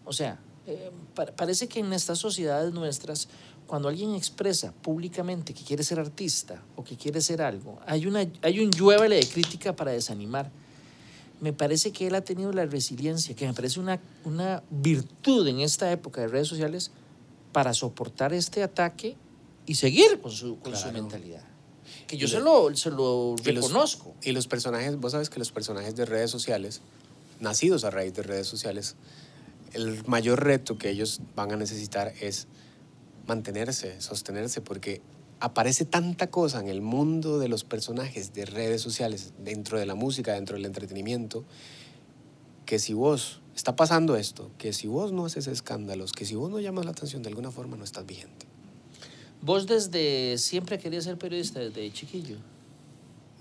O 0.04 0.12
sea, 0.12 0.38
eh, 0.66 0.90
pa- 1.14 1.32
parece 1.34 1.66
que 1.66 1.80
en 1.80 1.94
estas 1.94 2.18
sociedades 2.18 2.74
nuestras, 2.74 3.28
cuando 3.70 3.88
alguien 3.88 4.16
expresa 4.16 4.72
públicamente 4.72 5.54
que 5.54 5.62
quiere 5.62 5.84
ser 5.84 6.00
artista 6.00 6.60
o 6.74 6.82
que 6.82 6.96
quiere 6.96 7.20
ser 7.20 7.40
algo, 7.40 7.78
hay, 7.86 8.04
una, 8.04 8.26
hay 8.42 8.58
un 8.58 8.72
lluevele 8.72 9.14
de 9.14 9.26
crítica 9.28 9.76
para 9.76 9.92
desanimar. 9.92 10.50
me 11.40 11.52
parece 11.52 11.92
que 11.92 12.08
él 12.08 12.16
ha 12.16 12.20
tenido 12.22 12.52
la 12.52 12.66
resiliencia, 12.66 13.36
que 13.36 13.46
me 13.46 13.54
parece 13.54 13.78
una, 13.78 14.00
una 14.24 14.62
virtud 14.70 15.46
en 15.46 15.60
esta 15.60 15.90
época 15.92 16.20
de 16.20 16.26
redes 16.26 16.48
sociales 16.48 16.90
para 17.52 17.72
soportar 17.72 18.34
este 18.34 18.64
ataque 18.64 19.16
y 19.66 19.76
seguir 19.76 20.20
con 20.20 20.32
su, 20.32 20.58
con 20.58 20.74
su 20.74 20.82
Claro. 20.82 21.00
mentalidad. 21.02 21.44
Que 22.08 22.16
yo 22.16 22.26
Y 22.26 22.30
se 22.30 22.40
lo- 22.40 22.74
se 22.76 22.90
lo 22.90 23.36
Y 23.44 23.52
los- 23.52 23.64
reconozco. 23.66 24.14
Y 24.22 24.32
los 24.32 24.48
personajes, 24.48 24.96
vos 24.98 25.12
sabes 25.12 25.30
que 25.30 25.38
los 25.38 25.52
personajes 25.52 25.94
de 25.94 26.06
redes 26.06 26.30
sociales, 26.32 26.80
nacidos 27.38 27.84
a 27.84 27.90
raíz 27.90 28.12
de 28.14 28.22
redes 28.24 28.48
sociales, 28.48 28.96
el 29.74 30.04
mayor 30.08 30.42
reto 30.44 30.76
que 30.76 30.90
ellos 30.90 31.20
van 31.36 31.52
a 31.52 31.56
necesitar 31.56 32.12
es 32.20 32.48
mantenerse, 33.30 34.00
sostenerse, 34.00 34.60
porque 34.60 35.02
aparece 35.38 35.84
tanta 35.84 36.30
cosa 36.32 36.58
en 36.58 36.66
el 36.66 36.80
mundo 36.80 37.38
de 37.38 37.46
los 37.46 37.62
personajes 37.62 38.34
de 38.34 38.44
redes 38.44 38.82
sociales, 38.82 39.34
dentro 39.38 39.78
de 39.78 39.86
la 39.86 39.94
música, 39.94 40.34
dentro 40.34 40.56
del 40.56 40.66
entretenimiento, 40.66 41.44
que 42.66 42.80
si 42.80 42.92
vos 42.92 43.40
está 43.54 43.76
pasando 43.76 44.16
esto, 44.16 44.50
que 44.58 44.72
si 44.72 44.88
vos 44.88 45.12
no 45.12 45.26
haces 45.26 45.46
escándalos, 45.46 46.12
que 46.12 46.24
si 46.24 46.34
vos 46.34 46.50
no 46.50 46.58
llamas 46.58 46.84
la 46.86 46.90
atención 46.90 47.22
de 47.22 47.28
alguna 47.28 47.52
forma, 47.52 47.76
no 47.76 47.84
estás 47.84 48.04
vigente. 48.04 48.46
Vos 49.42 49.68
desde 49.68 50.36
siempre 50.36 50.78
querías 50.78 51.04
ser 51.04 51.16
periodista, 51.16 51.60
desde 51.60 51.88
chiquillo. 51.92 52.36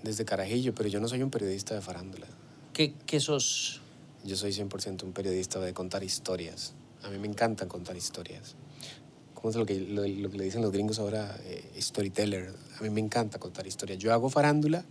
Desde 0.04 0.24
Carajillo, 0.24 0.72
pero 0.72 0.88
yo 0.88 1.00
no 1.00 1.08
soy 1.08 1.22
un 1.22 1.30
periodista 1.30 1.74
de 1.74 1.80
farándula. 1.80 2.28
¿Qué, 2.72 2.94
qué 3.06 3.18
sos? 3.18 3.80
Yo 4.24 4.36
soy 4.36 4.52
100% 4.52 5.02
un 5.02 5.12
periodista 5.12 5.58
de 5.58 5.74
contar 5.74 6.04
historias. 6.04 6.74
A 7.02 7.10
mí 7.10 7.18
me 7.18 7.26
encanta 7.26 7.66
contar 7.66 7.96
historias. 7.96 8.54
¿Cómo 9.40 9.50
es 9.50 9.56
lo 9.56 9.64
que, 9.64 9.80
lo, 9.80 10.06
lo 10.06 10.30
que 10.30 10.36
le 10.38 10.44
dicen 10.44 10.60
los 10.62 10.70
gringos 10.72 10.98
ahora? 10.98 11.34
Eh, 11.44 11.64
storyteller. 11.80 12.52
A 12.78 12.82
mí 12.82 12.90
me 12.90 13.00
encanta 13.00 13.38
contar 13.38 13.66
historias. 13.66 13.98
Yo 13.98 14.12
hago 14.12 14.28
farándula 14.28 14.84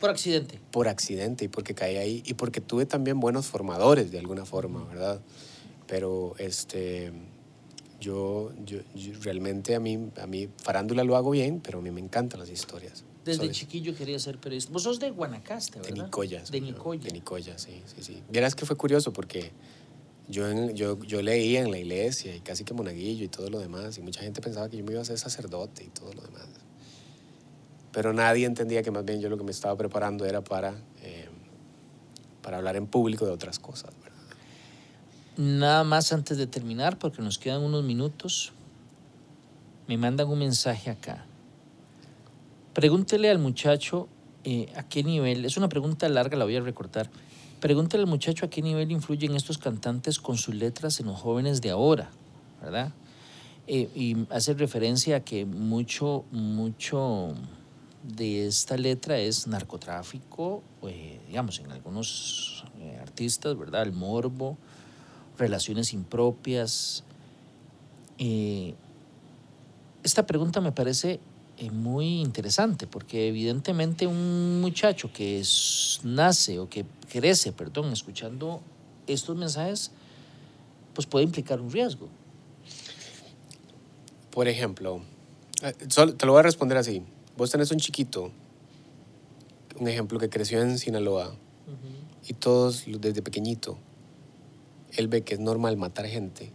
Por 0.00 0.10
accidente. 0.10 0.60
por 0.70 0.88
accidente 0.88 1.44
y 1.44 1.48
porque 1.48 1.74
caí 1.74 1.96
ahí 1.96 2.22
y 2.24 2.34
porque 2.34 2.60
tuve 2.60 2.86
también 2.86 3.20
buenos 3.20 3.46
formadores 3.46 4.10
de 4.10 4.18
alguna 4.18 4.44
forma, 4.46 4.84
¿verdad? 4.84 5.20
Pero 5.86 6.34
este, 6.38 7.12
yo, 8.00 8.52
yo, 8.64 8.78
yo 8.94 9.12
realmente 9.22 9.74
a 9.74 9.80
mí, 9.80 9.98
a 10.20 10.26
mí 10.26 10.48
farándula 10.62 11.04
lo 11.04 11.16
hago 11.16 11.30
bien, 11.30 11.60
pero 11.60 11.78
a 11.78 11.82
mí 11.82 11.90
me 11.90 12.00
encantan 12.00 12.40
las 12.40 12.50
historias. 12.50 13.04
Desde 13.24 13.44
Soy- 13.46 13.50
chiquillo 13.54 13.94
querías 13.94 14.22
ser 14.22 14.38
periodista. 14.38 14.72
Vos 14.72 14.82
sos 14.82 14.98
de 15.00 15.10
Guanacaste, 15.10 15.80
De 15.80 15.90
¿verdad? 15.90 16.04
Nicoya. 16.06 16.44
soy 16.44 16.60
De 16.60 16.66
Nicoya. 16.66 17.04
De 17.04 17.12
Nicoya, 17.12 17.58
sí, 17.58 17.82
sí, 17.86 18.02
sí. 18.02 18.22
Vieras 18.30 18.54
que 18.54 18.66
fue 18.66 18.76
curioso 18.76 19.12
porque 19.12 19.50
yo, 20.28 20.70
yo, 20.70 20.98
yo 21.00 21.22
leía 21.22 21.60
en 21.60 21.70
la 21.70 21.78
iglesia 21.78 22.34
y 22.34 22.40
casi 22.40 22.64
que 22.64 22.74
monaguillo 22.74 23.24
y 23.24 23.28
todo 23.28 23.50
lo 23.50 23.58
demás 23.58 23.98
y 23.98 24.02
mucha 24.02 24.20
gente 24.20 24.40
pensaba 24.40 24.68
que 24.68 24.76
yo 24.76 24.84
me 24.84 24.92
iba 24.92 25.02
a 25.02 25.04
ser 25.04 25.18
sacerdote 25.18 25.84
y 25.84 25.88
todo 25.88 26.12
lo 26.12 26.22
demás. 26.22 26.48
Pero 27.92 28.12
nadie 28.12 28.46
entendía 28.46 28.82
que 28.82 28.90
más 28.90 29.04
bien 29.04 29.20
yo 29.20 29.28
lo 29.28 29.38
que 29.38 29.44
me 29.44 29.52
estaba 29.52 29.76
preparando 29.76 30.24
era 30.24 30.42
para, 30.42 30.74
eh, 31.02 31.28
para 32.42 32.56
hablar 32.56 32.76
en 32.76 32.86
público 32.86 33.24
de 33.24 33.32
otras 33.32 33.58
cosas. 33.58 33.92
Nada 35.36 35.82
más 35.82 36.12
antes 36.12 36.38
de 36.38 36.46
terminar, 36.46 36.96
porque 36.96 37.20
nos 37.20 37.38
quedan 37.38 37.62
unos 37.62 37.82
minutos, 37.82 38.52
me 39.88 39.98
mandan 39.98 40.28
un 40.28 40.38
mensaje 40.38 40.90
acá. 40.90 41.26
Pregúntele 42.72 43.30
al 43.30 43.40
muchacho 43.40 44.08
eh, 44.44 44.72
a 44.76 44.88
qué 44.88 45.02
nivel, 45.02 45.44
es 45.44 45.56
una 45.56 45.68
pregunta 45.68 46.08
larga, 46.08 46.36
la 46.36 46.44
voy 46.44 46.54
a 46.56 46.60
recortar. 46.60 47.10
Pregúntele 47.64 48.02
al 48.02 48.10
muchacho 48.10 48.44
a 48.44 48.50
qué 48.50 48.60
nivel 48.60 48.92
influyen 48.92 49.34
estos 49.34 49.56
cantantes 49.56 50.18
con 50.18 50.36
sus 50.36 50.54
letras 50.54 51.00
en 51.00 51.06
los 51.06 51.18
jóvenes 51.18 51.62
de 51.62 51.70
ahora, 51.70 52.10
¿verdad? 52.60 52.92
Eh, 53.66 53.88
y 53.94 54.26
hace 54.28 54.52
referencia 54.52 55.16
a 55.16 55.20
que 55.20 55.46
mucho, 55.46 56.26
mucho 56.30 57.32
de 58.02 58.48
esta 58.48 58.76
letra 58.76 59.16
es 59.16 59.46
narcotráfico, 59.46 60.62
eh, 60.82 61.18
digamos, 61.26 61.58
en 61.58 61.72
algunos 61.72 62.66
eh, 62.80 62.98
artistas, 63.00 63.56
¿verdad? 63.56 63.84
El 63.84 63.94
morbo, 63.94 64.58
relaciones 65.38 65.94
impropias. 65.94 67.02
Eh, 68.18 68.74
esta 70.02 70.26
pregunta 70.26 70.60
me 70.60 70.72
parece 70.72 71.18
eh, 71.58 71.70
muy 71.70 72.20
interesante 72.20 72.86
porque 72.86 73.28
evidentemente 73.28 74.06
un 74.06 74.60
muchacho 74.60 75.12
que 75.12 75.38
es- 75.40 76.00
nace 76.02 76.58
o 76.58 76.68
que 76.68 76.84
crece, 77.08 77.52
perdón, 77.52 77.92
escuchando 77.92 78.60
estos 79.06 79.36
mensajes, 79.36 79.90
pues 80.94 81.06
puede 81.06 81.24
implicar 81.24 81.60
un 81.60 81.70
riesgo. 81.70 82.08
Por 84.30 84.48
ejemplo, 84.48 85.00
eh, 85.62 85.72
te 85.72 86.26
lo 86.26 86.32
voy 86.32 86.40
a 86.40 86.42
responder 86.42 86.76
así. 86.78 87.02
Vos 87.36 87.50
tenés 87.50 87.70
un 87.70 87.78
chiquito, 87.78 88.30
un 89.78 89.88
ejemplo 89.88 90.18
que 90.18 90.28
creció 90.28 90.60
en 90.62 90.78
Sinaloa 90.78 91.34
y 92.26 92.32
todos 92.34 92.84
desde 92.86 93.22
pequeñito, 93.22 93.76
él 94.92 95.08
ve 95.08 95.22
que 95.22 95.34
es 95.34 95.40
normal 95.40 95.76
matar 95.76 96.06
gente. 96.06 96.50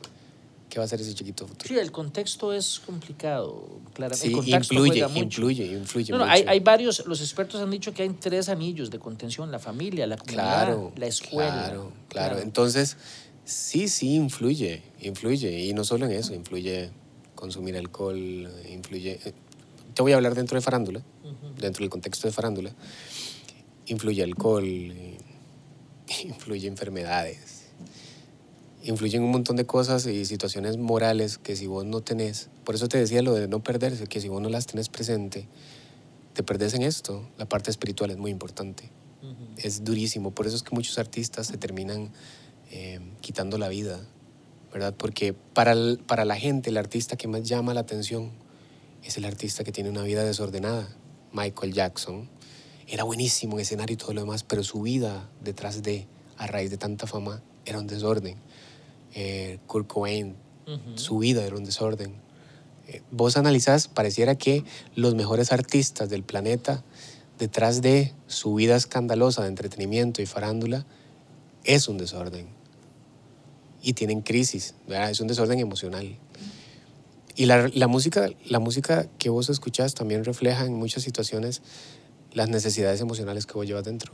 ¿Qué 0.69 0.77
va 0.77 0.83
a 0.83 0.85
hacer 0.85 1.01
ese 1.01 1.15
chiquito 1.15 1.47
futuro? 1.47 1.67
Sí, 1.67 1.79
el 1.79 1.91
contexto 1.91 2.53
es 2.53 2.79
complicado, 2.79 3.79
claramente. 3.93 4.17
Sí, 4.23 4.27
el 4.27 4.35
contexto 4.35 4.73
influye, 4.75 4.99
influye, 5.19 5.65
influye 5.65 6.11
No, 6.11 6.19
no, 6.19 6.25
mucho. 6.25 6.33
hay, 6.35 6.43
hay 6.47 6.59
varios, 6.59 7.05
los 7.07 7.21
expertos 7.21 7.59
han 7.59 7.71
dicho 7.71 7.91
que 7.93 8.03
hay 8.03 8.09
tres 8.09 8.49
anillos 8.49 8.91
de 8.91 8.99
contención, 8.99 9.51
la 9.51 9.57
familia, 9.59 10.05
la 10.05 10.17
comunidad, 10.17 10.43
Claro, 10.65 10.91
la 10.95 11.07
escuela. 11.07 11.51
Claro, 11.65 11.91
claro. 12.07 12.37
Entonces, 12.39 12.97
sí, 13.45 13.87
sí, 13.87 14.13
influye, 14.13 14.83
influye. 15.01 15.65
Y 15.65 15.73
no 15.73 15.83
solo 15.83 16.05
en 16.05 16.11
eso, 16.11 16.35
influye 16.35 16.91
consumir 17.33 17.75
alcohol, 17.75 18.17
influye... 18.69 19.19
eh, 19.25 19.33
Te 19.95 20.03
voy 20.03 20.11
a 20.11 20.17
hablar 20.17 20.35
dentro 20.35 20.55
de 20.55 20.61
farándula, 20.61 21.01
dentro 21.57 21.81
del 21.81 21.89
contexto 21.89 22.27
de 22.27 22.31
farándula. 22.33 22.75
Influye 23.87 24.21
alcohol, 24.21 24.63
eh, 24.65 25.17
influye 26.25 26.67
enfermedades, 26.67 27.58
influyen 28.83 29.23
un 29.23 29.31
montón 29.31 29.55
de 29.55 29.65
cosas 29.65 30.05
y 30.05 30.25
situaciones 30.25 30.77
morales 30.77 31.37
que 31.37 31.55
si 31.55 31.67
vos 31.67 31.85
no 31.85 32.01
tenés, 32.01 32.49
por 32.63 32.75
eso 32.75 32.87
te 32.87 32.97
decía 32.97 33.21
lo 33.21 33.33
de 33.33 33.47
no 33.47 33.61
perderse, 33.61 34.07
que 34.07 34.21
si 34.21 34.27
vos 34.29 34.41
no 34.41 34.49
las 34.49 34.67
tenés 34.67 34.89
presente, 34.89 35.47
te 36.33 36.43
perdés 36.43 36.73
en 36.73 36.83
esto. 36.83 37.27
La 37.37 37.45
parte 37.47 37.71
espiritual 37.71 38.11
es 38.11 38.17
muy 38.17 38.31
importante 38.31 38.89
es 39.57 39.83
durísimo. 39.83 40.31
Por 40.31 40.47
eso 40.47 40.55
es 40.55 40.63
que 40.63 40.73
muchos 40.73 40.97
artistas 40.97 41.47
se 41.47 41.57
terminan 41.57 42.11
eh, 42.71 42.99
quitando 43.19 43.57
la 43.57 43.67
vida, 43.67 43.99
¿verdad? 44.71 44.93
Porque 44.97 45.33
para, 45.33 45.73
el- 45.73 45.99
para 46.07 46.23
la 46.23 46.37
gente, 46.37 46.69
el 46.69 46.77
artista 46.77 47.17
que 47.17 47.27
más 47.27 47.43
llama 47.43 47.73
la 47.73 47.81
atención 47.81 48.31
es 49.03 49.17
el 49.17 49.25
artista 49.25 49.65
que 49.65 49.73
tiene 49.73 49.89
una 49.89 50.03
vida 50.03 50.23
desordenada. 50.23 50.87
Michael 51.33 51.73
Jackson 51.73 52.29
era 52.87 53.03
buenísimo 53.03 53.55
en 53.57 53.59
escenario 53.61 53.95
y 53.95 53.97
todo 53.97 54.13
lo 54.13 54.21
demás, 54.21 54.43
pero 54.43 54.63
su 54.63 54.81
vida 54.81 55.29
detrás 55.43 55.83
de, 55.83 56.07
a 56.37 56.47
raíz 56.47 56.69
de 56.71 56.77
tanta 56.77 57.05
fama, 57.05 57.41
era 57.65 57.79
un 57.79 57.87
desorden. 57.87 58.37
Eh, 59.15 59.59
Kurt 59.67 59.87
Cobain, 59.87 60.35
Ujú. 60.67 60.97
su 60.97 61.17
vida 61.19 61.45
era 61.45 61.55
un 61.55 61.63
desorden. 61.63 62.13
Eh, 62.87 63.01
vos 63.11 63.37
analizás, 63.37 63.87
pareciera 63.87 64.35
que 64.35 64.63
los 64.95 65.15
mejores 65.15 65.51
artistas 65.51 66.09
del 66.09 66.23
planeta, 66.23 66.83
detrás 67.37 67.81
de 67.81 68.13
su 68.27 68.53
vida 68.55 68.75
escandalosa 68.75 69.43
de 69.43 69.49
entretenimiento 69.49 70.21
y 70.21 70.25
farándula, 70.25 70.85
es 71.63 71.87
un 71.87 71.97
desorden. 71.97 72.47
Y 73.81 73.93
tienen 73.93 74.21
crisis, 74.21 74.75
¿verdad? 74.87 75.09
es 75.09 75.19
un 75.21 75.27
desorden 75.27 75.59
emocional. 75.59 76.17
Y 77.35 77.45
la, 77.45 77.69
la 77.73 77.87
música, 77.87 78.29
la 78.45 78.59
música 78.59 79.07
que 79.17 79.29
vos 79.29 79.49
escuchás 79.49 79.93
también 79.93 80.25
refleja 80.25 80.65
en 80.65 80.73
muchas 80.73 81.03
situaciones 81.03 81.61
las 82.33 82.49
necesidades 82.49 82.99
emocionales 83.01 83.45
que 83.45 83.53
vos 83.53 83.65
llevas 83.65 83.85
dentro. 83.85 84.13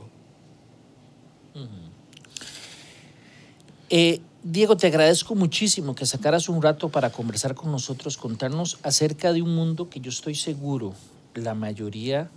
Eh, 3.90 4.20
Diego, 4.48 4.76
te 4.76 4.86
agradezco 4.86 5.34
muchísimo 5.34 5.96
que 5.96 6.06
sacaras 6.06 6.48
un 6.48 6.62
rato 6.62 6.88
para 6.88 7.10
conversar 7.10 7.56
con 7.56 7.72
nosotros, 7.72 8.16
contarnos 8.16 8.78
acerca 8.84 9.32
de 9.32 9.42
un 9.42 9.52
mundo 9.56 9.90
que 9.90 9.98
yo 9.98 10.08
estoy 10.08 10.36
seguro 10.36 10.94
la 11.34 11.54
mayoría 11.54 12.30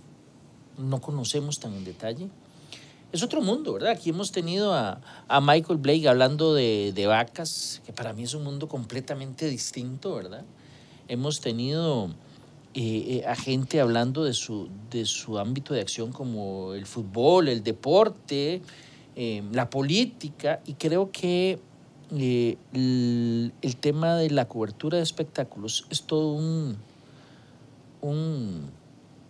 no 0.76 1.00
conocemos 1.00 1.60
tan 1.60 1.72
en 1.72 1.84
detalle. 1.84 2.28
Es 3.12 3.22
otro 3.22 3.42
mundo, 3.42 3.74
¿verdad? 3.74 3.92
Aquí 3.92 4.10
hemos 4.10 4.32
tenido 4.32 4.74
a, 4.74 5.00
Michael 5.40 5.78
Blake 5.78 6.08
hablando 6.08 6.52
de, 6.52 6.90
de 6.92 7.06
vacas, 7.06 7.80
que 7.86 7.92
para 7.92 8.12
mí 8.12 8.24
es 8.24 8.34
un 8.34 8.42
mundo 8.42 8.66
completamente 8.66 9.48
distinto, 9.48 10.16
¿verdad? 10.16 10.42
Hemos 11.06 11.40
tenido 11.40 12.08
eh, 12.74 13.22
eh, 13.22 13.24
a 13.24 13.36
gente 13.36 13.80
hablando 13.80 14.24
de 14.24 14.34
su, 14.34 14.68
de 14.90 15.04
su 15.06 15.38
ámbito 15.38 15.74
de 15.74 15.80
acción 15.80 16.10
como 16.10 16.74
el 16.74 16.86
fútbol, 16.86 17.46
el 17.46 17.62
deporte, 17.62 18.62
eh, 19.14 19.44
la 19.52 19.70
política, 19.70 20.60
y 20.66 20.74
creo 20.74 21.12
que 21.12 21.60
eh, 22.16 22.56
el, 22.72 23.52
el 23.62 23.76
tema 23.76 24.16
de 24.16 24.30
la 24.30 24.46
cobertura 24.46 24.96
de 24.98 25.02
espectáculos 25.02 25.86
es 25.90 26.02
todo 26.02 26.32
un, 26.32 26.76
un, 28.00 28.70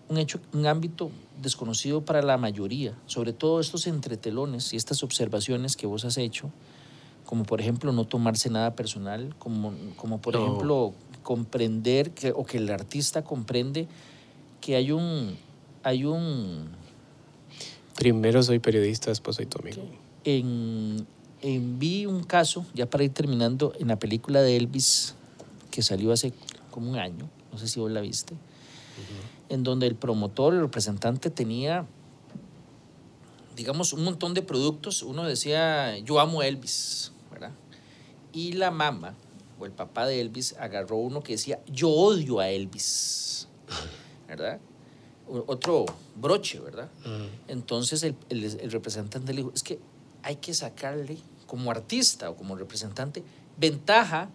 un 0.08 0.18
hecho, 0.18 0.40
un 0.52 0.66
ámbito 0.66 1.10
desconocido 1.42 2.02
para 2.04 2.22
la 2.22 2.36
mayoría, 2.38 2.94
sobre 3.06 3.32
todo 3.32 3.60
estos 3.60 3.86
entretelones 3.86 4.72
y 4.72 4.76
estas 4.76 5.02
observaciones 5.02 5.76
que 5.76 5.86
vos 5.86 6.04
has 6.04 6.16
hecho, 6.18 6.50
como 7.26 7.44
por 7.44 7.60
ejemplo 7.60 7.92
no 7.92 8.04
tomarse 8.04 8.50
nada 8.50 8.74
personal, 8.74 9.34
como, 9.38 9.72
como 9.96 10.20
por 10.20 10.34
No. 10.34 10.40
ejemplo 10.40 10.92
comprender 11.22 12.10
que, 12.12 12.32
o 12.32 12.44
que 12.44 12.58
el 12.58 12.70
artista 12.70 13.22
comprende 13.22 13.86
que 14.60 14.76
hay 14.76 14.92
un, 14.92 15.36
hay 15.82 16.04
un, 16.04 16.68
Primero 17.96 18.42
soy 18.42 18.58
periodista, 18.58 19.10
después 19.10 19.36
soy 19.36 19.46
tu 19.46 19.58
amigo. 19.60 19.82
En, 20.24 21.06
en- 21.42 21.78
vi 21.78 22.06
un 22.06 22.22
caso, 22.24 22.66
ya 22.74 22.88
para 22.88 23.04
ir 23.04 23.12
terminando, 23.12 23.72
en 23.78 23.88
la 23.88 23.98
película 23.98 24.42
de 24.42 24.56
Elvis, 24.56 25.14
que 25.70 25.82
salió 25.82 26.12
hace 26.12 26.32
como 26.70 26.90
un 26.90 26.98
año, 26.98 27.28
no 27.52 27.58
sé 27.58 27.66
si 27.68 27.80
vos 27.80 27.90
la 27.90 28.00
viste, 28.00 28.34
en 29.48 29.62
donde 29.62 29.86
el 29.86 29.94
promotor, 29.96 30.54
el 30.54 30.60
representante 30.60 31.30
tenía, 31.30 31.86
digamos, 33.56 33.92
un 33.92 34.04
montón 34.04 34.34
de 34.34 34.42
productos. 34.42 35.02
Uno 35.02 35.24
decía, 35.24 35.98
yo 35.98 36.20
amo 36.20 36.40
a 36.40 36.46
Elvis, 36.46 37.12
¿verdad? 37.30 37.50
Y 38.32 38.52
la 38.52 38.70
mamá 38.70 39.14
o 39.58 39.66
el 39.66 39.72
papá 39.72 40.06
de 40.06 40.20
Elvis 40.20 40.54
agarró 40.58 40.96
uno 40.96 41.22
que 41.22 41.32
decía, 41.32 41.60
yo 41.66 41.90
odio 41.90 42.38
a 42.40 42.48
Elvis, 42.48 43.48
¿verdad? 44.28 44.58
Otro 45.46 45.84
broche, 46.16 46.60
¿verdad? 46.60 46.88
Entonces 47.48 48.02
el, 48.02 48.14
el- 48.30 48.44
el 48.60 48.70
representante 48.70 49.32
le 49.32 49.38
dijo, 49.38 49.52
es 49.54 49.62
que 49.62 49.78
hay 50.22 50.36
que 50.36 50.54
sacarle 50.54 51.18
como 51.50 51.72
artista 51.72 52.30
o 52.30 52.36
como 52.36 52.54
representante 52.54 53.24
ventaja 53.58 54.30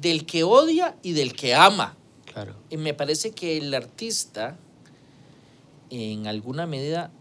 del 0.00 0.26
que 0.26 0.42
odia 0.42 0.96
y 1.04 1.12
del 1.12 1.34
que 1.34 1.54
ama. 1.54 1.96
Claro. 2.32 2.56
Y 2.68 2.78
me 2.78 2.94
parece 2.94 3.30
que 3.30 3.58
el 3.58 3.72
artista, 3.72 4.58
en 5.88 6.26
alguna 6.26 6.66
medida, 6.66 7.12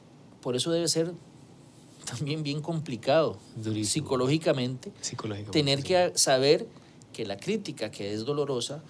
por 0.42 0.56
eso 0.56 0.72
debe 0.72 0.88
ser 0.88 1.14
también 2.06 2.42
bien 2.42 2.62
complicado 2.62 3.38
Durísimo. 3.56 3.92
psicológicamente, 4.06 4.92
Psicológicamente. 5.02 5.52
tener 5.60 5.78
sí. 5.82 5.84
que 5.86 6.12
saber 6.16 6.68
que 7.14 7.26
la 7.28 7.38
crítica, 7.38 7.92
que 7.92 8.12
es 8.12 8.26
dolorosa, 8.26 8.82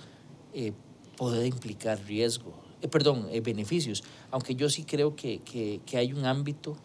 eh, 0.54 0.72
puede 1.18 1.46
implicar 1.46 2.00
riesgo, 2.06 2.54
eh, 2.82 2.88
perdón, 2.88 3.28
eh, 3.32 3.42
beneficios. 3.42 4.04
Aunque 4.32 4.56
yo 4.56 4.70
sí 4.70 4.86
creo 4.86 5.14
que, 5.18 5.40
que- 5.40 5.82
que 5.86 5.98
hay 5.98 6.14
un 6.14 6.24
ámbito 6.26 6.78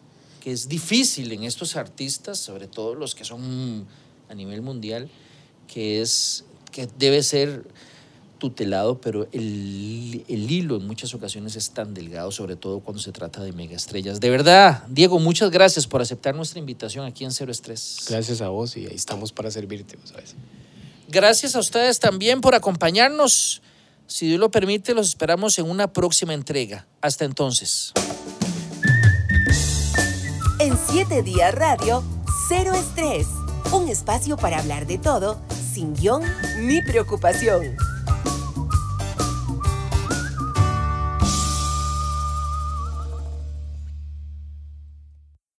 que 0.45 0.51
es 0.51 0.69
difícil 0.69 1.31
en 1.31 1.43
estos 1.43 1.75
artistas, 1.75 2.37
sobre 2.37 2.67
todo 2.67 2.93
los 2.93 3.15
que 3.15 3.25
son 3.25 3.87
a 4.29 4.35
nivel 4.35 4.61
mundial, 4.61 5.09
que 5.67 6.03
es 6.03 6.43
que 6.71 6.87
debe 6.99 7.23
ser 7.23 7.63
tutelado, 8.37 9.01
pero 9.01 9.27
el, 9.31 10.23
el 10.27 10.51
hilo 10.51 10.75
en 10.75 10.85
muchas 10.85 11.15
ocasiones 11.15 11.55
es 11.55 11.71
tan 11.71 11.95
delgado, 11.95 12.31
sobre 12.31 12.55
todo 12.55 12.79
cuando 12.81 13.01
se 13.01 13.11
trata 13.11 13.41
de 13.41 13.53
megaestrellas. 13.53 14.19
De 14.19 14.29
verdad, 14.29 14.83
Diego, 14.87 15.17
muchas 15.17 15.49
gracias 15.49 15.87
por 15.87 16.03
aceptar 16.03 16.35
nuestra 16.35 16.59
invitación 16.59 17.07
aquí 17.07 17.25
en 17.25 17.31
Cero 17.31 17.51
Estrés. 17.51 18.05
Gracias 18.07 18.39
a 18.41 18.49
vos 18.49 18.77
y 18.77 18.85
ahí 18.85 18.93
estamos 18.93 19.31
para 19.31 19.49
servirte, 19.49 19.97
¿sabes? 20.03 20.35
Gracias 21.07 21.55
a 21.55 21.59
ustedes 21.59 21.97
también 21.99 22.41
por 22.41 22.53
acompañarnos. 22.53 23.63
Si 24.05 24.27
Dios 24.27 24.39
lo 24.39 24.51
permite, 24.51 24.93
los 24.93 25.07
esperamos 25.07 25.57
en 25.57 25.67
una 25.67 25.91
próxima 25.91 26.35
entrega. 26.35 26.85
Hasta 27.01 27.25
entonces. 27.25 27.93
En 30.95 31.07
7 31.07 31.23
días 31.23 31.53
radio, 31.53 32.01
cero 32.47 32.71
estrés. 32.73 33.27
Un 33.73 33.89
espacio 33.89 34.37
para 34.37 34.59
hablar 34.59 34.87
de 34.87 34.97
todo, 34.97 35.37
sin 35.73 35.93
guion 35.93 36.23
ni 36.61 36.81
preocupación. 36.83 37.75